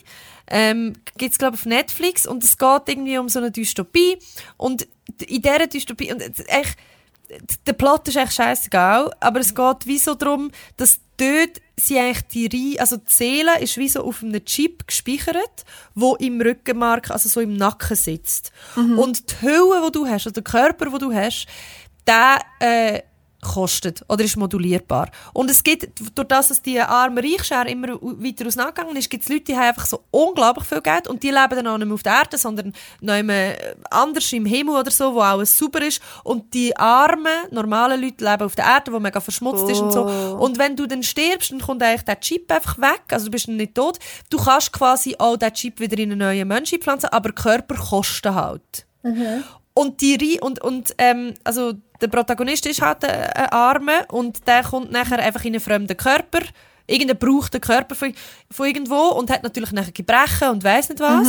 Ähm, 0.49 0.93
Gibt 1.17 1.33
es, 1.33 1.38
glaube 1.38 1.55
ich, 1.55 1.62
auf 1.62 1.65
Netflix. 1.65 2.25
Und 2.25 2.43
es 2.43 2.57
geht 2.57 2.81
irgendwie 2.88 3.17
um 3.17 3.29
so 3.29 3.39
eine 3.39 3.51
Dystopie. 3.51 4.17
Und 4.55 4.88
in 5.27 5.41
dieser 5.41 5.67
Dystopie, 5.67 6.13
und 6.13 6.21
eigentlich, 6.21 6.75
der 7.65 7.73
Plot 7.73 8.07
ist 8.07 8.17
eigentlich 8.17 8.31
scheißegal, 8.31 9.12
aber 9.19 9.39
es 9.41 9.53
geht 9.53 9.86
wie 9.86 9.97
so 9.97 10.15
darum, 10.15 10.51
dass 10.77 11.01
dort 11.17 11.62
sie 11.80 12.00
eigentlich 12.00 12.28
die 12.28 12.48
Reihe, 12.48 12.80
also 12.80 12.98
die 12.98 13.04
Seele 13.08 13.60
ist 13.60 13.78
wie 13.78 13.88
so 13.88 14.04
auf 14.04 14.24
einem 14.24 14.44
Chip 14.44 14.88
gespeichert, 14.88 15.63
wo 15.94 16.16
im 16.16 16.42
Rückenmark, 16.42 17.12
also 17.12 17.30
so 17.30 17.40
im 17.40 17.56
Nacken 17.56 17.96
sitzt. 17.96 18.52
Und 18.98 19.32
die 19.32 19.46
Hülle, 19.46 19.84
die 19.86 19.92
du 19.92 20.08
hast, 20.08 20.26
oder 20.28 20.42
der 20.42 20.44
Körper, 20.44 20.86
den 20.90 21.00
du 21.00 21.13
hast, 21.13 21.46
der 22.08 22.40
äh, 22.60 23.02
kostet 23.41 24.04
oder 24.10 24.23
ist 24.23 24.36
modulierbar. 24.36 25.10
Und 25.34 25.50
es 25.50 25.63
gibt, 25.63 25.89
durch 26.15 26.28
das, 26.28 26.47
dass 26.47 26.62
die 26.62 26.80
arme 26.80 27.21
Reichsschere 27.23 27.69
immer 27.69 27.89
weiter 28.02 28.47
auseinandergegangen 28.47 28.97
ist, 28.97 29.10
gibt 29.10 29.23
es 29.23 29.30
Leute, 29.30 29.43
die 29.43 29.56
haben 29.56 29.67
einfach 29.67 29.86
so 29.86 30.04
unglaublich 30.12 30.65
viel 30.65 30.82
Geld 30.82 31.08
und 31.08 31.21
die 31.23 31.30
leben 31.30 31.56
dann 31.56 31.67
auch 31.67 31.78
nicht 31.78 31.88
mehr 31.88 31.93
auf 31.93 32.04
der 32.04 32.13
Erde, 32.13 32.38
sondern 32.38 32.73
noch 33.02 33.17
immer 33.17 33.54
anders 33.91 34.32
im 34.34 34.45
Himmel 34.45 34.76
oder 34.76 34.91
so, 34.91 35.13
wo 35.13 35.19
alles 35.19 35.58
super 35.58 35.86
ist. 35.86 36.02
Und 36.23 36.54
die 36.54 36.76
armen, 36.76 37.28
normalen 37.52 38.02
Leute 38.02 38.23
leben 38.23 38.43
auf 38.43 38.56
der 38.56 38.65
Erde, 38.65 38.91
wo 38.91 39.00
mega 39.00 39.19
verschmutzt 39.19 39.69
ist 39.69 39.82
und 39.82 39.91
so. 39.91 40.04
Und 40.04 40.58
wenn 40.58 40.76
du 40.76 40.88
dann 40.88 41.04
stirbst, 41.04 41.52
dann 41.52 41.60
kommt 41.60 41.84
eigentlich 41.84 42.04
der 42.04 42.19
Chip 42.19 42.52
einfach 42.52 42.78
weg, 42.80 43.02
also 43.12 43.26
du 43.26 43.32
bist 43.32 43.47
dann 43.47 43.58
nicht 43.58 43.76
tot. 43.76 44.00
Du 44.30 44.38
kannst 44.38 44.71
quasi 44.73 45.15
auch 45.17 45.38
den 45.38 45.54
Chip 45.54 45.80
wieder 45.80 45.97
in 45.97 46.12
einen 46.12 46.19
neuen 46.19 46.47
Menschen 46.47 46.80
pflanzen, 46.80 47.08
aber 47.08 47.32
Körper 47.32 47.76
kosten 47.76 48.34
halt. 48.34 48.86
Und 49.73 50.02
die 50.02 50.15
Ri 50.15 50.39
und, 50.41 50.60
und 50.63 50.95
ähm, 50.97 51.36
also 51.43 51.73
der 52.01 52.07
Protagonist 52.07 52.65
ist 52.65 52.81
halt 52.81 53.03
ein, 53.05 53.29
ein 53.31 53.49
Arme 53.49 54.05
und 54.10 54.47
der 54.47 54.63
kommt 54.63 54.91
nachher 54.91 55.19
einfach 55.19 55.43
in 55.45 55.53
einen 55.53 55.62
fremden 55.62 55.95
Körper, 55.97 56.39
irgendeinen 56.86 57.19
gebrauchten 57.19 57.60
Körper 57.62 57.95
von, 57.95 58.13
von 58.51 58.67
irgendwo 58.67 59.10
und 59.10 59.29
hat 59.29 59.43
natürlich 59.43 59.71
nachher 59.71 59.91
Gebrechen 59.91 60.49
und 60.49 60.63
weiß 60.63 60.89
nicht 60.89 60.99
was. 61.01 61.27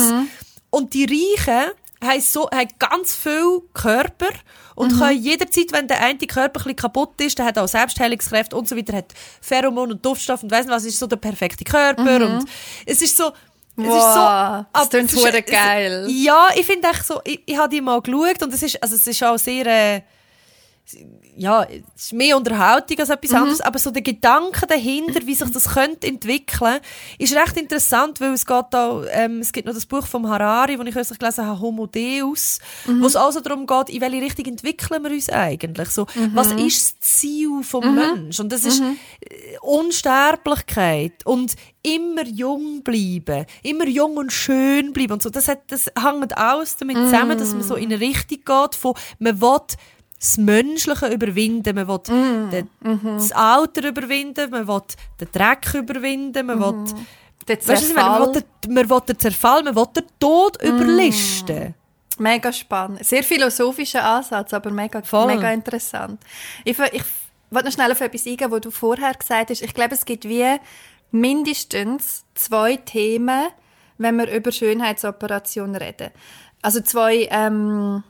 Und 0.71 0.95
die 0.95 1.05
Reichen 1.05 1.71
haben, 2.05 2.21
so, 2.21 2.49
haben 2.51 2.69
ganz 2.79 3.15
viel 3.17 3.61
Körper 3.75 4.29
und 4.77 4.97
können 4.99 5.21
jederzeit, 5.21 5.73
wenn 5.73 5.89
der 5.89 6.01
eine 6.01 6.19
Körper 6.19 6.65
ein 6.67 6.77
kaputt 6.77 7.21
ist, 7.21 7.39
der 7.39 7.47
hat 7.47 7.59
auch 7.59 7.67
Selbstheilungskräfte 7.67 8.55
und 8.57 8.69
so 8.69 8.77
weiter, 8.77 8.97
hat 8.99 9.13
Pheromon 9.41 9.91
und 9.93 10.05
Duftstoff 10.07 10.43
und 10.45 10.51
weiss 10.53 10.67
nicht 10.67 10.75
was, 10.75 10.85
ist 10.85 10.99
so 10.99 11.07
der 11.09 11.17
perfekte 11.17 11.65
Körper 11.65 12.03
und 12.27 12.45
es 12.87 13.03
ist 13.03 13.17
so, 13.17 13.33
es 13.77 13.85
ist 13.85 13.89
so, 13.89 13.89
Wow, 13.89 14.65
das 14.73 14.83
ab- 14.85 14.91
klingt 14.91 15.13
es- 15.13 15.53
geil. 15.53 16.07
Ja, 16.11 16.49
ich 16.55 16.67
finde 16.67 16.89
echt 16.89 17.05
so, 17.07 17.21
ich, 17.25 17.43
ich 17.47 17.57
habe 17.57 17.69
die 17.75 17.81
mal 17.81 18.01
geschaut 18.01 18.43
und 18.43 18.53
es 18.55 18.63
ist, 18.63 18.81
also 18.83 18.95
es 18.95 19.07
ist 19.07 19.23
auch 19.25 19.39
sehr, 19.39 19.67
äh, 19.67 20.03
ja, 21.37 21.65
es 21.97 22.05
ist 22.07 22.13
mehr 22.13 22.37
Unterhaltung 22.37 22.99
als 22.99 23.09
Mhm. 23.09 23.15
etwas 23.15 23.33
anderes, 23.35 23.61
aber 23.61 23.79
so 23.79 23.91
der 23.91 24.03
Gedanke 24.03 24.67
dahinter, 24.67 25.21
wie 25.27 25.35
sich 25.35 25.51
das 25.51 25.69
könnte 25.75 26.07
entwickeln, 26.07 26.79
ist 27.19 27.35
recht 27.35 27.57
interessant, 27.57 28.21
weil 28.21 28.33
es 28.33 28.47
geht 28.47 28.65
da, 28.71 29.03
ähm, 29.11 29.41
es 29.41 29.53
gibt 29.53 29.67
noch 29.67 29.75
das 29.75 29.87
Buch 29.87 30.07
vom 30.07 30.29
Harari, 30.29 30.77
das 30.77 30.87
ich 30.87 30.95
kürzlich 30.95 31.19
gelesen 31.19 31.47
habe, 31.47 31.61
Homo 31.61 31.87
Deus, 31.87 32.59
Mhm. 32.87 33.03
wo 33.03 33.07
es 33.07 33.17
also 33.17 33.41
darum 33.41 33.67
geht, 33.67 33.91
in 33.91 34.01
welche 34.01 34.23
Richtung 34.23 34.47
entwickeln 34.47 35.03
wir 35.03 35.11
uns 35.11 35.29
eigentlich? 35.29 35.91
So, 35.91 36.07
Mhm. 36.15 36.31
was 36.35 36.53
ist 36.53 36.97
das 37.01 37.01
Ziel 37.01 37.63
vom 37.63 37.95
Mensch? 37.95 38.41
Und 38.41 38.51
das 38.51 38.65
ist 38.65 38.81
äh, 38.81 39.59
Unsterblichkeit 39.61 41.25
und 41.27 41.55
immer 41.83 42.25
jung 42.27 42.83
bleiben, 42.83 43.47
immer 43.63 43.87
jung 43.87 44.17
und 44.17 44.33
schön 44.33 44.93
bleiben 44.93 45.13
und 45.15 45.23
so. 45.23 45.31
Das, 45.31 45.49
hat, 45.49 45.61
das 45.69 45.87
hängt 45.99 46.37
alles 46.37 46.77
damit 46.77 46.97
zusammen, 46.97 47.39
dass 47.39 47.53
man 47.53 47.63
so 47.63 47.75
in 47.77 47.93
eine 47.93 48.01
Richtung 48.01 48.39
geht, 48.45 48.75
von 48.75 48.95
man 49.19 49.41
will 49.41 49.59
das 50.21 50.37
Menschliche 50.37 51.07
überwinden, 51.09 51.75
man 51.75 51.87
will 51.87 52.01
den, 52.51 52.69
das 53.05 53.33
Alter 53.33 53.89
überwinden, 53.89 54.51
man 54.51 54.67
will 54.67 54.83
den 55.21 55.29
Dreck 55.33 55.75
überwinden, 55.75 56.47
man 56.47 56.61
will, 56.61 56.95
Der 57.47 57.57
weißt 57.67 57.91
du, 57.91 57.95
man 57.95 58.21
will, 58.21 58.43
den, 58.43 58.75
man 58.75 58.91
will 58.91 59.01
den 59.07 59.19
Zerfall, 59.19 59.63
man 59.63 59.77
will 59.77 59.87
den 59.95 60.05
Tod 60.19 60.61
überlisten. 60.63 61.75
Mega 62.19 62.53
spannend. 62.53 63.05
Sehr 63.05 63.23
philosophischer 63.23 64.05
Ansatz, 64.05 64.53
aber 64.53 64.71
mega, 64.71 65.03
Voll. 65.03 65.27
mega 65.29 65.53
interessant. 65.53 66.21
Ich, 66.65 66.77
ich 66.77 67.05
wollte 67.51 67.67
noch 67.67 67.73
schnell 67.73 67.93
auf 67.93 68.01
etwas 68.01 68.27
eingehen, 68.27 68.51
was 68.51 68.61
du 68.61 68.71
vorher 68.73 69.15
gesagt 69.15 69.51
hast. 69.51 69.63
Ich 69.63 69.73
glaube, 69.73 69.95
es 69.95 70.05
gibt 70.05 70.25
wie 70.25 70.57
mindestens 71.13 72.25
zwei 72.35 72.77
Themen, 72.77 73.49
wenn 73.99 74.17
wir 74.17 74.31
über 74.33 74.51
Schönheitsoperationen 74.51 75.77
reden. 75.77 76.11
Also 76.61 76.81
zwei 76.81 77.29
ähm, 77.31 78.03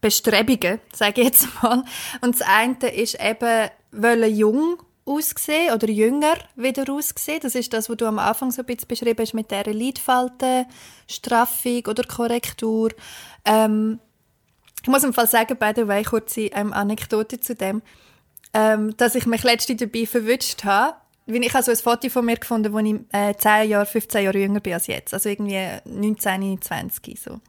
Bestrebungen, 0.00 0.80
sage 0.92 1.20
ich 1.20 1.28
jetzt 1.28 1.48
mal. 1.62 1.84
Und 2.20 2.38
das 2.38 2.46
eine 2.46 2.94
ist 2.94 3.18
eben, 3.20 3.70
wollen 3.92 4.34
jung 4.34 4.82
aussehen 5.08 5.72
oder 5.72 5.88
jünger 5.88 6.36
wieder 6.54 6.92
aussehen. 6.92 7.40
Das 7.42 7.54
ist 7.54 7.72
das, 7.72 7.88
was 7.88 7.96
du 7.96 8.06
am 8.06 8.18
Anfang 8.18 8.50
so 8.50 8.62
ein 8.62 8.66
bisschen 8.66 8.88
beschrieben 8.88 9.20
hast 9.20 9.34
mit 9.34 9.50
dieser 9.50 9.72
Lidfalte, 9.72 10.66
Straffung 11.08 11.86
oder 11.86 12.04
Korrektur. 12.04 12.90
Ähm, 13.44 13.98
ich 14.82 14.88
muss 14.88 15.04
im 15.04 15.14
Fall 15.14 15.26
sagen, 15.26 15.56
by 15.58 15.72
the 15.74 15.88
way, 15.88 16.02
kurze 16.04 16.42
ähm, 16.42 16.72
Anekdote 16.72 17.40
zu 17.40 17.54
dem, 17.54 17.82
ähm, 18.54 18.96
dass 18.96 19.14
ich 19.14 19.26
mich 19.26 19.42
letztens 19.42 19.80
dabei 19.80 20.06
verwünscht 20.06 20.64
habe. 20.64 20.96
Weil 21.26 21.44
ich 21.44 21.52
habe 21.52 21.62
so 21.62 21.70
ein 21.70 21.76
Foto 21.76 22.08
von 22.08 22.24
mir 22.24 22.36
gefunden, 22.36 22.72
wo 22.72 22.78
ich 22.78 22.94
äh, 23.12 23.34
10 23.36 23.68
Jahre, 23.68 23.84
15 23.84 24.24
Jahre 24.24 24.38
jünger 24.38 24.60
bin 24.60 24.72
als 24.72 24.86
jetzt. 24.86 25.12
Also 25.12 25.28
irgendwie 25.28 25.60
19, 25.84 26.62
20 26.62 27.18
so. 27.18 27.40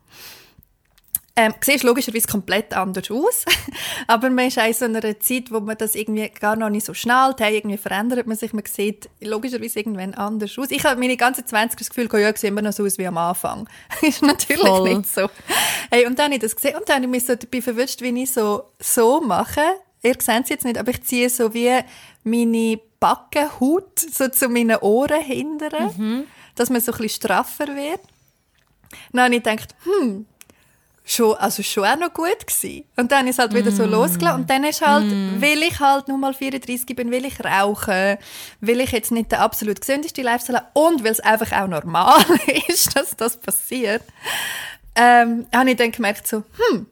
Ähm, 1.41 1.54
siehst 1.62 1.86
logischerweise 1.86 2.28
komplett 2.28 2.73
anders 2.73 3.10
aus, 3.10 3.45
aber 4.08 4.30
man 4.30 4.47
ist 4.47 4.60
auch 4.60 4.65
in 4.65 4.73
so 4.73 4.84
einer 4.84 4.99
Zeit, 5.21 5.52
wo 5.52 5.62
man 5.62 5.78
das 5.78 5.95
irgendwie 5.95 6.28
gar 6.28 6.58
noch 6.58 6.69
nicht 6.69 6.86
so 6.86 6.93
schnallt, 6.93 7.39
hey, 7.39 7.56
irgendwie 7.56 7.78
verändert 7.78 8.28
man 8.28 8.36
sich, 8.36 8.52
man 8.52 8.65
sieht 8.65 9.10
logischerweise 9.21 9.80
irgendwann 9.80 10.13
anders 10.15 10.58
aus. 10.58 10.69
Ich 10.69 10.84
habe 10.84 10.99
meine 10.99 11.15
ganze 11.15 11.45
20 11.45 11.80
das 11.80 11.89
Gefühl, 11.89 12.10
ja, 12.19 12.30
ich 12.30 12.38
sehe 12.39 12.49
immer 12.49 12.62
noch 12.62 12.73
so 12.73 12.84
aus 12.84 12.97
wie 12.97 13.08
am 13.08 13.17
Anfang. 13.17 13.69
ist 14.02 14.21
natürlich 14.21 14.67
Voll. 14.67 14.97
nicht 14.97 15.08
so. 15.08 15.30
Hey, 15.89 16.06
und 16.06 16.19
dann 16.19 16.25
habe 16.25 16.36
ich 16.36 16.41
das 16.41 16.58
gesehen 16.58 16.75
und 16.75 16.89
dann 16.89 16.97
habe 16.97 17.06
ich 17.06 17.12
mich 17.12 17.25
so 17.25 17.36
dabei 17.36 17.62
verwünscht, 17.62 18.02
wie 18.02 18.21
ich 18.21 18.34
so, 18.34 18.63
so 18.78 19.21
mache. 19.21 19.62
Ihr 20.04 20.15
seht 20.19 20.43
es 20.43 20.49
jetzt 20.49 20.65
nicht, 20.65 20.78
aber 20.78 20.91
ich 20.91 21.04
ziehe 21.04 21.30
so 21.30 21.54
wie 21.54 21.71
meine 22.25 22.82
Backenhaut 22.99 23.97
so 23.97 24.28
zu 24.28 24.49
meinen 24.49 24.75
Ohren 24.80 25.21
hindern, 25.21 26.28
dass 26.56 26.69
man 26.69 26.82
so 26.82 26.91
ein 26.91 26.97
bisschen 26.97 27.21
straffer 27.21 27.67
wird. 27.67 28.02
Dann 29.13 29.23
habe 29.23 29.36
ich 29.36 29.43
gedacht, 29.43 29.73
hm, 29.86 30.25
schon, 31.10 31.36
also 31.38 31.63
schon 31.63 31.86
auch 31.86 31.98
noch 31.98 32.13
gut 32.13 32.45
gewesen. 32.45 32.86
Und 32.95 33.12
dann 33.12 33.28
ist 33.28 33.36
es 33.36 33.39
halt 33.39 33.54
wieder 33.54 33.72
so 33.72 33.86
losgelassen. 33.86 34.41
Und 34.41 34.50
dann 34.50 34.63
ist 34.63 34.86
halt, 34.86 35.06
weil 35.41 35.63
ich 35.63 35.80
halt 35.80 36.08
nur 36.08 36.17
mal 36.17 36.34
34 36.34 36.95
bin, 36.95 37.10
will 37.10 37.26
ich 37.26 37.43
rauchen, 37.43 38.17
will 38.62 38.80
ich 38.80 38.91
jetzt 38.91 39.12
nicht 39.12 39.32
der 39.32 39.41
absolut 39.41 39.82
gesündeste 39.82 40.22
Lifestyle 40.22 40.67
und 40.74 41.04
weil 41.04 41.12
es 41.12 41.19
einfach 41.19 41.52
auch 41.52 41.67
normal 41.67 42.24
ist, 42.67 42.95
dass 42.95 43.15
das 43.17 43.38
passiert, 43.38 44.04
ähm, 44.95 45.48
habe 45.54 45.72
ich 45.72 45.78
dann 45.78 45.91
gemerkt 45.91 46.28
so, 46.28 46.43
hm, 46.58 46.86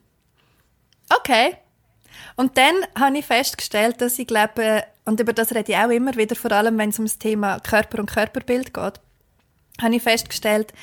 okay. 1.15 1.58
Und 2.36 2.58
dann 2.58 2.75
habe 2.97 3.17
ich 3.19 3.25
festgestellt, 3.25 4.01
dass 4.01 4.17
ich 4.19 4.27
glaube, 4.27 4.84
und 5.06 5.19
über 5.19 5.34
das 5.34 5.53
rede 5.53 5.71
ich 5.71 5.77
auch 5.77 5.89
immer 5.89 6.15
wieder, 6.15 6.36
vor 6.36 6.51
allem 6.51 6.77
wenn 6.77 6.89
es 6.89 6.99
um 6.99 7.06
das 7.06 7.19
Thema 7.19 7.60
Körper 7.60 7.99
und 7.99 8.10
Körperbild 8.10 8.73
geht, 8.73 8.93
habe 9.82 9.95
ich 9.95 10.01
festgestellt, 10.01 10.73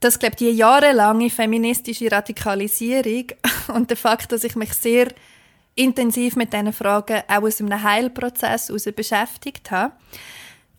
dass 0.00 0.18
glaube 0.18 0.36
die 0.36 0.50
jahrelange 0.50 1.30
feministische 1.30 2.10
Radikalisierung 2.10 3.26
und 3.74 3.90
der 3.90 3.96
Fakt, 3.96 4.32
dass 4.32 4.44
ich 4.44 4.56
mich 4.56 4.72
sehr 4.74 5.08
intensiv 5.74 6.36
mit 6.36 6.52
diesen 6.52 6.72
Fragen 6.72 7.22
auch 7.28 7.42
aus 7.42 7.60
einem 7.60 7.82
Heilprozess 7.82 8.68
heraus 8.68 8.88
beschäftigt 8.94 9.70
habe, 9.70 9.92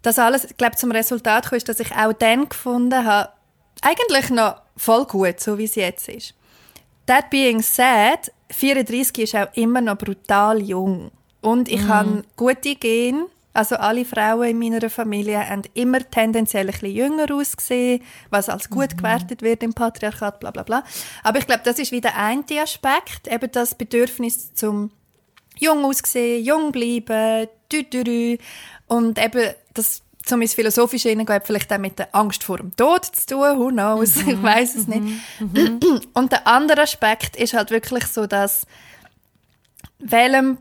dass 0.02 0.20
alles 0.20 0.48
glaube 0.58 0.76
zum 0.76 0.92
Resultat 0.92 1.46
kam, 1.50 1.58
ist, 1.58 1.70
dass 1.70 1.80
ich 1.80 1.92
auch 1.96 2.14
dann 2.14 2.50
gefunden 2.50 3.06
habe, 3.06 3.32
eigentlich 3.82 4.30
noch 4.30 4.62
voll 4.76 5.06
gut, 5.06 5.40
so 5.40 5.58
wie 5.58 5.66
es 5.66 5.76
jetzt 5.76 6.10
ist. 6.10 6.34
That 7.06 7.30
being 7.30 7.62
said, 7.62 8.32
34 8.50 9.20
ist 9.20 9.36
auch 9.36 9.48
immer 9.54 9.82
noch 9.82 9.98
brutal 9.98 10.62
jung. 10.62 11.12
Und 11.42 11.70
ich 11.70 11.84
habe 11.84 12.24
gute 12.36 12.76
Gene. 12.76 13.28
Also 13.58 13.76
alle 13.78 14.06
Frauen 14.06 14.50
in 14.50 14.60
meiner 14.60 14.88
Familie 14.88 15.50
haben 15.50 15.64
immer 15.74 16.08
tendenziell 16.08 16.68
ein 16.68 16.72
bisschen 16.72 16.92
jünger 16.92 17.34
ausgesehen, 17.34 18.04
was 18.30 18.50
als 18.50 18.70
gut 18.70 18.96
gewertet 18.96 19.42
wird 19.42 19.64
im 19.64 19.74
Patriarchat, 19.74 20.40
bla 20.40 20.52
bla 20.52 20.62
bla. 20.62 20.84
Aber 21.24 21.40
ich 21.40 21.48
glaube, 21.48 21.64
das 21.64 21.80
ist 21.80 21.92
wieder 21.92 22.16
ein 22.16 22.46
Aspekt, 22.62 23.28
eben 23.28 23.52
das 23.52 23.74
Bedürfnis 23.74 24.54
zum 24.54 24.92
jung 25.58 25.86
aussehen, 25.86 26.46
jung 26.46 26.72
bleiben, 26.72 27.48
dü, 27.72 27.82
dü, 27.82 28.04
dü. 28.04 28.38
und 28.86 29.18
eben 29.18 29.50
das 29.74 30.04
zum 30.24 30.40
ins 30.44 30.54
Philosophische 30.54 31.10
hineingehen, 31.10 31.42
vielleicht 31.44 31.74
auch 31.74 31.80
mit 31.80 31.98
der 31.98 32.14
Angst 32.14 32.44
vor 32.44 32.58
dem 32.58 32.76
Tod 32.76 33.06
zu 33.06 33.26
tun, 33.26 33.58
who 33.58 33.70
knows, 33.70 34.18
ich 34.18 34.40
weiß 34.40 34.76
es 34.76 34.88
nicht. 34.88 35.02
Und 36.14 36.32
der 36.32 36.46
andere 36.46 36.84
Aspekt 36.84 37.36
ist 37.36 37.56
halt 37.56 37.72
wirklich 37.72 38.06
so, 38.06 38.28
dass 38.28 38.68
welchem 39.98 40.60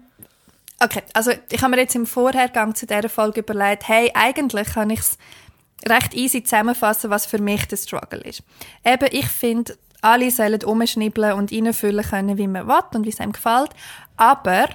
Okay, 0.78 1.02
also 1.14 1.32
ich 1.50 1.62
habe 1.62 1.74
mir 1.74 1.82
jetzt 1.82 1.94
im 1.94 2.06
Vorhergang 2.06 2.74
zu 2.74 2.86
dieser 2.86 3.08
Folge 3.08 3.40
überlegt, 3.40 3.88
hey, 3.88 4.10
eigentlich 4.14 4.68
kann 4.68 4.90
ich 4.90 5.00
es 5.00 5.18
recht 5.88 6.14
easy 6.14 6.42
zusammenfassen, 6.42 7.10
was 7.10 7.24
für 7.24 7.38
mich 7.38 7.66
der 7.66 7.76
Struggle 7.76 8.20
ist. 8.20 8.42
Eben, 8.84 9.08
ich 9.10 9.26
finde, 9.26 9.78
alle 10.02 10.30
sollen 10.30 10.62
umschnibbeln 10.62 11.32
und 11.32 11.50
reinfüllen 11.50 12.04
können, 12.04 12.36
wie 12.36 12.46
man 12.46 12.66
will 12.66 12.80
und 12.94 13.04
wie 13.04 13.10
es 13.10 13.20
einem 13.20 13.32
gefällt, 13.32 13.70
aber 14.16 14.68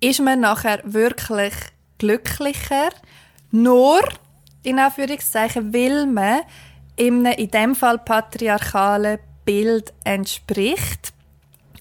ist 0.00 0.20
man 0.20 0.40
nachher 0.40 0.80
wirklich 0.84 1.54
glücklicher, 1.98 2.90
nur, 3.50 4.00
in 4.62 4.78
Anführungszeichen, 4.78 5.72
weil 5.74 6.06
man 6.06 6.40
in 6.96 7.26
einem, 7.26 7.38
in 7.38 7.50
dem 7.50 7.74
Fall 7.74 7.98
patriarchalen 7.98 9.18
Bild 9.44 9.92
entspricht 10.04 11.07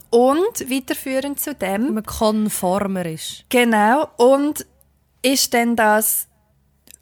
und 0.10 0.70
weiterführend 0.70 1.40
zu 1.40 1.54
dem, 1.54 1.94
man 1.94 2.04
konformer 2.04 3.06
ist. 3.06 3.46
Genau. 3.50 4.10
Und 4.18 4.66
ist 5.22 5.54
denn 5.54 5.76
das 5.76 6.28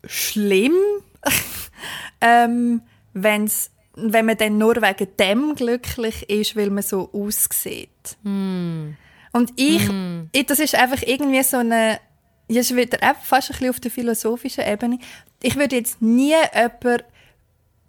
schlimm, 0.05 0.75
ähm, 2.21 2.81
wenn's, 3.13 3.71
wenn 3.95 4.25
man 4.25 4.37
dann 4.37 4.57
nur 4.57 4.75
wegen 4.77 5.07
dem 5.17 5.55
glücklich 5.55 6.29
ist, 6.29 6.55
weil 6.55 6.69
man 6.69 6.83
so 6.83 7.09
aussieht? 7.13 8.17
Und 8.23 9.53
ich, 9.55 9.89
ich, 10.31 10.45
das 10.45 10.59
ist 10.59 10.75
einfach 10.75 11.01
irgendwie 11.05 11.43
so 11.43 11.57
eine, 11.57 11.99
ist 12.47 12.75
wieder 12.75 12.97
fast 13.21 13.49
ein 13.49 13.53
bisschen 13.53 13.69
auf 13.69 13.79
der 13.79 13.91
philosophischen 13.91 14.65
Ebene. 14.65 14.99
Ich 15.41 15.55
würde 15.55 15.75
jetzt 15.75 16.01
nie 16.01 16.33
jemanden 16.53 17.03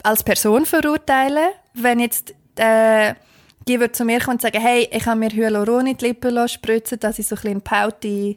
als 0.02 0.22
Person 0.22 0.66
verurteilen, 0.66 1.50
wenn 1.74 2.00
jetzt 2.00 2.34
äh, 2.56 3.14
die 3.68 3.80
würde 3.80 3.92
zu 3.92 4.04
mir 4.04 4.20
kommen 4.20 4.36
und 4.36 4.42
sagen, 4.42 4.60
hey, 4.60 4.88
ich 4.92 5.06
habe 5.06 5.18
mir 5.18 5.30
Hyaluron 5.30 5.86
in 5.88 5.96
die 5.96 6.06
Lippen 6.06 6.48
spritzen, 6.48 7.00
dass 7.00 7.18
ich 7.18 7.26
so 7.26 7.34
ein 7.36 7.42
bisschen 7.42 7.60
paute 7.62 8.36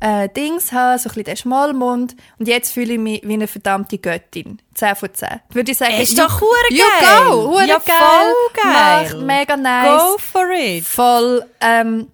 äh, 0.00 0.28
Dings 0.30 0.72
habe, 0.72 0.98
so 0.98 1.08
ein 1.08 1.14
bisschen 1.14 1.24
den 1.24 1.36
Schmollmund 1.36 2.16
und 2.38 2.48
jetzt 2.48 2.72
fühle 2.72 2.94
ich 2.94 2.98
mich 2.98 3.22
wie 3.24 3.34
eine 3.34 3.46
verdammte 3.46 3.98
Göttin. 3.98 4.60
10 4.74 4.96
von 4.96 5.12
10. 5.12 5.28
Würde 5.50 5.70
ich 5.72 5.78
sagen, 5.78 5.94
Ist 6.00 6.16
you- 6.16 6.24
doch 6.24 6.40
you 6.70 6.78
geil. 6.78 7.24
go, 7.28 7.50
hure 7.50 7.66
Ja, 7.66 7.78
geil. 7.78 7.96
voll 7.98 8.62
geil. 8.64 9.10
Mach, 9.12 9.26
mega 9.26 9.56
nice. 9.56 9.88
Go 10.02 10.18
for 10.18 10.50
it. 10.50 10.84
Voll. 10.84 11.44
Ähm, 11.60 12.08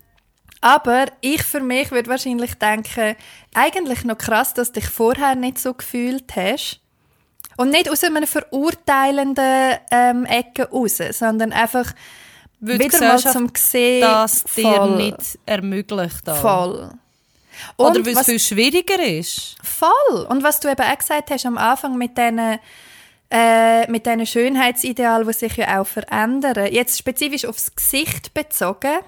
aber 0.60 1.06
ich 1.20 1.42
für 1.44 1.60
mich 1.60 1.92
würde 1.92 2.10
wahrscheinlich 2.10 2.54
denken, 2.54 3.14
eigentlich 3.54 4.04
noch 4.04 4.18
krass, 4.18 4.52
dass 4.54 4.72
du 4.72 4.80
dich 4.80 4.90
vorher 4.90 5.36
nicht 5.36 5.58
so 5.60 5.72
gefühlt 5.74 6.34
hast. 6.34 6.80
Und 7.56 7.70
nicht 7.70 7.88
aus 7.90 8.02
einer 8.04 8.26
verurteilenden 8.26 9.78
ähm, 9.90 10.24
Ecke 10.26 10.68
raus, 10.70 10.98
sondern 11.12 11.52
einfach 11.52 11.92
Weil 12.60 12.78
wieder 12.78 13.00
mal 13.00 13.18
zum 13.18 13.50
Sehen. 13.56 14.00
das 14.00 14.44
dir 14.44 14.86
nicht 14.86 15.38
ermöglicht. 15.46 16.28
auch. 16.28 16.36
Voll. 16.36 16.90
Oder 17.76 17.96
Und 17.96 18.06
weil 18.06 18.16
es 18.16 18.26
viel 18.26 18.38
schwieriger 18.38 19.02
ist. 19.04 19.56
Voll. 19.62 20.26
Und 20.28 20.42
was 20.42 20.60
du 20.60 20.68
eben 20.68 20.80
auch 20.80 20.98
gesagt 20.98 21.30
hast 21.30 21.46
am 21.46 21.58
Anfang 21.58 21.96
mit 21.96 22.16
diesen 22.16 22.58
äh, 23.30 23.90
mit 23.90 24.06
diesen 24.06 24.26
Schönheitsidealen, 24.26 25.26
die 25.26 25.34
sich 25.34 25.56
ja 25.56 25.80
auch 25.80 25.86
verändern. 25.86 26.72
Jetzt 26.72 26.98
spezifisch 26.98 27.44
aufs 27.44 27.74
Gesicht 27.74 28.32
bezogen, 28.32 29.00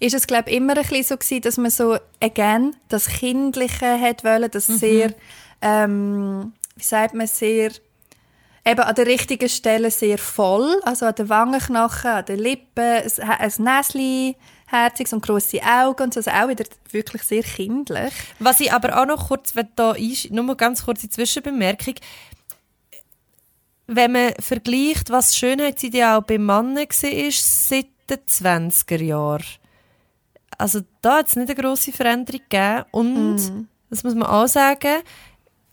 ist 0.00 0.14
es 0.14 0.26
glaube 0.26 0.50
ich 0.50 0.56
immer 0.56 0.76
ein 0.76 0.82
bisschen 0.82 1.02
so 1.04 1.16
gewesen, 1.16 1.42
dass 1.42 1.56
man 1.58 1.70
so 1.70 1.98
again 2.20 2.74
das 2.88 3.06
Kindliche 3.08 4.00
hat 4.00 4.24
wollen, 4.24 4.50
das 4.50 4.66
sehr, 4.66 5.12
ähm, 5.60 6.54
wie 6.74 6.84
sagt 6.84 7.14
man, 7.14 7.26
sehr 7.26 7.70
eben 8.66 8.80
an 8.80 8.94
der 8.94 9.06
richtigen 9.06 9.48
Stelle 9.48 9.90
sehr 9.90 10.18
voll, 10.18 10.80
also 10.84 11.06
an 11.06 11.14
den 11.14 11.28
Wangenknochen, 11.28 12.10
an 12.10 12.24
den 12.24 12.40
Lippen, 12.40 13.02
ein, 13.20 13.52
Näschen, 13.58 14.34
herziges 14.66 15.12
und 15.12 15.24
grosse 15.24 15.60
Augen 15.62 16.02
und 16.02 16.14
so, 16.14 16.18
also 16.18 16.30
auch 16.32 16.48
wieder 16.48 16.64
wirklich 16.90 17.22
sehr 17.22 17.44
kindlich. 17.44 18.12
Was 18.40 18.58
ich 18.58 18.72
aber 18.72 19.00
auch 19.00 19.06
noch 19.06 19.28
kurz 19.28 19.52
da 19.76 19.92
einsch- 19.92 20.32
nur 20.32 20.42
mal 20.42 20.56
ganz 20.56 20.84
kurze 20.84 21.08
Zwischenbemerkung. 21.08 21.94
Wenn 23.86 24.10
man 24.12 24.34
vergleicht, 24.40 25.10
was 25.10 25.28
das 25.28 25.36
Schönheitsideal 25.36 26.20
bei 26.22 26.38
Männern 26.38 26.76
war, 26.76 27.30
seit 27.30 27.86
den 28.10 28.18
20er 28.26 29.00
Jahren. 29.02 29.44
Also 30.58 30.80
da 31.02 31.18
hat 31.18 31.28
es 31.28 31.36
nicht 31.36 31.50
eine 31.50 31.62
grosse 31.62 31.92
Veränderung 31.92 32.40
gegeben. 32.48 32.84
Und, 32.90 33.66
das 33.90 34.02
muss 34.02 34.16
man 34.16 34.26
auch 34.28 34.48
sagen, 34.48 35.02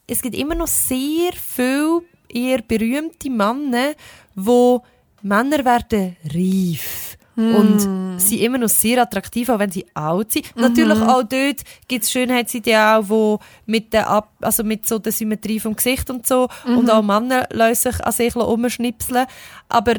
es 0.05 0.21
gibt 0.21 0.35
immer 0.35 0.53
noch 0.53 0.67
sehr 0.67 1.31
viele 1.33 2.03
eher 2.33 2.61
berühmte 2.61 3.29
Männer, 3.29 3.93
die 4.35 4.77
Männer 5.21 5.65
werden 5.65 6.17
reif. 6.33 7.17
Und 7.35 8.19
sind 8.19 8.41
immer 8.41 8.59
noch 8.59 8.69
sehr 8.69 9.01
attraktiv, 9.01 9.49
auch 9.49 9.57
wenn 9.57 9.71
sie 9.71 9.87
alt 9.95 10.33
sind. 10.33 10.55
Natürlich 10.55 10.99
auch 10.99 11.23
dort 11.23 11.61
gibt 11.87 12.03
es 12.03 12.11
Schönheitsideale, 12.11 13.09
wo 13.09 13.39
mit 13.65 13.91
der 13.91 14.07
Ab 14.07 14.29
also 14.41 14.63
mit 14.63 14.87
so 14.87 14.99
der 14.99 15.11
Symmetrie 15.11 15.59
vom 15.59 15.75
Gesicht 15.75 16.11
und 16.11 16.27
so. 16.27 16.47
Und 16.65 16.91
auch 16.91 17.01
Männer 17.01 17.47
lassen 17.51 17.91
sich 17.91 18.05
an 18.05 18.11
sich 18.11 18.35
umschnipseln. 18.35 19.25
Aber 19.67 19.95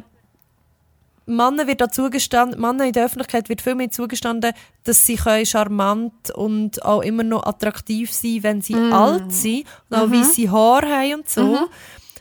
Männern 1.27 1.67
wird 1.67 1.81
da 1.81 1.91
zugestanden, 1.91 2.61
Männern 2.61 2.89
in 2.89 2.93
der 2.93 3.07
Öffentlichkeit 3.07 3.49
wird 3.49 3.63
viel 3.63 3.75
mehr 3.75 3.91
zugestanden, 3.91 4.53
dass 4.85 5.07
sie 5.07 5.17
können 5.17 5.47
charmant 5.47 6.31
und 6.35 6.85
auch 6.85 7.01
immer 7.01 7.23
noch 7.23 7.45
attraktiv 7.45 8.13
sein 8.13 8.43
wenn 8.43 8.61
sie 8.61 8.75
alt 8.75 9.33
sind 9.33 9.65
und 9.89 9.97
auch 9.97 10.11
weisse 10.11 10.51
Haare 10.51 10.87
haben 10.87 11.15
und 11.15 11.29
so. 11.29 11.69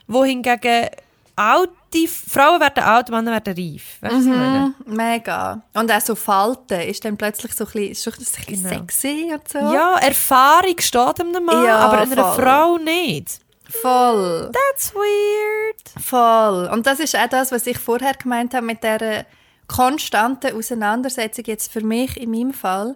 Wohingegen 0.07 0.87
alte 1.35 2.07
Frauen 2.07 2.59
werden 2.59 2.83
alt, 2.83 3.09
Männer 3.09 3.31
werden 3.31 3.55
reif. 3.57 3.97
Weißt 4.01 4.13
du, 4.25 4.29
meine? 4.29 4.73
Mega. 4.85 5.61
Und 5.73 5.91
auch 5.91 6.01
so 6.01 6.15
Falten 6.15 6.81
ist 6.81 7.03
dann 7.05 7.17
plötzlich 7.17 7.53
so 7.53 7.65
ein 7.65 7.71
bisschen, 7.71 7.91
ist 7.91 8.07
ein 8.07 8.13
bisschen 8.45 8.63
Genau. 8.63 8.69
sexy 8.69 9.31
und 9.33 9.47
so. 9.47 9.57
Ja, 9.57 9.97
Erfahrung 9.97 10.75
steht 10.79 11.19
einem 11.21 11.43
Mann, 11.45 11.65
Ja, 11.65 11.77
aber 11.77 11.99
einer 12.01 12.15
voll. 12.33 12.43
Frau 12.43 12.77
nicht. 12.77 13.39
Voll. 13.81 14.51
That's 14.53 14.93
weird. 14.93 16.05
Voll. 16.05 16.69
Und 16.71 16.85
das 16.85 16.99
ist 16.99 17.15
auch 17.15 17.27
das, 17.27 17.51
was 17.51 17.65
ich 17.65 17.79
vorher 17.79 18.13
gemeint 18.13 18.53
habe 18.53 18.65
mit 18.67 18.83
der 18.83 19.25
konstanten 19.67 20.55
Auseinandersetzung 20.55 21.45
jetzt 21.47 21.71
für 21.71 21.81
mich 21.81 22.17
in 22.17 22.29
meinem 22.31 22.53
Fall 22.53 22.95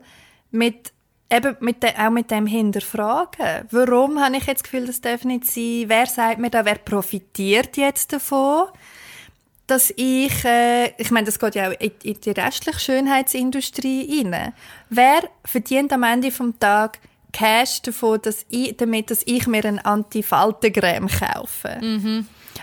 mit 0.51 0.91
eben 1.29 1.55
mit 1.59 1.83
de, 1.83 1.91
auch 1.97 2.09
mit 2.09 2.31
dem 2.31 2.47
Hinterfragen. 2.47 3.67
Warum 3.71 4.23
habe 4.23 4.37
ich 4.37 4.45
jetzt 4.45 4.61
das 4.61 4.63
Gefühl, 4.63 4.87
das 4.87 5.01
darf 5.01 5.23
nicht 5.23 5.45
sein? 5.45 5.85
Wer 5.87 6.05
sagt 6.05 6.39
mir 6.39 6.49
da, 6.49 6.65
wer 6.65 6.75
profitiert 6.75 7.77
jetzt 7.77 8.13
davon? 8.13 8.67
dass 9.67 9.91
ich, 9.97 10.45
äh, 10.45 10.93
ich 10.97 11.11
meine, 11.11 11.25
das 11.25 11.39
geht 11.39 11.55
ja 11.55 11.69
auch 11.69 11.73
in, 11.79 11.91
in 12.03 12.21
die 12.21 12.31
restliche 12.31 12.79
Schönheitsindustrie 12.79 14.23
rein. 14.23 14.53
Wer 14.89 15.29
verdient 15.43 15.91
am 15.91 16.03
Ende 16.03 16.31
vom 16.31 16.57
Tag 16.57 16.99
Cash 17.33 17.81
davon, 17.81 18.21
dass 18.21 18.45
ich, 18.49 18.77
damit, 18.77 19.11
dass 19.11 19.23
ich 19.25 19.45
mir 19.45 19.63
eine 19.65 19.85
Anti-Faltencreme 19.85 21.09
kaufe? 21.09 21.77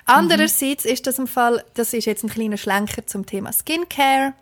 Andererseits 0.07 0.85
ist 0.87 1.07
das 1.07 1.19
im 1.19 1.27
Fall, 1.27 1.63
das 1.75 1.93
ist 1.93 2.07
jetzt 2.07 2.25
ein 2.25 2.31
kleiner 2.31 2.57
Schlenker 2.57 3.07
zum 3.07 3.27
Thema 3.27 3.53
Skincare, 3.53 4.33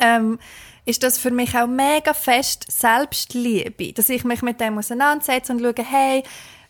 ähm, 0.00 0.38
ist 0.84 1.02
das 1.02 1.18
für 1.18 1.30
mich 1.30 1.56
auch 1.56 1.66
mega 1.66 2.12
fest 2.14 2.66
Selbstliebe, 2.70 3.92
dass 3.92 4.08
ich 4.08 4.24
mich 4.24 4.42
mit 4.42 4.60
dem 4.60 4.78
auseinandersetze 4.78 5.52
und 5.52 5.60
schaue, 5.60 5.74
hey, 5.84 6.22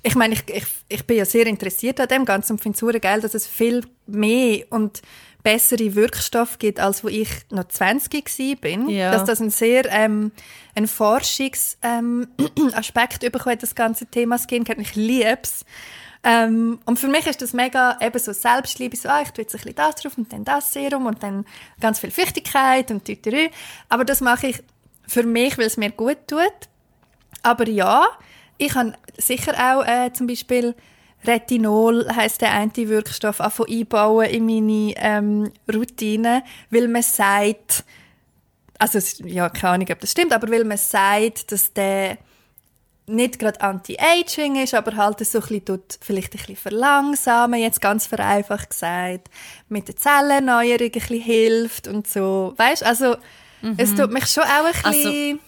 ich 0.02 0.14
meine, 0.14 0.34
ich, 0.34 0.44
ich, 0.48 0.66
ich 0.88 1.06
bin 1.06 1.16
ja 1.16 1.24
sehr 1.24 1.46
interessiert 1.46 1.98
an 1.98 2.08
dem 2.08 2.24
Ganzen 2.24 2.52
und 2.52 2.60
finde 2.60 2.76
es 2.76 2.80
super 2.80 3.00
geil, 3.00 3.22
dass 3.22 3.34
es 3.34 3.46
viel 3.46 3.82
mehr 4.06 4.64
und 4.70 5.00
bessere 5.42 5.94
Wirkstoffe 5.94 6.58
gibt, 6.58 6.80
als 6.80 7.04
wo 7.04 7.08
ich 7.08 7.28
noch 7.50 7.68
20 7.68 8.12
war. 8.14 8.56
bin. 8.56 8.88
Ja. 8.88 9.12
Dass 9.12 9.24
das 9.24 9.40
ein 9.40 9.50
sehr 9.50 9.84
ähm, 9.90 10.32
ein 10.74 10.86
Forschungsaspekt 10.86 11.78
ähm, 11.82 12.28
hat, 13.46 13.62
das 13.62 13.74
ganze 13.74 14.06
Thema 14.06 14.38
Skincare. 14.38 14.80
Ich 14.80 14.94
liebe 14.94 15.38
es. 15.42 15.64
Ähm, 16.24 16.78
und 16.86 16.98
für 16.98 17.08
mich 17.08 17.26
ist 17.26 17.42
das 17.42 17.52
mega 17.52 17.98
eben 18.00 18.18
so 18.18 18.32
Selbstliebe, 18.32 18.96
so, 18.96 19.10
ah, 19.10 19.20
ich 19.22 19.30
tue 19.30 19.42
jetzt 19.42 19.54
ein 19.54 19.58
bisschen 19.58 19.74
das 19.74 19.96
drauf 19.96 20.16
und 20.16 20.32
dann 20.32 20.44
das 20.44 20.72
Serum 20.72 21.04
und 21.06 21.22
dann 21.22 21.44
ganz 21.80 21.98
viel 21.98 22.10
Feuchtigkeit 22.10 22.90
und 22.90 23.04
tüterü. 23.04 23.48
Aber 23.90 24.04
das 24.06 24.22
mache 24.22 24.48
ich 24.48 24.62
für 25.06 25.24
mich, 25.24 25.58
weil 25.58 25.66
es 25.66 25.76
mir 25.76 25.90
gut 25.90 26.16
tut. 26.26 26.52
Aber 27.42 27.68
ja, 27.68 28.06
ich 28.56 28.74
habe 28.74 28.94
sicher 29.18 29.52
auch 29.52 29.86
äh, 29.86 30.12
zum 30.14 30.26
Beispiel 30.26 30.74
Retinol 31.26 32.06
heisst 32.14 32.40
der 32.40 32.52
eine 32.52 32.72
Wirkstoff 32.74 33.40
anfangen 33.40 33.80
einbauen 33.80 34.26
in 34.28 34.46
meine 34.46 34.94
ähm, 34.96 35.52
Routine, 35.72 36.42
weil 36.70 36.88
man 36.88 37.02
sagt, 37.02 37.84
also 38.78 38.98
ja, 39.24 39.48
keine 39.48 39.74
Ahnung, 39.74 39.88
ob 39.90 40.00
das 40.00 40.12
stimmt, 40.12 40.32
aber 40.32 40.50
weil 40.50 40.64
man 40.64 40.78
sagt, 40.78 41.52
dass 41.52 41.72
der 41.72 42.18
nicht 43.06 43.38
gerade 43.38 43.60
Anti-Aging 43.60 44.56
ist, 44.62 44.74
aber 44.74 44.96
halt 44.96 45.18
so 45.26 45.38
ein 45.38 45.42
bisschen 45.42 45.64
tut, 45.64 45.98
vielleicht 46.00 46.32
ein 46.34 46.38
bisschen 46.38 46.56
verlangsamen, 46.56 47.60
jetzt 47.60 47.80
ganz 47.80 48.06
vereinfacht 48.06 48.70
gesagt, 48.70 49.28
mit 49.68 49.88
der 49.88 49.96
Zellerneuerung 49.96 50.86
ein 50.86 50.90
bisschen 50.90 51.20
hilft 51.20 51.86
und 51.88 52.06
so. 52.06 52.54
Weißt, 52.56 52.82
also 52.84 53.16
es 53.76 53.94
tut 53.94 54.10
mich 54.12 54.26
schon 54.26 54.44
auch 54.44 54.64
ein 54.84 54.92
bisschen 54.92 55.40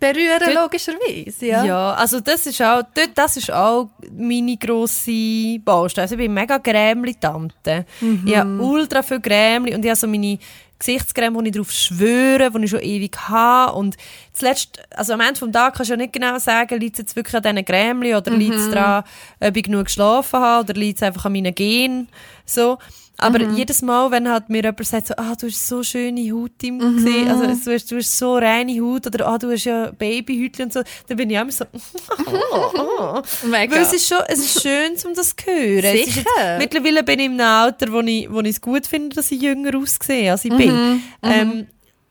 berühren, 0.00 0.38
dort- 0.40 0.54
logischerweise. 0.54 1.46
Ja. 1.46 1.64
Ja. 1.64 1.92
also 1.94 2.20
das 2.20 2.46
ist 2.46 2.60
auch, 2.60 2.82
dort, 2.94 3.10
das 3.16 3.36
ist 3.36 3.50
auch 3.50 3.88
meine 4.12 4.56
grosse 4.56 5.58
Baustelle. 5.64 6.02
Also 6.02 6.14
ich 6.16 6.18
bin 6.20 6.34
mega 6.34 6.58
Grämli-Tante. 6.58 7.86
Ich 8.26 8.36
habe 8.36 8.58
ultra 8.60 9.02
viel 9.02 9.20
Grämli 9.20 9.74
und 9.74 9.84
ich 9.84 9.90
habe 9.90 9.98
so 9.98 10.06
meine 10.06 10.38
Gesichtscreme, 10.84 11.42
die 11.42 11.50
ich 11.50 11.56
drauf 11.56 11.72
schwöre, 11.72 12.50
die 12.50 12.64
ich 12.64 12.70
schon 12.70 12.80
ewig 12.80 13.16
habe. 13.28 13.72
Und 13.74 13.96
zuletzt, 14.32 14.82
also 14.94 15.14
am 15.14 15.20
Ende 15.20 15.40
des 15.40 15.50
Tages 15.50 15.76
kannst 15.76 15.90
du 15.90 15.94
ja 15.94 15.96
nicht 15.96 16.12
genau 16.12 16.38
sagen, 16.38 16.78
liegt 16.78 16.96
es 16.96 16.98
jetzt 17.00 17.16
wirklich 17.16 17.34
an 17.34 17.42
diesen 17.42 17.64
Grämli 17.64 18.14
oder 18.14 18.30
liegt 18.30 18.54
es 18.54 18.70
daran, 18.70 19.04
ob 19.40 19.56
ich 19.56 19.62
genug 19.62 19.86
geschlafen 19.86 20.40
habe 20.40 20.64
oder 20.64 20.78
liegt 20.78 20.98
es 20.98 21.02
einfach 21.02 21.24
an 21.24 21.32
meinen 21.32 21.54
Genen. 21.54 22.08
So. 22.44 22.78
Aber 23.16 23.40
jedes 23.40 23.80
Mal, 23.82 24.10
wenn 24.10 24.28
halt 24.28 24.48
mir 24.48 24.62
jemand 24.62 24.84
sagt, 24.84 25.06
so, 25.06 25.14
ah, 25.16 25.34
du 25.38 25.46
hast 25.46 25.68
so 25.68 25.82
schöne 25.82 26.32
Haut 26.32 26.62
im 26.62 26.78
Gesicht, 26.78 27.28
also 27.28 27.44
du 27.44 27.72
hast, 27.72 27.90
du 27.90 27.96
hast 27.96 28.18
so 28.18 28.36
reine 28.36 28.80
Haut 28.80 29.06
oder 29.06 29.26
ah, 29.28 29.38
du 29.38 29.52
hast 29.52 29.64
ja 29.64 29.92
Babyhäutchen 29.92 30.64
und 30.64 30.72
so, 30.72 30.82
dann 31.06 31.16
bin 31.16 31.30
ich 31.30 31.36
immer 31.36 31.52
so, 31.52 31.64
Mega. 33.46 33.74
weil 33.74 33.82
es 33.82 33.92
ist 33.92 34.08
schon, 34.08 34.18
es 34.26 34.40
ist 34.40 34.62
schön, 34.62 34.92
um 35.06 35.14
das 35.14 35.34
zu 35.36 35.46
hören. 35.46 35.96
Sicher. 35.96 36.22
jetzt, 36.22 36.58
mittlerweile 36.58 37.04
bin 37.04 37.20
ich 37.20 37.26
in 37.26 37.40
einem 37.40 37.48
Alter, 37.48 37.92
wo 37.92 38.00
ich, 38.00 38.30
wo 38.30 38.40
ich 38.40 38.48
es 38.48 38.60
gut 38.60 38.86
finde, 38.86 39.14
dass 39.14 39.30
ich 39.30 39.40
jünger 39.40 39.76
aussehe, 39.78 40.32
als 40.32 40.44
ich 40.44 40.52
bin. 40.52 41.02
Ähm, 41.22 41.68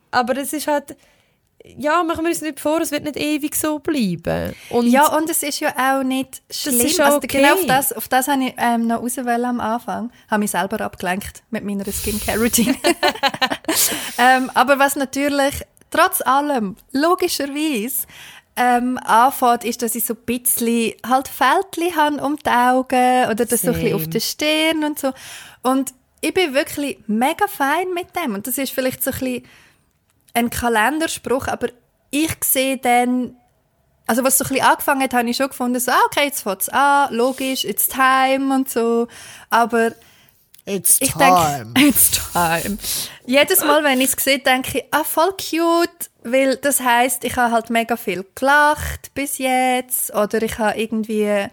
aber 0.10 0.38
es 0.38 0.54
ist 0.54 0.68
halt, 0.68 0.96
ja, 1.64 2.04
machen 2.04 2.24
wir 2.26 2.30
uns 2.30 2.42
nicht 2.42 2.60
vor, 2.60 2.82
es 2.82 2.92
wird 2.92 3.06
nicht 3.06 3.16
ewig 3.16 3.56
so 3.56 3.80
bleiben. 3.80 4.54
Und 4.70 4.88
Ja, 4.88 5.08
und 5.16 5.30
es 5.30 5.44
ist 5.44 5.62
ja 5.62 5.74
auch 5.78 6.04
nicht 6.04 6.42
schlimm. 6.52 6.82
ist 6.82 7.00
auch 7.00 7.06
also 7.06 7.18
okay. 7.18 7.38
Genau 7.38 7.54
auf 7.54 7.66
das, 7.66 7.94
auf 7.94 8.08
das 8.10 8.28
habe 8.28 8.44
ich 8.46 8.54
ähm, 8.58 8.88
noch 8.88 9.02
auswählen 9.02 9.46
am 9.46 9.60
Anfang. 9.62 10.12
Habe 10.30 10.40
mich 10.40 10.52
selber 10.52 10.82
abgelenkt 10.82 11.44
mit 11.52 11.64
meiner 11.64 11.86
Skincare-Routine. 11.86 12.76
ähm, 14.18 14.52
aber 14.54 14.78
was 14.78 14.98
natürlich 14.98 15.62
trotz 15.90 16.22
allem 16.22 16.76
logischerweise 16.92 18.08
ähm, 18.58 18.98
anfängt, 18.98 19.64
ist, 19.64 19.82
dass 19.82 19.96
ich 19.96 20.04
so 20.04 20.16
ein 20.16 20.26
bisschen 20.26 20.94
halt 21.08 21.30
Fältchen 21.30 21.96
habe 21.96 22.18
um 22.18 22.36
die 22.36 22.50
Augen 22.50 23.30
oder 23.32 23.46
das 23.46 23.62
so 23.62 23.70
ein 23.70 23.74
bisschen 23.74 23.96
auf 23.96 24.08
der 24.10 24.20
Stirn 24.20 24.84
und 24.84 25.00
so. 25.00 25.14
Und 25.62 25.94
ich 26.20 26.34
bin 26.34 26.54
wirklich 26.54 27.00
mega 27.08 27.48
fein 27.48 27.94
mit 27.94 28.08
dem. 28.16 28.34
Und 28.36 28.48
das 28.48 28.58
ist 28.58 28.72
vielleicht 28.72 29.02
so 29.02 29.12
ein 29.12 29.20
bisschen 29.20 29.44
ein 30.34 30.50
Kalenderspruch, 30.50 31.48
aber 31.48 31.68
ich 32.10 32.36
sehe 32.44 32.78
dann, 32.78 33.36
also 34.08 34.24
was 34.24 34.38
so 34.38 34.46
ein 34.46 34.50
bisschen 34.50 34.66
angefangen 34.66 35.02
hat, 35.04 35.14
habe 35.14 35.30
ich 35.30 35.38
schon 35.38 35.50
gefunden, 35.50 35.80
so, 35.80 35.92
ah, 35.92 36.02
okay, 36.08 36.26
jetzt 36.26 36.42
fängt 36.42 36.62
es 36.62 36.70
an, 36.70 37.14
logisch, 37.14 37.64
it's 37.64 37.88
time 37.88 38.54
und 38.54 38.70
so, 38.70 39.08
aber 39.50 39.94
It's 40.66 40.98
ich 41.02 41.12
time. 41.12 41.74
denke, 41.76 41.80
it's 41.90 42.12
time. 42.32 42.78
Jedes 43.26 43.60
Mal, 43.66 43.84
wenn 43.84 44.00
ich 44.00 44.16
es 44.16 44.24
sehe, 44.24 44.40
denke 44.40 44.78
ich, 44.80 44.86
ah, 44.92 45.04
voll 45.04 45.34
cute, 45.34 46.10
weil 46.24 46.56
das 46.56 46.80
heißt, 46.80 47.26
ich 47.26 47.36
habe 47.36 47.54
halt 47.54 47.70
mega 47.70 47.98
viel 47.98 48.26
gelacht 48.34 49.14
bis 49.14 49.40
jetzt 49.40 50.14
oder 50.16 50.42
ich 50.42 50.58
habe 50.60 50.80
irgendwie 50.80 51.48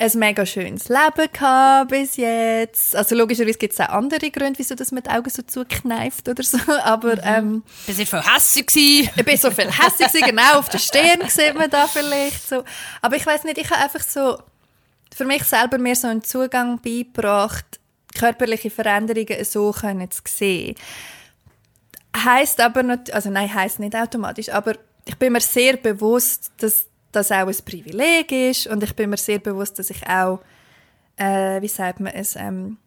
ein 0.00 0.18
mega 0.18 0.46
schönes 0.46 0.88
Leben 0.88 1.32
gehabt 1.32 1.90
bis 1.90 2.16
jetzt. 2.16 2.96
Also 2.96 3.14
logischerweise 3.14 3.58
gibt 3.58 3.74
es 3.74 3.80
auch 3.80 3.90
andere 3.90 4.30
Gründe, 4.30 4.58
wieso 4.58 4.74
das 4.74 4.92
mit 4.92 5.08
Augen 5.10 5.28
so 5.28 5.42
zukneift 5.42 6.28
oder 6.28 6.42
so, 6.42 6.58
aber 6.84 7.22
ähm, 7.22 7.62
bist 7.86 8.00
du 8.00 8.06
voll 8.06 8.22
hässlich 8.22 8.66
gewesen? 8.66 9.10
ich 9.14 9.24
bin 9.24 9.36
so 9.36 9.50
viel 9.50 9.70
hässlich 9.70 10.08
gewesen, 10.08 10.26
genau, 10.26 10.58
auf 10.58 10.68
der 10.68 10.78
Stirn 10.78 11.28
sieht 11.28 11.54
man 11.54 11.68
da 11.68 11.86
vielleicht 11.86 12.48
so. 12.48 12.64
Aber 13.02 13.16
ich 13.16 13.26
weiß 13.26 13.44
nicht, 13.44 13.58
ich 13.58 13.70
habe 13.70 13.82
einfach 13.82 14.02
so 14.02 14.38
für 15.14 15.24
mich 15.24 15.44
selber 15.44 15.78
mir 15.78 15.96
so 15.96 16.08
einen 16.08 16.24
Zugang 16.24 16.80
beigebracht, 16.80 17.78
körperliche 18.14 18.70
Veränderungen 18.70 19.44
so 19.44 19.72
können 19.72 20.10
zu 20.10 20.22
sehen. 20.26 20.76
Heißt 22.16 22.60
aber 22.60 22.82
nicht, 22.82 23.12
also 23.12 23.30
nein, 23.30 23.52
heißt 23.52 23.80
nicht 23.80 23.94
automatisch, 23.94 24.48
aber 24.48 24.74
ich 25.04 25.16
bin 25.16 25.32
mir 25.32 25.40
sehr 25.40 25.76
bewusst, 25.76 26.50
dass 26.58 26.86
das 27.12 27.32
auch 27.32 27.46
ein 27.46 27.56
Privileg 27.64 28.32
ist. 28.32 28.66
Und 28.66 28.82
ich 28.82 28.94
bin 28.94 29.10
mir 29.10 29.16
sehr 29.16 29.38
bewusst, 29.38 29.78
dass 29.78 29.90
ich 29.90 30.06
auch, 30.06 30.40
äh, 31.16 31.60
wie 31.60 31.68
sagt 31.68 32.00
man 32.00 32.12
es, 32.14 32.36
ähm, 32.36 32.78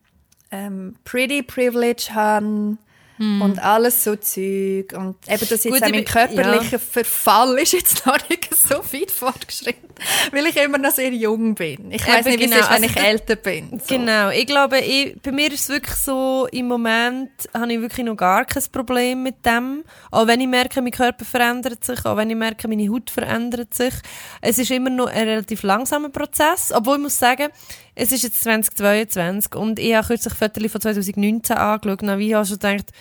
ähm, 0.51 0.95
Pretty 1.03 1.43
Privilege 1.43 2.09
habe 2.13 2.78
und 3.20 3.59
alles 3.59 4.03
so 4.03 4.16
Zeug 4.16 4.93
und 4.93 5.16
eben, 5.28 5.39
dass 5.39 5.49
jetzt 5.49 5.66
Gut, 5.66 5.84
auch 5.84 5.89
mein 5.89 6.05
körperlicher 6.05 6.80
Verfall 6.80 7.57
ist 7.59 7.74
jetzt 7.74 8.05
noch 8.05 8.18
nicht 8.30 8.53
so 8.55 8.76
weit 8.76 9.11
fortgeschritten, 9.11 9.89
weil 10.32 10.47
ich 10.47 10.57
immer 10.57 10.80
noch 10.80 10.91
sehr 10.91 11.14
jung 11.14 11.53
bin. 11.53 11.91
Ich 11.91 12.07
weiß 12.07 12.26
nicht, 12.26 12.39
wie 12.39 12.45
genau, 12.45 12.57
es 12.57 12.61
ist, 12.64 12.70
wenn 12.72 12.84
also 12.84 12.99
ich 12.99 13.05
älter 13.05 13.36
bin. 13.36 13.80
So. 13.80 13.95
Genau, 13.95 14.30
ich 14.30 14.47
glaube, 14.47 14.80
ich, 14.80 15.16
bei 15.22 15.32
mir 15.32 15.51
ist 15.51 15.61
es 15.61 15.70
wirklich 15.70 15.95
so, 15.95 16.47
im 16.51 16.68
Moment 16.68 17.32
habe 17.53 17.74
ich 17.74 17.82
wirklich 17.82 18.05
noch 18.05 18.16
gar 18.16 18.45
kein 18.45 18.64
Problem 18.72 19.24
mit 19.24 19.45
dem. 19.45 19.84
Auch 20.09 20.26
wenn 20.28 20.41
ich 20.41 20.47
merke, 20.47 20.82
mein 20.82 20.91
Körper 20.91 21.26
verändert 21.26 21.86
sich, 21.86 22.03
auch 22.05 22.18
wenn 22.18 22.30
ich 22.30 22.36
merke, 22.36 22.68
meine 22.68 22.89
Haut 22.89 23.09
verändert 23.09 23.74
sich. 23.74 23.93
Es 24.41 24.57
ist 24.57 24.72
immer 24.72 24.89
noch 24.89 25.07
ein 25.07 25.28
relativ 25.28 25.64
langsamer 25.64 26.09
Prozess, 26.09 26.72
obwohl 26.74 26.95
ich 26.95 27.03
muss 27.03 27.20
sagen, 27.20 27.49
es 27.95 28.11
ist 28.11 28.23
jetzt 28.23 28.41
2022 28.43 29.55
und 29.55 29.79
ich 29.79 29.93
habe 29.95 30.07
kürzlich 30.07 30.33
Fotos 30.33 30.71
von 30.71 30.81
2019 30.81 31.55
angeschaut 31.57 32.03
und 32.03 32.19
wie 32.19 32.35
habe 32.35 32.45
schon 32.45 32.59
gedacht, 32.59 32.91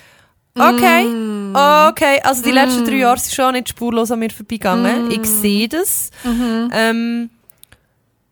okay, 0.59 1.05
Mm. 1.05 1.55
okay, 1.57 2.21
also 2.23 2.43
die 2.43 2.51
letzten 2.51 2.85
drei 2.85 2.97
Jahre 2.97 3.19
sind 3.19 3.35
schon 3.35 3.53
nicht 3.53 3.71
spurlos 3.71 4.11
an 4.11 4.19
mir 4.19 4.31
vorbeigegangen. 4.31 5.09
Mm. 5.09 5.11
Ich 5.11 5.25
sehe 5.27 5.69
das. 5.69 6.11
Mhm. 6.25 6.71
Ähm, 6.73 7.31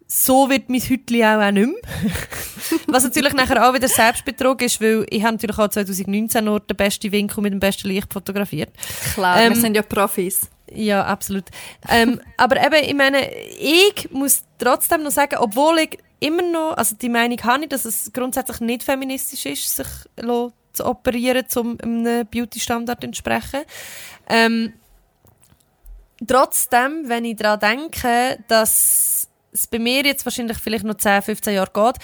so 0.07 0.51
wird 0.51 0.69
mein 0.69 0.81
Hütli 0.81 1.25
auch, 1.25 1.41
auch 1.41 1.51
nicht 1.53 1.67
mehr. 1.69 1.77
Was 2.89 3.05
natürlich 3.05 3.33
nachher 3.33 3.69
auch 3.69 3.75
wieder 3.75 3.87
Selbstbetrug 3.89 4.61
ist, 4.63 4.81
weil 4.81 5.07
ich 5.09 5.23
habe 5.23 5.35
natürlich 5.35 5.57
auch 5.59 5.69
2019 5.69 6.45
nur 6.45 6.61
den 6.61 6.77
besten 6.77 7.13
Winkel 7.13 7.43
mit 7.43 7.53
dem 7.53 7.61
besten 7.61 7.89
Licht 7.89 8.13
fotografiert. 8.13 8.71
Klar, 9.15 9.41
Ähm, 9.41 9.55
wir 9.55 9.61
sind 9.61 9.77
ja 9.77 9.83
Profis. 9.83 10.41
Ja, 10.73 11.05
absolut. 11.05 11.45
ähm, 11.89 12.21
aber 12.37 12.57
eben, 12.57 12.85
ich 12.89 12.95
meine, 12.95 13.29
ich 13.61 14.11
muss 14.11 14.43
trotzdem 14.59 15.05
noch 15.05 15.11
sagen, 15.11 15.37
obwohl 15.39 15.79
ich 15.79 15.99
immer 16.21 16.43
noch, 16.43 16.77
also 16.77 16.97
die 16.97 17.09
Meinung 17.09 17.43
habe 17.43 17.65
ich, 17.65 17.69
dass 17.69 17.85
es 17.85 18.13
grundsätzlich 18.13 18.61
nicht 18.61 18.83
feministisch 18.83 19.47
ist, 19.47 19.77
sich 19.77 19.87
zu 20.73 20.87
operieren, 20.87 21.45
um 21.57 21.79
einem 21.83 22.27
Beauty-Standard 22.27 23.03
entsprechen. 23.03 23.63
Ähm, 24.29 24.73
trotzdem, 26.27 27.09
wenn 27.09 27.25
ich 27.25 27.37
daran 27.37 27.61
denke, 27.61 28.39
dass 28.49 29.29
es 29.53 29.67
bei 29.67 29.79
mir 29.79 30.05
jetzt 30.05 30.25
wahrscheinlich 30.25 30.59
vielleicht 30.59 30.85
noch 30.85 30.95
10, 30.95 31.23
15 31.23 31.55
Jahre 31.55 31.71
geht, 31.73 31.97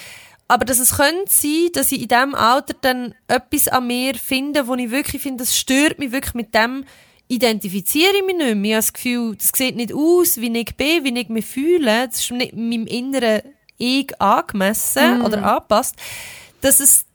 aber 0.49 0.65
dass 0.65 0.79
es 0.79 0.95
könnte 0.95 1.29
sein, 1.29 1.69
dass 1.73 1.91
ich 1.91 2.01
in 2.01 2.07
diesem 2.07 2.35
Alter 2.35 2.73
dann 2.79 3.13
etwas 3.27 3.67
an 3.67 3.87
mir 3.87 4.15
finde, 4.15 4.67
wo 4.67 4.75
ich 4.75 4.91
wirklich 4.91 5.21
finde, 5.21 5.43
das 5.43 5.57
stört 5.57 5.99
mich 5.99 6.11
wirklich 6.11 6.33
mit 6.33 6.55
dem, 6.55 6.85
identifiziere 7.27 8.15
ich 8.17 8.25
mich 8.25 8.37
nicht 8.37 8.55
mehr. 8.55 8.79
Ich 8.79 8.85
habe 8.85 8.85
das 8.85 8.93
Gefühl, 8.93 9.35
das 9.35 9.51
sieht 9.53 9.75
nicht 9.75 9.93
aus, 9.93 10.37
wie 10.37 10.57
ich 10.57 10.75
bin, 10.77 11.03
wie 11.03 11.19
ich 11.19 11.29
mich 11.29 11.45
fühle. 11.45 12.07
Das 12.07 12.21
ist 12.21 12.31
nicht 12.31 12.55
meinem 12.55 12.87
inneren 12.87 13.41
Ich 13.77 14.19
angemessen 14.19 15.21
oder 15.21 15.43
angepasst. 15.43 15.95
Dass 16.61 16.79
es 16.79 17.05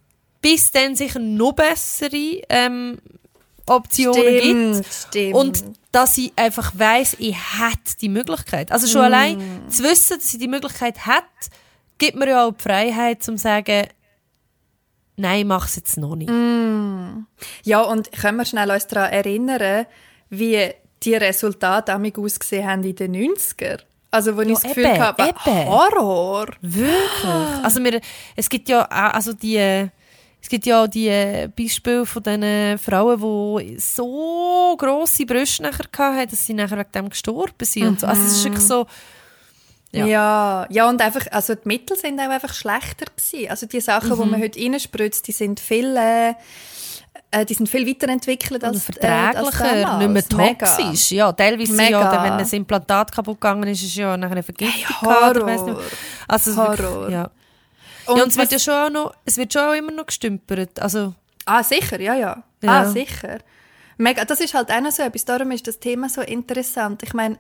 bis 0.40 0.72
dann 0.72 0.96
sicher 0.96 1.18
noch 1.18 1.52
bessere 1.52 2.42
ähm, 2.48 2.98
Optionen 3.66 4.74
gibt. 4.74 4.92
stimmt. 4.92 5.34
Und 5.34 5.64
dass 5.92 6.18
ich 6.18 6.32
einfach 6.36 6.72
weiss, 6.76 7.16
ich 7.18 7.36
hätte 7.36 7.96
die 8.00 8.08
Möglichkeit. 8.08 8.72
Also 8.72 8.86
schon 8.86 9.02
allein 9.02 9.62
zu 9.68 9.82
wissen, 9.82 10.18
dass 10.18 10.32
ich 10.32 10.40
die 10.40 10.48
Möglichkeit 10.48 11.06
hätte, 11.06 11.54
gibt 11.98 12.16
mir 12.16 12.30
ja 12.30 12.46
auch 12.46 12.52
die 12.52 12.62
Freiheit, 12.62 13.22
zum 13.22 13.36
zu 13.36 13.42
sagen, 13.42 13.86
nein, 15.16 15.46
mach 15.46 15.66
es 15.66 15.76
jetzt 15.76 15.98
noch 15.98 16.16
nicht. 16.16 16.30
Ja, 17.62 17.82
und 17.82 18.10
können 18.12 18.38
wir 18.38 18.44
schnell 18.44 18.70
uns 18.70 18.86
daran 18.86 19.12
erinnern, 19.12 19.86
wie 20.30 20.70
die 21.02 21.14
Resultate 21.14 21.92
amig 21.92 22.18
ausgesehen 22.18 22.66
haben 22.68 22.84
in 22.84 22.96
den 22.96 23.14
90er? 23.14 23.80
Also, 24.12 24.36
wo 24.36 24.42
ich 24.42 24.52
das 24.52 24.62
Gefühl 24.62 24.84
eben, 24.84 25.00
habe, 25.00 25.22
eben. 25.22 25.66
Horror. 25.68 26.46
Wirklich? 26.60 27.64
Also 27.64 27.82
wir, 27.82 28.00
es 28.36 28.48
gibt 28.48 28.68
ja 28.68 28.84
auch, 28.84 29.14
also 29.14 29.32
die, 29.32 29.56
es 29.56 30.48
gibt 30.48 30.66
ja 30.66 30.82
auch 30.84 30.86
die 30.86 31.48
Beispiele 31.56 32.04
von 32.06 32.22
diesen 32.22 32.78
Frauen, 32.78 33.18
die 33.58 33.78
so 33.80 34.76
grosse 34.78 35.24
Brüste 35.26 35.62
nachher 35.62 35.86
hatten, 36.16 36.30
dass 36.30 36.44
sie 36.46 36.52
nachher 36.54 36.78
wegen 36.78 36.92
dem 36.94 37.08
gestorben 37.08 37.64
sind 37.64 37.86
und 37.88 38.00
so. 38.00 38.06
Also 38.06 38.22
es 38.22 38.32
ist 38.36 38.44
wirklich 38.44 38.64
so, 38.64 38.86
Ja. 39.92 40.06
Ja. 40.06 40.66
ja, 40.70 40.88
und 40.88 41.00
einfach, 41.02 41.26
also 41.30 41.54
die 41.54 41.68
Mittel 41.68 41.96
sind 41.96 42.18
auch 42.20 42.28
einfach 42.30 42.54
schlechter 42.54 43.06
gewesen. 43.14 43.50
Also 43.50 43.66
die 43.66 43.80
Sachen, 43.80 44.14
die 44.16 44.22
Mhm. 44.24 44.30
man 44.30 44.42
heute 44.42 44.58
reinspritzt, 44.60 45.26
die 45.28 45.32
sind 45.32 45.60
viel, 45.60 45.96
äh, 45.96 46.34
äh, 47.32 47.44
die 47.44 47.54
sind 47.54 47.68
viel 47.68 47.86
weiterentwickelt 47.86 48.62
als, 48.62 48.88
und 48.88 49.02
äh, 49.02 49.06
als 49.08 49.48
verträglicher, 49.56 49.98
nicht 49.98 50.10
mehr 50.10 50.22
damals. 50.22 50.50
Mega. 50.50 50.66
toxisch. 50.76 51.10
Ja, 51.12 51.32
teilweise 51.32 51.72
Mega. 51.72 52.00
ja, 52.00 52.24
wenn 52.24 52.32
ein 52.34 52.46
Implantat 52.48 53.10
kaputt 53.10 53.40
gegangen 53.40 53.68
ist, 53.68 53.82
ist 53.82 53.96
ja 53.96 54.16
nachher 54.16 54.32
eine 54.32 54.42
Vergiftung. 54.42 54.74
Hey, 55.00 55.08
gehabt, 55.10 55.36
oder 55.36 55.46
weiss 55.46 55.62
nicht. 55.62 55.74
Horror. 55.74 55.86
Also 56.28 56.50
es 56.50 56.56
ist 56.56 56.56
wirklich- 56.56 56.86
Horror. 56.86 57.08
ja. 57.10 57.30
Und, 58.06 58.16
ja, 58.16 58.22
und 58.24 58.28
es 58.30 58.36
wird 58.36 58.52
ja 58.52 58.58
schon 58.58 58.74
auch 58.74 58.90
noch, 58.90 59.14
es 59.24 59.36
wird 59.36 59.52
schon 59.52 59.62
auch 59.62 59.72
immer 59.74 59.92
noch 59.92 60.06
gestümpert. 60.06 60.80
Also, 60.80 61.14
Ah, 61.44 61.62
sicher, 61.64 62.00
ja, 62.00 62.14
ja. 62.14 62.42
Ja. 62.62 62.70
Ah, 62.80 62.84
sicher. 62.86 63.38
Mega, 63.98 64.24
das 64.24 64.40
ist 64.40 64.54
halt 64.54 64.70
auch 64.70 64.80
noch 64.80 64.90
so 64.92 65.02
etwas, 65.02 65.24
darum 65.24 65.50
ist 65.50 65.66
das 65.66 65.78
Thema 65.80 66.08
so 66.08 66.20
interessant. 66.20 67.02
Ich 67.02 67.14
meine, 67.14 67.36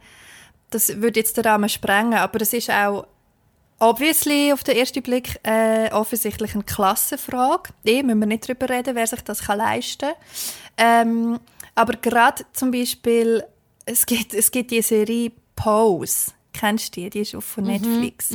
das 0.70 1.00
würde 1.00 1.20
jetzt 1.20 1.36
den 1.36 1.44
Rahmen 1.44 1.68
sprengen, 1.68 2.14
aber 2.14 2.40
es 2.40 2.52
ist 2.52 2.70
auch 2.70 3.06
obviously 3.82 4.52
auf 4.52 4.62
den 4.62 4.76
ersten 4.76 5.02
Blick 5.02 5.40
äh, 5.42 5.90
offensichtlich 5.90 6.54
eine 6.54 6.62
Klassenfrage. 6.62 7.70
Eh, 7.84 8.02
müssen 8.02 8.20
wir 8.20 8.26
nicht 8.26 8.48
darüber 8.48 8.70
reden, 8.70 8.94
wer 8.94 9.06
sich 9.06 9.20
das 9.22 9.42
kann 9.42 9.58
leisten 9.58 10.10
kann. 10.76 11.08
Ähm, 11.08 11.40
aber 11.74 11.94
gerade 11.94 12.44
zum 12.52 12.70
Beispiel, 12.70 13.44
es 13.84 14.06
gibt, 14.06 14.34
es 14.34 14.50
gibt 14.50 14.70
die 14.70 14.82
Serie 14.82 15.32
Pose. 15.56 16.30
Kennst 16.52 16.96
du 16.96 17.00
die? 17.00 17.10
Die 17.10 17.20
ist 17.20 17.34
auch 17.34 17.42
von 17.42 17.64
Netflix. 17.64 18.30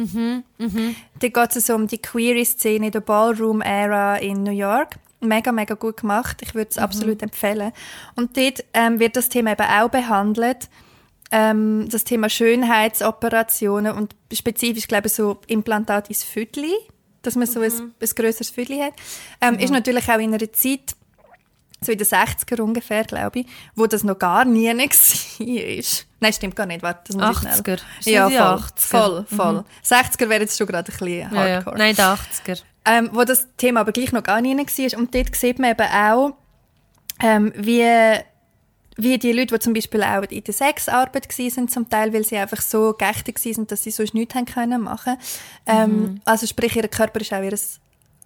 Da 1.20 1.28
geht 1.28 1.56
es 1.56 1.68
so 1.68 1.76
um 1.76 1.88
die 1.88 2.00
Queer-Szene 2.00 2.88
in 2.88 2.91
der 2.91 3.02
Ballroom-Ära 3.02 4.18
in 4.18 4.43
New 4.43 4.52
York. 4.52 4.95
Mega, 5.20 5.52
mega 5.52 5.76
gut 5.76 5.98
gemacht. 5.98 6.41
Ich 6.41 6.56
würde 6.56 6.70
es 6.72 6.78
absolut 6.78 7.22
empfehlen. 7.22 7.72
Und 8.16 8.36
dort 8.36 8.66
ähm, 8.74 9.00
wird 9.00 9.16
das 9.16 9.30
Thema 9.30 9.52
eben 9.52 9.68
auch 9.68 9.89
behandelt. 9.89 10.68
Ähm, 11.32 11.88
das 11.91 12.03
Thema 12.03 12.30
Schönheitsoperationen 12.30 13.93
und 13.93 14.15
spezifisch, 14.32 14.88
glaube 14.88 15.07
ich, 15.07 15.13
so 15.13 15.39
Implantat 15.47 16.09
ins 16.09 16.23
Viertel, 16.23 16.65
dass 17.21 17.36
man 17.36 17.47
so 17.47 17.59
ein, 17.61 17.71
ein 17.71 18.09
grösseres 18.15 18.49
Viertel 18.49 18.82
hat. 18.82 18.93
Ähm, 19.41 19.59
Ist 19.59 19.71
natürlich 19.71 20.07
auch 20.09 20.19
in 20.19 20.34
einer 20.34 20.51
Zeit, 20.53 20.95
so 21.82 21.91
in 21.91 21.97
den 21.97 22.07
60er 22.07 22.61
ungefähr, 22.61 23.03
glaube 23.03 23.39
ich, 23.41 23.45
wo 23.75 23.86
das 23.88 24.03
noch 24.03 24.17
gar 24.17 24.45
nie 24.45 24.67
war. 25.39 26.05
Nein, 26.19 26.34
stimmt 26.34 26.55
gar 26.55 26.65
nicht. 26.65 26.82
Warte, 26.82 27.13
das 27.13 27.15
muss 27.15 27.43
ich 27.43 27.47
80er. 27.49 27.63
schnell. 27.63 27.80
Ist 27.99 28.07
Ja, 28.07 28.30
voll, 28.30 28.32
die 28.32 28.38
80er? 28.39 28.80
voll, 28.80 29.25
voll. 29.36 29.63
60er 29.86 30.30
wäre 30.30 30.41
jetzt 30.41 30.57
schon 30.57 30.67
gerade 30.67 30.91
ein 30.91 30.97
bisschen 30.97 31.07
ja, 31.36 31.47
ja. 31.47 31.55
hardcore. 31.55 31.78
Nein, 31.78 31.95
die 31.95 32.01
80er. 32.01 32.61
Ähm, 32.86 33.09
wo 33.11 33.23
das 33.25 33.47
Thema 33.57 33.82
aber 33.82 33.91
gleich 33.91 34.13
noch 34.13 34.23
gar 34.23 34.39
nie 34.41 34.57
war. 34.57 34.99
Und 34.99 35.13
dort 35.13 35.36
sieht 35.36 35.59
man 35.59 35.71
eben 35.71 35.88
auch, 35.88 36.34
ähm, 37.21 37.51
wie, 37.55 37.84
wie 38.98 39.18
die 39.18 39.32
Leute, 39.32 39.56
die 39.56 39.60
zum 39.60 39.74
Beispiel 39.74 40.04
auch 40.04 40.24
in 40.24 40.43
der 40.43 40.54
Sexarbeit 40.54 41.28
waren, 41.38 41.68
zum 41.68 41.89
Teil, 41.89 42.14
weil 42.14 42.24
sie 42.24 42.38
einfach 42.38 42.62
so 42.62 42.93
geächtet 42.93 43.43
waren, 43.45 43.68
dass 43.68 43.84
sie 43.84 43.91
sonst 43.91 44.14
nichts 44.14 44.36
haben 44.36 44.45
können 44.45 44.82
machen. 44.82 45.18
Ähm, 45.66 46.22
Also 46.26 46.48
sprich, 46.48 46.76
ihr 46.76 46.88
Körper 46.88 47.20
war 47.20 47.39
auch 47.39 47.43
ihr 47.43 47.58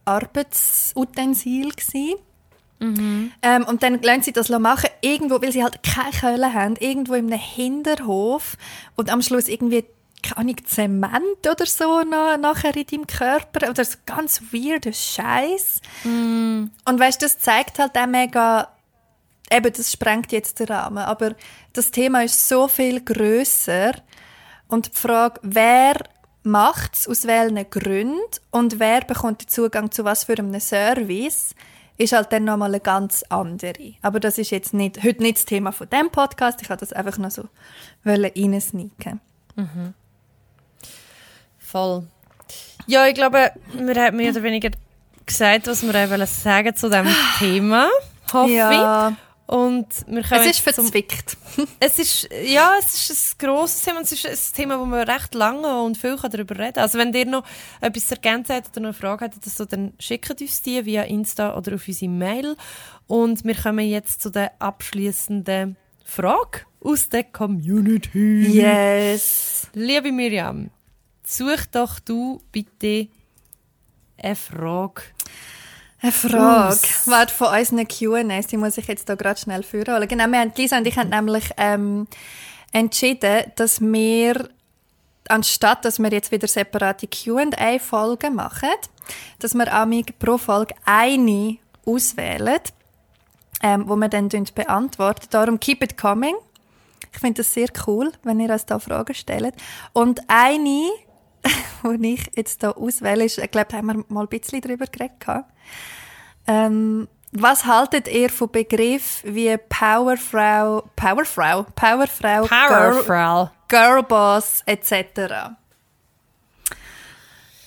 Arbeitsutensil. 0.05 1.69
Gewesen. 1.71 2.15
Ähm, 3.43 3.65
und 3.65 3.83
dann 3.83 4.01
lassen 4.01 4.23
sie 4.23 4.33
das 4.33 4.49
machen, 4.49 4.89
irgendwo, 5.01 5.39
weil 5.41 5.51
sie 5.51 5.63
halt 5.63 5.83
keine 5.83 6.11
Köhle 6.11 6.53
haben, 6.53 6.75
irgendwo 6.77 7.13
in 7.13 7.31
einem 7.31 7.39
Hinterhof 7.39 8.57
und 8.95 9.11
am 9.11 9.21
Schluss 9.21 9.47
irgendwie 9.47 9.85
keine 10.23 10.55
Zement 10.55 11.47
oder 11.47 11.65
so 11.65 12.01
noch, 12.01 12.37
nachher 12.37 12.75
in 12.75 12.85
deinem 12.85 13.07
Körper 13.07 13.69
oder 13.69 13.85
so 13.85 13.97
ganz 14.05 14.41
weirder 14.51 14.93
Scheiß. 14.93 15.81
Und 16.85 16.99
weißt, 16.99 17.21
das 17.21 17.37
zeigt 17.37 17.77
halt 17.77 17.95
auch 17.97 18.07
mega, 18.07 18.67
eben, 19.51 19.73
das 19.73 19.91
sprengt 19.91 20.31
jetzt 20.31 20.59
den 20.59 20.67
Rahmen, 20.67 20.99
aber 20.99 21.35
das 21.73 21.91
Thema 21.91 22.23
ist 22.23 22.47
so 22.47 22.67
viel 22.67 23.01
grösser 23.03 23.91
und 24.67 24.87
die 24.95 24.99
Frage, 24.99 25.39
wer 25.43 25.95
macht 26.43 26.95
es, 26.95 27.07
aus 27.07 27.27
welchen 27.27 27.69
Gründen 27.69 28.19
und 28.49 28.79
wer 28.79 29.01
bekommt 29.01 29.41
den 29.41 29.47
Zugang 29.47 29.91
zu 29.91 30.03
was 30.05 30.23
für 30.23 30.37
einem 30.37 30.59
Service, 30.59 31.53
ist 31.97 32.13
halt 32.13 32.31
dann 32.31 32.45
nochmal 32.45 32.69
eine 32.69 32.79
ganz 32.79 33.23
andere. 33.29 33.93
Aber 34.01 34.19
das 34.19 34.37
ist 34.37 34.49
jetzt 34.49 34.73
nicht, 34.73 35.03
heute 35.03 35.21
nicht 35.21 35.37
das 35.37 35.45
Thema 35.45 35.71
von 35.71 35.87
dem 35.89 36.09
Podcast, 36.09 36.61
ich 36.61 36.69
wollte 36.69 36.85
das 36.85 36.93
einfach 36.93 37.17
noch 37.19 37.29
so 37.31 37.47
reinsneaken. 38.05 39.19
Voll. 41.59 42.03
Ja, 42.87 43.05
ich 43.07 43.13
glaube, 43.13 43.51
wir 43.73 43.95
haben 43.95 44.17
mehr 44.17 44.31
oder 44.31 44.43
weniger 44.43 44.71
gesagt, 45.25 45.67
was 45.67 45.83
wir 45.83 46.23
auch 46.23 46.27
sagen 46.27 46.75
zu 46.75 46.89
diesem 46.89 47.07
Thema. 47.37 47.87
Hoffe 48.33 48.51
Ja, 48.51 49.09
ich. 49.09 49.15
Und 49.51 49.87
wir 50.07 50.23
können 50.23 50.41
es 50.47 50.57
ist 50.59 50.65
jetzt 50.65 50.75
zum- 50.75 50.85
verzwickt. 50.85 51.35
Es 51.81 51.99
ist, 51.99 52.29
ja, 52.45 52.73
es 52.79 53.09
ist 53.09 53.35
ein 53.35 53.45
grosses 53.45 53.83
Thema. 53.83 53.99
Es 53.99 54.11
ist 54.13 54.25
ein 54.25 54.55
Thema, 54.55 54.79
wo 54.79 54.85
man 54.85 55.01
recht 55.09 55.33
lange 55.35 55.81
und 55.81 55.97
viel 55.97 56.15
darüber 56.15 56.57
reden 56.57 56.75
kann. 56.75 56.83
Also 56.83 56.97
wenn 56.97 57.13
ihr 57.13 57.25
noch 57.25 57.43
etwas 57.81 58.07
zu 58.07 58.15
ergänzen 58.15 58.55
habt 58.55 58.69
oder 58.69 58.79
noch 58.79 58.87
eine 58.89 58.93
Frage 58.93 59.25
habt, 59.25 59.43
so, 59.43 59.65
dann 59.65 59.91
schickt 59.99 60.39
uns 60.39 60.61
die 60.61 60.85
via 60.85 61.03
Insta 61.03 61.57
oder 61.57 61.75
auf 61.75 61.85
unsere 61.85 62.09
Mail. 62.09 62.55
Und 63.07 63.43
wir 63.43 63.55
kommen 63.55 63.85
jetzt 63.89 64.21
zu 64.21 64.29
der 64.29 64.53
abschließenden 64.61 65.75
Frage 66.05 66.61
aus 66.81 67.09
der 67.09 67.25
Community. 67.25 68.47
Yes. 68.53 69.67
Liebe 69.73 70.13
Miriam, 70.13 70.69
such 71.25 71.65
doch 71.73 71.99
du 71.99 72.41
bitte 72.53 73.09
eine 74.17 74.35
Frage. 74.37 75.01
Eine 76.01 76.11
Frage. 76.11 76.69
Aus. 76.69 77.07
Warte, 77.07 77.33
von 77.33 77.47
unseren 77.47 77.87
Q&As, 77.87 78.47
die 78.47 78.57
muss 78.57 78.77
ich 78.77 78.87
jetzt 78.87 79.07
da 79.07 79.15
gerade 79.15 79.39
schnell 79.39 79.61
führen. 79.61 80.07
Genau, 80.07 80.27
wir 80.27 80.39
haben, 80.39 80.51
Lisa 80.55 80.77
und 80.77 80.87
ich 80.87 80.97
haben 80.97 81.09
nämlich 81.09 81.51
ähm, 81.57 82.07
entschieden, 82.71 83.43
dass 83.55 83.79
wir, 83.81 84.49
anstatt 85.27 85.85
dass 85.85 85.99
wir 85.99 86.09
jetzt 86.09 86.31
wieder 86.31 86.47
separate 86.47 87.07
Q&A-Folgen 87.07 88.35
machen, 88.35 88.69
dass 89.39 89.53
wir 89.53 89.71
amig 89.71 90.17
pro 90.17 90.39
Folge 90.39 90.73
eine 90.85 91.57
auswählen, 91.85 92.59
ähm, 93.61 93.83
wo 93.87 93.95
wir 93.95 94.09
dann 94.09 94.29
beantworten. 94.29 95.27
Darum 95.29 95.59
keep 95.59 95.83
it 95.83 95.97
coming. 95.97 96.35
Ich 97.13 97.19
finde 97.19 97.43
das 97.43 97.53
sehr 97.53 97.67
cool, 97.85 98.11
wenn 98.23 98.39
ihr 98.39 98.49
uns 98.49 98.65
da 98.65 98.79
Fragen 98.79 99.13
stellt. 99.13 99.53
Und 99.93 100.21
eine 100.27 100.89
die 101.83 102.13
ich 102.13 102.31
jetzt 102.35 102.61
hier 102.61 102.77
auswähle, 102.77 103.25
ist, 103.25 103.37
ich 103.37 103.51
glaube, 103.51 103.75
haben 103.75 103.87
wir 103.87 104.05
mal 104.09 104.21
ein 104.21 104.27
bisschen 104.27 104.61
darüber 104.61 104.85
geredet. 104.85 105.19
gehabt. 105.19 105.51
Ähm, 106.47 107.07
was 107.31 107.65
haltet 107.65 108.07
ihr 108.09 108.29
von 108.29 108.51
Begriffen 108.51 109.35
wie 109.35 109.55
Powerfrau, 109.57 110.83
Powerfrau, 110.95 111.65
Powerfrau, 111.75 112.45
Girl, 112.45 113.03
Powerfrau. 113.03 113.51
Girlboss 113.69 114.63
etc.? 114.65 115.55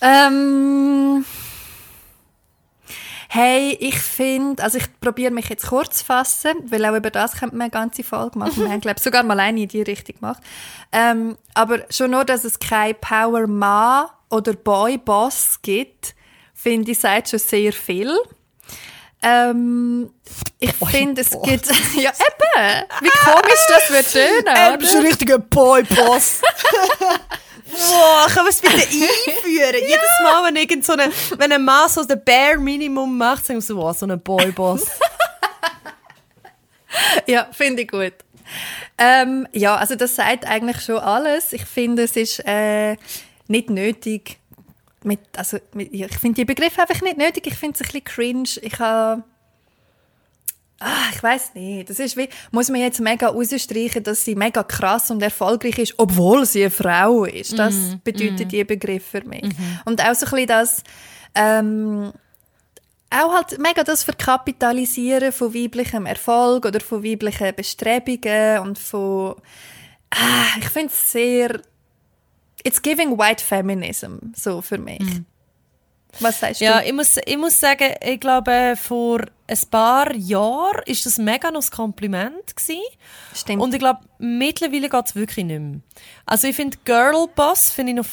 Ähm, 0.03 1.25
hey, 3.29 3.75
ich 3.81 3.99
finde, 3.99 4.63
also 4.63 4.77
ich 4.77 5.01
probiere 5.01 5.33
mich 5.33 5.49
jetzt 5.49 5.69
kurz 5.69 6.01
zu 6.01 6.05
fassen, 6.05 6.53
weil 6.67 6.85
auch 6.85 6.95
über 6.95 7.11
das 7.11 7.33
könnte 7.39 7.57
man 7.57 7.63
eine 7.63 7.71
ganze 7.71 8.05
Folge 8.05 8.39
machen. 8.39 8.57
Wir 8.57 8.71
haben, 8.71 8.81
glaube 8.81 8.99
ich, 8.99 9.03
sogar 9.03 9.23
mal 9.23 9.41
eine 9.41 9.63
in 9.63 9.69
die 9.69 9.81
Richtung 9.81 10.17
gemacht. 10.17 10.43
Ähm, 10.93 11.39
aber 11.55 11.87
schon 11.89 12.11
nur, 12.11 12.27
dass 12.27 12.45
es 12.45 12.59
kein 12.59 12.97
Power 13.01 13.47
Ma 13.47 14.11
oder 14.29 14.53
Boy 14.53 14.99
Boss 14.99 15.61
gibt, 15.63 16.15
finde 16.65 16.93
ich, 16.93 16.99
sagt 16.99 17.29
schon 17.29 17.39
sehr 17.39 17.73
viel. 17.73 18.11
Ähm, 19.23 20.11
ich 20.59 20.73
finde, 20.73 21.21
es 21.21 21.31
gibt, 21.31 21.67
ja 21.97 22.11
eben, 22.11 22.85
wie 23.01 23.11
komisch 23.11 23.65
das 23.69 23.91
wird 23.91 24.11
tönen, 24.13 24.55
Ähm, 24.57 24.75
oder? 24.75 24.87
schon 24.87 25.01
richtiger 25.07 25.39
Boy-Boss. 25.39 26.41
Boah, 27.71 28.27
kann 28.29 28.45
man 28.45 28.49
es 28.49 28.61
bitte 28.61 28.75
einführen? 28.77 29.81
Jedes 29.81 30.21
Mal, 30.23 30.45
wenn 30.47 30.57
irgend 30.57 30.85
so 30.85 30.93
eine, 30.95 31.11
wenn 31.39 31.53
ein 31.53 31.65
Mann 31.65 31.89
so 31.89 32.05
den 32.05 32.23
Bare 32.25 32.59
Minimum 32.59 33.17
macht, 33.17 33.47
sagen 33.47 33.59
wir 33.59 33.63
so, 33.63 33.77
wow, 33.77 33.97
so 33.97 34.07
ein 34.07 34.19
Boy-Boss. 34.21 34.87
Ja, 37.27 37.49
finde 37.51 37.83
ich 37.83 37.89
gut. 37.89 38.13
Ähm, 38.99 39.49
ja, 39.53 39.75
also 39.75 39.97
das 39.97 40.15
sagt 40.15 40.47
eigentlich 40.47 40.81
schon 40.81 40.99
alles. 40.99 41.53
Ich 41.53 41.65
finde, 41.65 42.05
es 42.05 42.15
ist 42.15 42.41
äh, 42.47 42.97
nicht 43.49 43.69
nötig. 43.69 44.39
Mit, 45.05 45.21
also, 45.37 45.59
mit, 45.75 45.93
ich 45.93 46.19
finde 46.19 46.37
die 46.41 46.45
Begriffe 46.45 46.83
einfach 46.83 47.01
nicht 47.03 47.19
nötig. 47.19 47.47
Ich 47.47 47.55
finde 47.55 47.75
es 47.75 47.81
ein 47.81 47.87
bisschen 47.87 48.05
cringe. 48.05 48.49
Ich 48.63 48.79
habe 48.79 49.23
Ah, 50.81 51.09
ich 51.15 51.23
weiß 51.23 51.55
nicht. 51.55 51.89
Das 51.89 51.99
ist 51.99 52.17
wie, 52.17 52.29
muss 52.51 52.69
man 52.69 52.81
jetzt 52.81 53.01
mega 53.01 53.29
rausstreichen, 53.29 54.03
dass 54.03 54.25
sie 54.25 54.35
mega 54.35 54.63
krass 54.63 55.11
und 55.11 55.23
erfolgreich 55.23 55.79
ist, 55.79 55.95
obwohl 55.99 56.45
sie 56.45 56.63
eine 56.63 56.71
Frau 56.71 57.25
ist. 57.25 57.59
Das 57.59 57.75
bedeutet 58.03 58.53
die 58.53 58.65
Begriff 58.65 59.07
für 59.07 59.25
mich. 59.25 59.45
Und 59.85 60.03
auch 60.03 60.15
so 60.15 60.27
ein 60.27 60.31
bisschen 60.33 60.47
das, 60.47 60.83
ähm, 61.35 62.13
auch 63.11 63.33
halt 63.33 63.59
mega 63.59 63.85
das 63.85 64.03
Verkapitalisieren 64.03 65.33
von 65.33 65.55
weiblichem 65.55 66.07
Erfolg 66.07 66.67
oder 66.67 66.81
von 66.81 67.05
weiblichen 67.05 67.55
Bestrebungen 67.55 68.59
und 68.59 68.79
von, 68.79 69.37
ah, 70.11 70.59
ich 70.59 70.69
finde 70.69 70.89
es 70.93 71.13
sehr, 71.13 71.61
it's 72.65 72.81
giving 72.83 73.17
white 73.19 73.43
feminism, 73.43 74.33
so 74.35 74.61
für 74.63 74.79
mich. 74.79 75.03
Was 76.21 76.39
sagst 76.41 76.61
Ja, 76.61 76.81
du? 76.81 76.87
ich 76.87 76.93
muss, 76.93 77.17
ich 77.25 77.37
muss 77.37 77.59
sagen, 77.59 77.93
ich 78.01 78.21
glaube, 78.21 78.75
vor 78.81 79.21
ein 79.49 79.59
paar 79.71 80.15
Jahren 80.15 80.83
ist 80.87 81.05
das 81.07 81.19
mega 81.19 81.51
noch 81.51 81.63
ein 81.65 81.71
Kompliment 81.71 82.57
gewesen. 82.57 82.81
Stimmt. 83.35 83.61
Und 83.63 83.75
ich 83.75 83.81
glaube, 83.81 84.01
mittlerweile 84.19 84.89
geht 84.89 85.07
es 85.07 85.15
wirklich 85.17 85.45
nicht 85.45 85.61
mehr. 85.61 85.81
Also 86.25 86.47
ich 86.49 86.55
finde 86.57 86.79
Girlboss 86.85 87.71
finde 87.71 87.93
ich 87.93 87.97
noch 87.97 88.07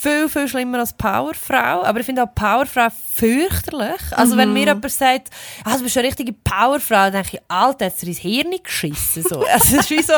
viel, 0.00 0.28
viel 0.28 0.48
schlimmer 0.48 0.78
als 0.78 0.92
Powerfrau. 0.92 1.82
Aber 1.82 2.00
ich 2.00 2.06
finde 2.06 2.22
auch 2.22 2.34
Powerfrau 2.34 2.88
fürchterlich. 3.14 4.00
Also 4.12 4.36
wenn 4.36 4.52
mir 4.52 4.66
jemand 4.66 4.90
sagt, 4.90 5.30
ah, 5.64 5.76
du 5.76 5.82
bist 5.82 5.96
eine 5.96 6.06
richtige 6.06 6.32
Powerfrau, 6.32 7.10
dann 7.10 7.12
denke 7.14 7.30
ich, 7.32 7.40
Alter, 7.48 7.90
du 7.90 7.96
dir 8.00 8.08
ins 8.08 8.18
Hirn 8.18 8.54
geschissen. 8.62 9.24
So. 9.24 9.44
Also 9.52 9.76
es 9.76 9.80
ist 9.82 9.90
wie 9.90 10.02
so, 10.02 10.12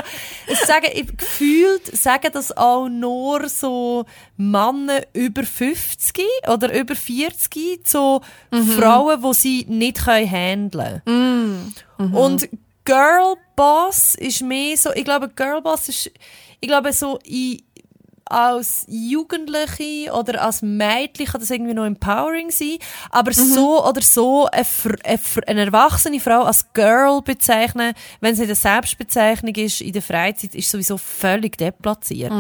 ich 0.49 0.59
sage, 0.59 0.89
ich, 0.93 1.17
gefühlt 1.17 1.97
sagen 1.97 2.31
das 2.33 2.55
auch 2.57 2.89
nur 2.89 3.49
so 3.49 4.05
Männer 4.37 5.01
über 5.15 5.45
50 5.45 6.27
oder 6.49 6.79
über 6.79 6.95
40, 6.95 7.87
so 7.87 8.21
Frauen, 8.77 9.23
die 9.23 9.35
sie 9.35 9.67
nicht 9.69 10.05
können 10.05 10.31
handeln 10.31 11.03
können. 11.05 11.75
Und 12.15 12.49
Girlboss 12.85 14.15
ist 14.17 14.43
mehr 14.43 14.77
so, 14.77 14.91
ich 14.93 15.05
glaube, 15.05 15.29
Girlboss 15.29 15.89
ist, 15.89 16.11
ich 16.61 16.69
glaube, 16.69 16.93
so 16.93 17.19
in, 17.25 17.63
als 18.31 18.87
Jugendliche 18.89 20.13
oder 20.13 20.43
als 20.43 20.63
Mädchen 20.63 21.27
kann 21.27 21.41
das 21.41 21.51
irgendwie 21.51 21.75
noch 21.75 21.85
empowering 21.85 22.51
sein, 22.51 22.79
aber 23.11 23.33
so 23.33 23.85
oder 23.85 24.01
so 24.03 24.47
eine, 24.47 24.67
eine, 25.05 25.21
eine 25.47 25.65
erwachsene 25.67 26.21
Frau 26.21 26.43
als 26.43 26.73
Girl 26.73 27.23
bezeichnen, 27.23 27.95
wenn 28.21 28.35
sie 28.35 28.43
in 28.43 28.49
der 28.49 28.57
Selbstbezeichnung 28.57 29.55
ist, 29.55 29.81
in 29.81 29.93
der 29.93 30.03
Freizeit, 30.03 30.55
ist 30.55 30.71
sowieso 30.71 30.97
völlig 30.97 31.57
deplatziert. 31.57 32.33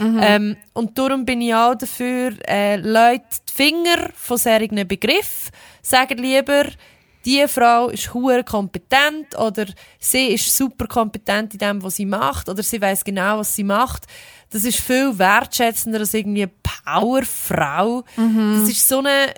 Ähm, 0.00 0.56
und 0.72 0.98
darum 0.98 1.24
bin 1.24 1.40
ich 1.40 1.54
auch 1.54 1.74
dafür, 1.74 2.32
äh, 2.46 2.76
Leute 2.76 3.24
die 3.48 3.52
Finger 3.52 4.10
von 4.14 4.38
solchen 4.38 4.86
Begriffen, 4.86 5.52
sagen 5.82 6.18
lieber, 6.18 6.64
die 7.24 7.46
Frau 7.48 7.88
ist 7.88 8.14
hure 8.14 8.44
kompetent 8.44 9.36
oder 9.36 9.66
sie 9.98 10.28
ist 10.28 10.56
super 10.56 10.86
kompetent 10.86 11.52
in 11.52 11.58
dem, 11.58 11.82
was 11.82 11.96
sie 11.96 12.06
macht 12.06 12.48
oder 12.48 12.62
sie 12.62 12.80
weiß 12.80 13.04
genau, 13.04 13.38
was 13.38 13.54
sie 13.54 13.64
macht. 13.64 14.06
Das 14.50 14.64
ist 14.64 14.80
viel 14.80 15.18
wertschätzender 15.18 16.00
als 16.00 16.14
irgendwie 16.14 16.42
eine 16.44 16.52
Powerfrau. 16.62 18.04
Das 18.16 18.68
ist 18.68 18.88
so 18.88 19.00
ein 19.02 19.30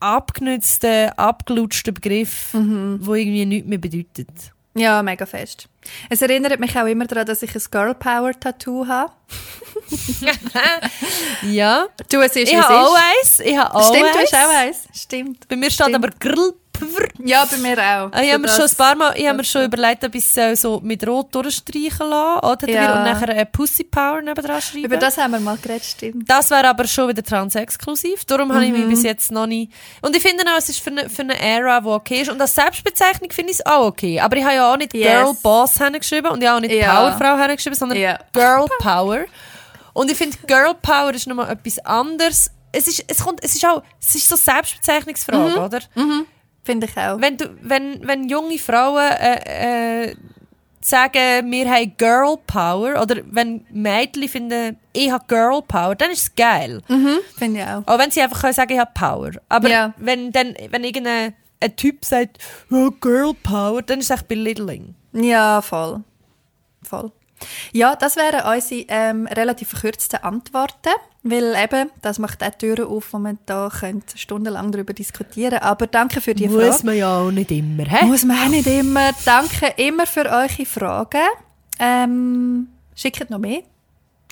abgenützter, 0.00 1.18
abgelutschter 1.18 1.92
Begriff, 1.92 2.50
wo 2.52 3.14
irgendwie 3.14 3.46
nichts 3.46 3.68
mehr 3.68 3.78
bedeutet. 3.78 4.28
Ja, 4.76 5.02
mega 5.02 5.24
fest. 5.24 5.68
Es 6.10 6.20
erinnert 6.20 6.58
mich 6.58 6.76
auch 6.76 6.86
immer 6.86 7.06
daran, 7.06 7.26
dass 7.26 7.42
ich 7.42 7.54
ein 7.54 7.62
Girl 7.70 7.94
Power 7.94 8.32
Tattoo 8.38 8.86
habe. 8.86 9.12
Ja. 11.42 11.86
Du, 12.10 12.20
es 12.20 12.36
ist, 12.36 12.50
Ich 12.50 12.56
habe 12.56 12.74
auch 12.74 12.94
eins. 12.96 13.40
Ich 13.40 13.56
habe 13.56 13.74
auch 13.74 13.92
Stimmt, 13.94 14.14
du 14.14 14.18
hast 14.18 14.34
auch 14.34 14.54
eins. 14.56 14.88
Stimmt. 14.94 15.48
Bei 15.48 15.56
mir 15.56 15.70
steht 15.70 15.86
Stimmt. 15.88 15.96
aber 15.96 16.10
Grill. 16.18 16.54
Ja, 17.24 17.44
bei 17.46 17.56
mir 17.56 17.78
auch. 17.78 18.10
Ah, 18.12 18.22
ich 18.22 18.30
habe 18.32 18.40
mir 18.42 18.48
schon 18.48 18.64
ein 18.64 18.76
paar 18.76 18.94
Mal, 18.94 19.14
ich 19.16 19.26
habe 19.26 19.38
mir 19.38 19.44
schon 19.44 19.64
überlegt, 19.64 20.04
ob 20.04 20.14
ich 20.14 20.24
es 20.24 20.36
äh, 20.36 20.54
so 20.54 20.80
mit 20.82 21.06
Rot 21.06 21.34
durchstreichen 21.34 22.08
lasse, 22.08 22.46
oder? 22.46 22.68
Ja. 22.68 22.98
Und 22.98 23.04
nachher 23.04 23.28
eine 23.30 23.46
Pussy 23.46 23.84
Power 23.84 24.20
nebendran 24.20 24.60
schreiben. 24.60 24.84
Über 24.84 24.96
das 24.96 25.16
haben 25.16 25.30
wir 25.32 25.40
mal 25.40 25.56
geredet, 25.56 25.84
stimmt. 25.84 26.28
Das 26.28 26.50
wäre 26.50 26.68
aber 26.68 26.86
schon 26.86 27.08
wieder 27.08 27.22
transexklusiv. 27.22 28.24
Darum 28.26 28.52
habe 28.52 28.64
ich 28.64 28.72
Mhm. 28.72 28.80
mich 28.80 28.88
bis 28.88 29.02
jetzt 29.04 29.30
noch 29.32 29.46
nicht. 29.46 29.72
Und 30.02 30.14
ich 30.14 30.22
finde 30.22 30.44
auch, 30.52 30.58
es 30.58 30.68
ist 30.68 30.80
für 30.80 30.90
eine, 30.90 31.08
für 31.08 31.22
eine 31.22 31.38
Ära, 31.40 31.80
die 31.80 31.86
okay 31.88 32.20
ist. 32.22 32.30
Und 32.30 32.40
als 32.40 32.54
Selbstbezeichnung 32.54 33.30
finde 33.30 33.52
ich 33.52 33.58
es 33.60 33.66
auch 33.66 33.86
okay. 33.86 34.20
Aber 34.20 34.36
ich 34.36 34.44
habe 34.44 34.54
ja 34.54 34.72
auch 34.72 34.76
nicht 34.76 34.92
Yes. 34.94 35.04
Girl 35.22 35.34
Boss 35.42 35.78
hingeschrieben 35.78 36.30
und 36.30 36.42
ich 36.42 36.48
habe 36.48 36.58
auch 36.58 36.60
nicht 36.60 36.74
Ja. 36.74 36.94
Powerfrau 37.10 37.38
hingeschrieben, 37.38 37.78
sondern 37.78 37.98
Ja. 37.98 38.18
Girl 38.32 38.66
Power. 38.80 39.24
Und 39.92 40.10
ich 40.10 40.16
finde, 40.18 40.36
Girl 40.46 40.74
Power 40.82 41.12
ist 41.14 41.26
nochmal 41.26 41.50
etwas 41.50 41.78
anderes. 41.86 42.50
Es 42.72 42.88
ist, 42.88 43.04
es 43.06 43.22
kommt, 43.22 43.42
es 43.44 43.54
ist 43.54 43.64
auch, 43.64 43.82
es 44.00 44.16
ist 44.16 44.28
so 44.28 44.34
Selbstbezeichnungsfrage, 44.36 45.60
oder? 45.60 45.78
Finde 46.64 46.86
ich 46.86 46.96
auch. 46.96 47.20
Wenn, 47.20 47.36
du, 47.36 47.50
wenn, 47.60 48.06
wenn 48.06 48.28
junge 48.28 48.58
Frauen 48.58 49.02
äh, 49.20 50.06
äh, 50.08 50.16
sagen, 50.80 51.50
wir 51.50 51.70
haben 51.70 51.92
Girl 51.96 52.36
Power, 52.46 53.00
oder 53.02 53.16
wenn 53.30 53.66
Mädchen 53.70 54.28
finden, 54.28 54.78
ich 54.92 55.10
habe 55.10 55.24
Girl 55.28 55.62
Power, 55.62 55.94
dann 55.94 56.10
ist 56.10 56.22
es 56.22 56.34
geil. 56.34 56.80
Finde 57.36 57.60
ich 57.60 57.66
auch. 57.66 57.82
Auch 57.86 57.98
wenn 57.98 58.10
sie 58.10 58.22
einfach 58.22 58.40
können 58.40 58.52
sagen, 58.54 58.72
ich 58.72 58.78
habe 58.78 58.90
Power. 58.94 59.30
Aber 59.48 59.68
Ja. 59.68 59.94
wenn, 59.98 60.32
dann, 60.32 60.54
wenn 60.70 60.84
irgendein 60.84 61.34
ein 61.60 61.76
Typ 61.76 62.04
sagt, 62.04 62.38
oh, 62.70 62.90
Girl 63.00 63.32
Power, 63.42 63.80
dann 63.82 64.00
ist 64.00 64.10
es 64.10 64.16
echt 64.16 64.28
belittling. 64.28 64.94
Ja, 65.12 65.62
voll. 65.62 66.02
Voll. 66.82 67.10
Ja, 67.72 67.96
das 67.96 68.16
wären 68.16 68.44
unsere 68.54 68.84
ähm, 68.88 69.26
relativ 69.26 69.68
verkürzten 69.70 70.22
Antworten, 70.22 70.92
weil 71.24 71.54
eben, 71.56 71.90
das 72.02 72.18
macht 72.18 72.42
auch 72.44 72.50
Türen 72.50 72.86
auf, 72.86 73.12
wo 73.12 73.18
man 73.18 73.38
da 73.46 73.70
könnte 73.70 74.18
stundenlang 74.18 74.70
darüber 74.70 74.92
diskutieren 74.92 75.58
Aber 75.58 75.86
danke 75.86 76.20
für 76.20 76.34
die 76.34 76.48
Frage. 76.48 76.86
man 76.86 76.96
ja 76.96 77.18
auch 77.18 77.30
nicht 77.30 77.50
immer, 77.50 77.84
hä? 77.84 78.04
Muss 78.04 78.24
man 78.24 78.36
auch 78.36 78.48
nicht 78.48 78.66
immer. 78.66 79.10
Danke 79.24 79.72
immer 79.78 80.06
für 80.06 80.26
eure 80.26 80.66
Fragen. 80.66 81.26
Ähm, 81.78 82.68
schickt 82.94 83.30
noch 83.30 83.38
mehr. 83.38 83.62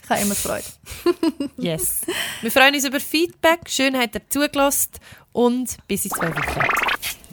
Ich 0.04 0.10
habe 0.10 0.20
immer 0.20 0.34
Freude. 0.34 0.64
Yes. 1.56 2.02
Wir 2.42 2.50
freuen 2.50 2.74
uns 2.74 2.84
über 2.84 3.00
Feedback. 3.00 3.60
Schön, 3.68 3.96
habt 3.98 4.14
ihr 4.14 4.28
zugelassen. 4.28 4.90
Und 5.32 5.76
bis 5.88 6.04
in 6.04 6.10
zwei 6.10 6.28
Wochen. 6.28 6.60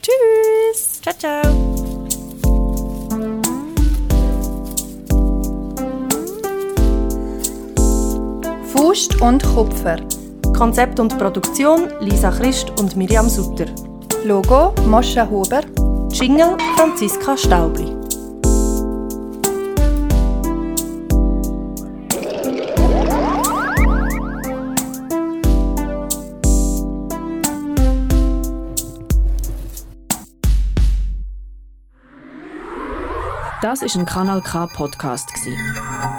Tschüss! 0.01 1.01
Ciao, 1.01 1.15
ciao. 1.17 1.88
Faust 8.73 9.19
und 9.21 9.43
Kupfer. 9.43 9.97
Konzept 10.55 10.99
und 10.99 11.17
Produktion 11.17 11.89
Lisa 12.01 12.29
Christ 12.29 12.71
und 12.79 12.95
Miriam 12.95 13.27
Sutter. 13.27 13.65
Logo 14.25 14.75
Moscha 14.85 15.27
Huber. 15.27 15.61
Jingle 16.11 16.55
Franziska 16.75 17.35
Staubli. 17.35 17.95
Das 33.61 33.81
ist 33.81 33.95
ein 33.95 34.05
Kanal 34.05 34.41
K 34.41 34.67
Podcast 34.67 35.33
gsi. 35.33 35.55